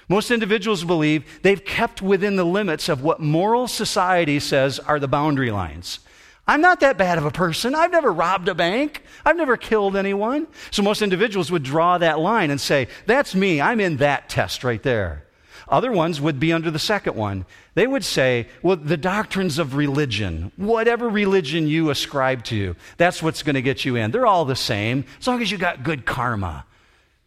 Most 0.09 0.31
individuals 0.31 0.85
believe 0.85 1.41
they've 1.43 1.65
kept 1.65 2.01
within 2.01 2.37
the 2.37 2.45
limits 2.45 2.89
of 2.89 3.03
what 3.03 3.21
moral 3.21 3.69
society 3.69 4.39
says 4.39 4.79
are 4.79 5.01
the 5.01 5.09
boundary 5.09 5.51
lines. 5.51 6.01
I'm 6.49 6.63
not 6.63 6.81
that 6.81 6.97
bad 6.97 7.19
of 7.19 7.27
a 7.27 7.31
person. 7.31 7.75
I've 7.75 7.93
never 7.93 8.11
robbed 8.11 8.49
a 8.49 8.55
bank. 8.55 9.03
I've 9.25 9.37
never 9.37 9.59
killed 9.59 9.97
anyone. 9.97 10.47
So 10.71 10.83
most 10.83 11.03
individuals 11.03 11.53
would 11.53 11.63
draw 11.63 11.99
that 11.99 12.19
line 12.19 12.51
and 12.51 12.59
say, 12.59 12.89
That's 13.05 13.35
me. 13.35 13.61
I'm 13.61 13.81
in 13.81 13.99
that 13.99 14.31
test 14.31 14.65
right 14.65 14.83
there. 14.83 15.27
Other 15.69 15.93
ones 15.93 16.19
would 16.23 16.41
be 16.41 16.51
under 16.51 16.71
the 16.71 16.79
second 16.79 17.15
one. 17.15 17.45
They 17.75 17.87
would 17.87 18.03
say, 18.03 18.49
Well, 18.63 18.77
the 18.77 18.97
doctrines 18.97 19.59
of 19.59 19.77
religion, 19.77 20.51
whatever 20.57 21.11
religion 21.11 21.69
you 21.69 21.91
ascribe 21.91 22.45
to, 22.45 22.75
that's 22.97 23.23
what's 23.23 23.43
going 23.43 23.55
to 23.57 23.63
get 23.63 23.85
you 23.85 23.97
in. 23.97 24.11
They're 24.11 24.27
all 24.27 24.47
the 24.47 24.57
same, 24.57 25.05
as 25.21 25.27
long 25.27 25.43
as 25.43 25.51
you 25.51 25.59
got 25.59 25.83
good 25.83 26.07
karma. 26.07 26.65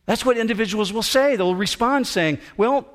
That's 0.07 0.26
what 0.26 0.36
individuals 0.36 0.91
will 0.91 1.03
say. 1.03 1.36
They'll 1.36 1.53
respond 1.53 2.07
saying, 2.07 2.39
Well, 2.57 2.88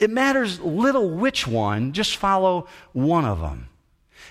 it 0.00 0.10
matters 0.10 0.58
little 0.58 1.10
which 1.10 1.46
one, 1.46 1.92
just 1.92 2.16
follow 2.16 2.66
one 2.92 3.24
of 3.24 3.40
them. 3.40 3.68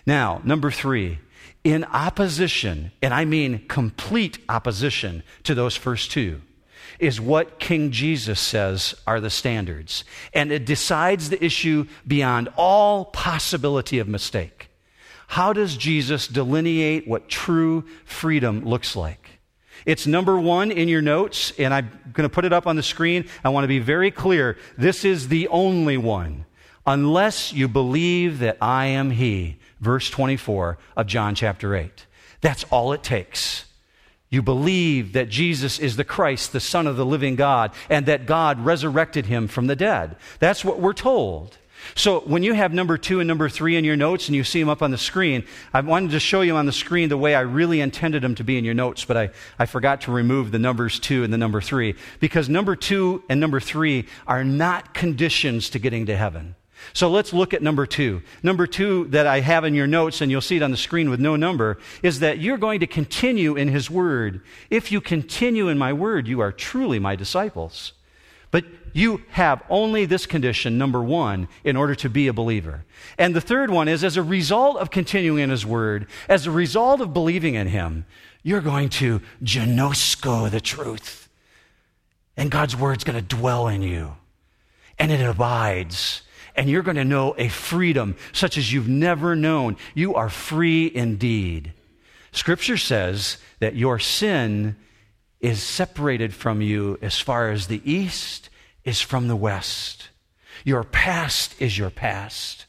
Now, 0.06 0.42
number 0.44 0.72
three, 0.72 1.20
in 1.64 1.84
opposition, 1.86 2.92
and 3.02 3.14
I 3.14 3.26
mean 3.26 3.68
complete 3.68 4.40
opposition 4.48 5.24
to 5.44 5.54
those 5.54 5.76
first 5.76 6.12
two, 6.12 6.42
is 7.00 7.22
what 7.22 7.60
King 7.60 7.92
Jesus 7.92 8.40
says 8.40 8.96
are 9.06 9.20
the 9.20 9.30
standards. 9.30 10.04
And 10.34 10.52
it 10.52 10.66
decides 10.66 11.30
the 11.30 11.44
issue 11.44 11.86
beyond 12.08 12.50
all 12.58 13.06
possibility 13.06 14.00
of 14.00 14.08
mistake. 14.08 14.70
How 15.28 15.54
does 15.54 15.78
Jesus 15.78 16.28
delineate 16.28 17.08
what 17.08 17.30
true 17.30 17.86
freedom 18.04 18.66
looks 18.66 18.96
like? 18.96 19.40
It's 19.86 20.08
number 20.08 20.40
one 20.40 20.72
in 20.72 20.88
your 20.88 21.02
notes, 21.02 21.54
and 21.60 21.74
I'm 21.74 21.90
going 22.14 22.28
to 22.28 22.34
put 22.34 22.46
it 22.46 22.52
up 22.52 22.68
on 22.68 22.76
the 22.76 22.84
screen. 22.84 23.30
I 23.44 23.50
want 23.50 23.64
to 23.64 23.70
be 23.70 23.80
very 23.80 24.12
clear. 24.12 24.58
This 24.78 25.06
is 25.06 25.28
the 25.28 25.48
only 25.50 25.98
one. 25.98 26.46
Unless 26.86 27.54
you 27.54 27.68
believe 27.68 28.40
that 28.40 28.58
I 28.60 28.88
am 28.88 29.12
He, 29.12 29.59
verse 29.80 30.10
24 30.10 30.78
of 30.96 31.08
John 31.08 31.36
chapter 31.36 31.76
8. 31.76 32.06
That's 32.42 32.64
all 32.66 32.94
it 32.94 33.04
takes. 33.04 33.66
You 34.30 34.42
believe 34.42 35.14
that 35.14 35.30
Jesus 35.30 35.80
is 35.80 35.96
the 35.96 36.04
Christ, 36.04 36.54
the 36.54 36.60
Son 36.60 36.86
of 36.86 36.98
the 36.98 37.06
living 37.06 37.36
God, 37.36 37.72
and 37.90 38.06
that 38.06 38.28
God 38.28 38.64
resurrected 38.64 39.26
him 39.26 39.48
from 39.48 39.68
the 39.68 39.76
dead. 39.76 40.18
That's 40.40 40.64
what 40.64 40.80
we're 40.80 40.94
told. 40.94 41.58
So 41.96 42.20
when 42.22 42.44
you 42.44 42.54
have 42.54 42.74
number 42.74 42.98
two 42.98 43.20
and 43.20 43.28
number 43.28 43.50
three 43.50 43.76
in 43.76 43.84
your 43.84 43.96
notes 43.96 44.28
and 44.28 44.36
you 44.36 44.44
see 44.44 44.60
them 44.60 44.70
up 44.70 44.82
on 44.82 44.92
the 44.92 44.98
screen, 44.98 45.46
I 45.74 45.82
wanted 45.82 46.12
to 46.12 46.20
show 46.20 46.42
you 46.42 46.56
on 46.56 46.66
the 46.66 46.72
screen 46.72 47.10
the 47.10 47.18
way 47.18 47.34
I 47.34 47.42
really 47.42 47.82
intended 47.82 48.22
them 48.22 48.36
to 48.36 48.44
be 48.44 48.58
in 48.58 48.66
your 48.66 48.74
notes, 48.74 49.06
but 49.06 49.18
I, 49.18 49.30
I 49.58 49.66
forgot 49.66 50.02
to 50.02 50.12
remove 50.12 50.52
the 50.52 50.60
numbers 50.60 51.00
two 51.00 51.24
and 51.24 51.34
the 51.34 51.38
number 51.38 51.62
three 51.62 51.96
because 52.20 52.50
number 52.50 52.76
two 52.76 53.24
and 53.30 53.40
number 53.40 53.60
three 53.60 54.08
are 54.28 54.44
not 54.44 54.94
conditions 54.94 55.70
to 55.72 55.80
getting 55.80 56.06
to 56.08 56.16
heaven. 56.16 56.56
So 56.94 57.10
let's 57.10 57.34
look 57.34 57.54
at 57.54 57.62
number 57.62 57.86
two. 57.86 58.22
Number 58.42 58.68
two 58.68 59.06
that 59.10 59.28
I 59.28 59.42
have 59.42 59.64
in 59.64 59.74
your 59.74 59.88
notes, 59.88 60.22
and 60.22 60.32
you'll 60.32 60.42
see 60.42 60.58
it 60.58 60.64
on 60.64 60.72
the 60.72 60.78
screen 60.78 61.10
with 61.10 61.20
no 61.20 61.36
number, 61.36 61.78
is 62.04 62.20
that 62.20 62.40
you're 62.40 62.58
going 62.58 62.80
to 62.80 62.88
continue 62.88 63.56
in 63.56 63.68
His 63.68 63.90
Word. 63.90 64.42
If 64.70 64.92
you 64.92 65.02
continue 65.02 65.68
in 65.68 65.78
my 65.78 65.94
Word, 65.94 66.28
you 66.28 66.40
are 66.40 66.52
truly 66.52 67.00
my 67.00 67.16
disciples. 67.16 67.94
But 68.52 68.66
you 68.94 69.22
have 69.32 69.62
only 69.70 70.06
this 70.06 70.26
condition, 70.26 70.78
number 70.78 71.04
one, 71.04 71.48
in 71.64 71.76
order 71.76 71.94
to 71.96 72.10
be 72.10 72.28
a 72.28 72.34
believer. 72.34 72.86
And 73.18 73.36
the 73.36 73.42
third 73.42 73.70
one 73.70 73.88
is 73.88 74.04
as 74.04 74.18
a 74.18 74.24
result 74.24 74.78
of 74.78 74.90
continuing 74.90 75.44
in 75.44 75.50
His 75.50 75.66
Word, 75.66 76.08
as 76.28 76.48
a 76.48 76.52
result 76.52 77.02
of 77.02 77.14
believing 77.14 77.54
in 77.54 77.68
Him, 77.68 78.06
you're 78.42 78.62
going 78.62 78.90
to 78.90 79.22
ginosko 79.44 80.50
the 80.50 80.62
truth. 80.62 81.30
And 82.36 82.50
God's 82.50 82.76
Word's 82.76 83.04
going 83.04 83.20
to 83.20 83.36
dwell 83.36 83.68
in 83.68 83.82
you. 83.82 84.16
And 84.98 85.12
it 85.12 85.22
abides 85.22 86.24
and 86.56 86.70
you're 86.70 86.84
going 86.84 86.98
to 86.98 87.06
know 87.06 87.36
a 87.38 87.50
freedom 87.50 88.16
such 88.34 88.58
as 88.58 88.72
you've 88.72 88.88
never 88.88 89.36
known. 89.36 89.78
You 89.94 90.16
are 90.16 90.30
free 90.30 90.92
indeed. 90.94 91.74
Scripture 92.32 92.78
says 92.78 93.38
that 93.60 93.76
your 93.76 94.00
sin 94.00 94.76
is 95.40 95.64
separated 95.64 96.34
from 96.34 96.62
you 96.62 96.98
as 97.02 97.20
far 97.20 97.50
as 97.50 97.68
the 97.68 97.82
east 97.90 98.50
is 98.84 99.02
from 99.02 99.28
the 99.28 99.36
west. 99.36 100.10
Your 100.66 100.84
past 100.84 101.60
is 101.62 101.78
your 101.78 101.90
past. 101.90 102.66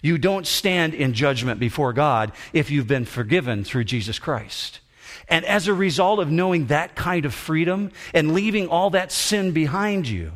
You 0.00 0.18
don't 0.18 0.46
stand 0.46 0.94
in 0.94 1.14
judgment 1.14 1.60
before 1.60 1.92
God 1.92 2.32
if 2.52 2.70
you've 2.70 2.88
been 2.88 3.04
forgiven 3.04 3.64
through 3.64 3.84
Jesus 3.84 4.18
Christ. 4.18 4.80
And 5.28 5.44
as 5.44 5.68
a 5.68 5.74
result 5.74 6.18
of 6.18 6.30
knowing 6.30 6.66
that 6.66 6.94
kind 6.94 7.24
of 7.24 7.34
freedom 7.34 7.92
and 8.12 8.34
leaving 8.34 8.68
all 8.68 8.90
that 8.90 9.12
sin 9.12 9.52
behind 9.52 10.08
you, 10.08 10.32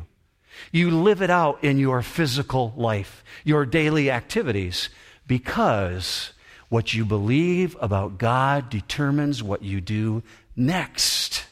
you 0.77 0.91
live 0.91 1.21
it 1.21 1.29
out 1.29 1.63
in 1.63 1.77
your 1.77 2.01
physical 2.01 2.73
life, 2.77 3.23
your 3.43 3.65
daily 3.65 4.09
activities, 4.09 4.89
because 5.27 6.31
what 6.69 6.93
you 6.93 7.05
believe 7.05 7.75
about 7.81 8.17
God 8.17 8.69
determines 8.69 9.43
what 9.43 9.63
you 9.63 9.81
do 9.81 10.23
next. 10.55 11.45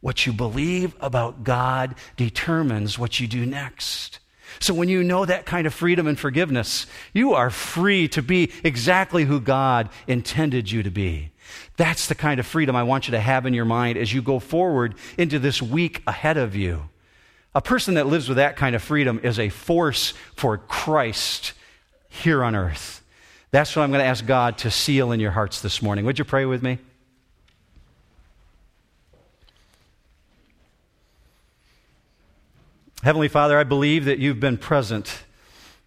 What 0.00 0.26
you 0.26 0.32
believe 0.32 0.94
about 1.00 1.44
God 1.44 1.94
determines 2.16 2.98
what 2.98 3.18
you 3.18 3.26
do 3.26 3.46
next. 3.46 4.18
So 4.60 4.72
when 4.72 4.88
you 4.88 5.02
know 5.02 5.24
that 5.24 5.46
kind 5.46 5.66
of 5.66 5.74
freedom 5.74 6.06
and 6.06 6.18
forgiveness, 6.18 6.86
you 7.12 7.34
are 7.34 7.50
free 7.50 8.08
to 8.08 8.22
be 8.22 8.52
exactly 8.62 9.24
who 9.24 9.40
God 9.40 9.88
intended 10.06 10.70
you 10.70 10.82
to 10.82 10.90
be. 10.90 11.30
That's 11.76 12.06
the 12.06 12.14
kind 12.14 12.40
of 12.40 12.46
freedom 12.46 12.76
I 12.76 12.82
want 12.82 13.06
you 13.08 13.12
to 13.12 13.20
have 13.20 13.46
in 13.46 13.54
your 13.54 13.64
mind 13.64 13.98
as 13.98 14.12
you 14.12 14.22
go 14.22 14.38
forward 14.38 14.94
into 15.18 15.38
this 15.38 15.60
week 15.60 16.02
ahead 16.06 16.36
of 16.36 16.54
you. 16.56 16.88
A 17.56 17.62
person 17.62 17.94
that 17.94 18.06
lives 18.06 18.28
with 18.28 18.36
that 18.36 18.56
kind 18.56 18.76
of 18.76 18.82
freedom 18.82 19.18
is 19.22 19.38
a 19.38 19.48
force 19.48 20.12
for 20.34 20.58
Christ 20.58 21.54
here 22.10 22.44
on 22.44 22.54
earth. 22.54 23.02
That's 23.50 23.74
what 23.74 23.82
I'm 23.82 23.90
going 23.90 24.02
to 24.02 24.06
ask 24.06 24.26
God 24.26 24.58
to 24.58 24.70
seal 24.70 25.10
in 25.10 25.20
your 25.20 25.30
hearts 25.30 25.62
this 25.62 25.80
morning. 25.80 26.04
Would 26.04 26.18
you 26.18 26.26
pray 26.26 26.44
with 26.44 26.62
me? 26.62 26.76
Heavenly 33.02 33.28
Father, 33.28 33.58
I 33.58 33.64
believe 33.64 34.04
that 34.04 34.18
you've 34.18 34.38
been 34.38 34.58
present 34.58 35.22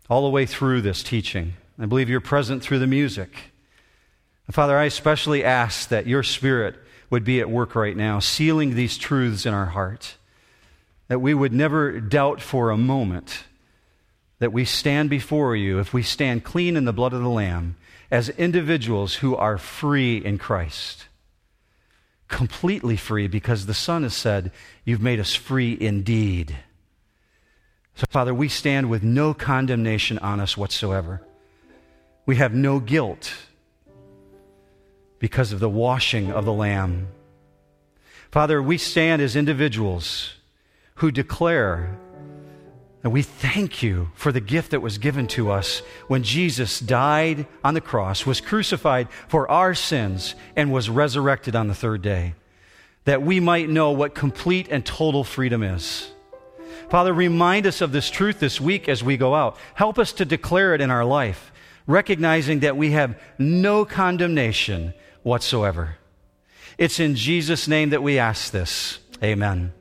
all 0.09 0.23
the 0.23 0.29
way 0.29 0.47
through 0.47 0.81
this 0.81 1.03
teaching. 1.03 1.53
I 1.77 1.85
believe 1.85 2.09
you're 2.09 2.19
present 2.19 2.63
through 2.63 2.79
the 2.79 2.87
music. 2.87 3.29
And 4.47 4.55
Father, 4.55 4.75
I 4.75 4.85
especially 4.85 5.43
ask 5.43 5.89
that 5.89 6.07
your 6.07 6.23
Spirit 6.23 6.77
would 7.11 7.23
be 7.23 7.39
at 7.39 7.47
work 7.47 7.75
right 7.75 7.95
now, 7.95 8.17
sealing 8.17 8.73
these 8.73 8.97
truths 8.97 9.45
in 9.45 9.53
our 9.53 9.67
heart 9.67 10.15
that 11.09 11.19
we 11.19 11.33
would 11.33 11.51
never 11.51 11.99
doubt 11.99 12.39
for 12.39 12.69
a 12.69 12.77
moment 12.77 13.43
that 14.37 14.53
we 14.53 14.63
stand 14.63 15.09
before 15.09 15.55
you, 15.55 15.79
if 15.79 15.93
we 15.93 16.01
stand 16.01 16.45
clean 16.45 16.77
in 16.77 16.85
the 16.85 16.93
blood 16.93 17.11
of 17.11 17.21
the 17.21 17.27
Lamb, 17.27 17.75
as 18.09 18.29
individuals 18.29 19.15
who 19.15 19.35
are 19.35 19.57
free 19.57 20.17
in 20.17 20.37
Christ. 20.37 21.07
Completely 22.27 22.95
free 22.95 23.27
because 23.27 23.65
the 23.65 23.73
Son 23.73 24.03
has 24.03 24.15
said, 24.15 24.51
You've 24.85 25.01
made 25.01 25.19
us 25.19 25.35
free 25.35 25.77
indeed. 25.79 26.55
So, 27.95 28.05
Father, 28.09 28.33
we 28.33 28.47
stand 28.47 28.89
with 28.89 29.03
no 29.03 29.33
condemnation 29.33 30.19
on 30.19 30.39
us 30.39 30.55
whatsoever. 30.55 31.21
We 32.25 32.37
have 32.37 32.53
no 32.53 32.79
guilt 32.79 33.33
because 35.17 35.51
of 35.51 35.59
the 35.59 35.69
washing 35.69 36.31
of 36.31 36.45
the 36.45 36.53
Lamb. 36.53 37.07
Father, 38.31 38.61
we 38.61 38.77
stand 38.77 39.23
as 39.23 39.35
individuals 39.35 40.35
who 40.99 41.11
declare 41.11 41.99
and 43.03 43.13
we 43.13 43.21
thank 43.21 43.81
you 43.81 44.09
for 44.13 44.31
the 44.31 44.41
gift 44.41 44.71
that 44.71 44.81
was 44.81 44.97
given 44.97 45.27
to 45.27 45.51
us 45.51 45.81
when 46.07 46.23
Jesus 46.23 46.79
died 46.79 47.47
on 47.63 47.73
the 47.73 47.81
cross, 47.81 48.25
was 48.25 48.41
crucified 48.41 49.07
for 49.29 49.49
our 49.49 49.73
sins, 49.73 50.35
and 50.55 50.71
was 50.71 50.89
resurrected 50.89 51.55
on 51.55 51.67
the 51.67 51.75
third 51.75 52.01
day, 52.01 52.33
that 53.05 53.21
we 53.21 53.39
might 53.39 53.69
know 53.69 53.91
what 53.91 54.13
complete 54.13 54.67
and 54.69 54.85
total 54.85 55.23
freedom 55.23 55.63
is. 55.63 56.11
Father, 56.89 57.13
remind 57.13 57.65
us 57.65 57.79
of 57.81 57.93
this 57.93 58.09
truth 58.09 58.39
this 58.39 58.59
week 58.59 58.89
as 58.89 59.03
we 59.03 59.15
go 59.15 59.33
out. 59.33 59.57
Help 59.75 59.97
us 59.97 60.11
to 60.13 60.25
declare 60.25 60.75
it 60.75 60.81
in 60.81 60.91
our 60.91 61.05
life, 61.05 61.53
recognizing 61.87 62.59
that 62.59 62.75
we 62.75 62.91
have 62.91 63.17
no 63.37 63.85
condemnation 63.85 64.93
whatsoever. 65.23 65.95
It's 66.77 66.99
in 66.99 67.15
Jesus' 67.15 67.67
name 67.67 67.91
that 67.91 68.03
we 68.03 68.19
ask 68.19 68.51
this. 68.51 68.99
Amen. 69.23 69.71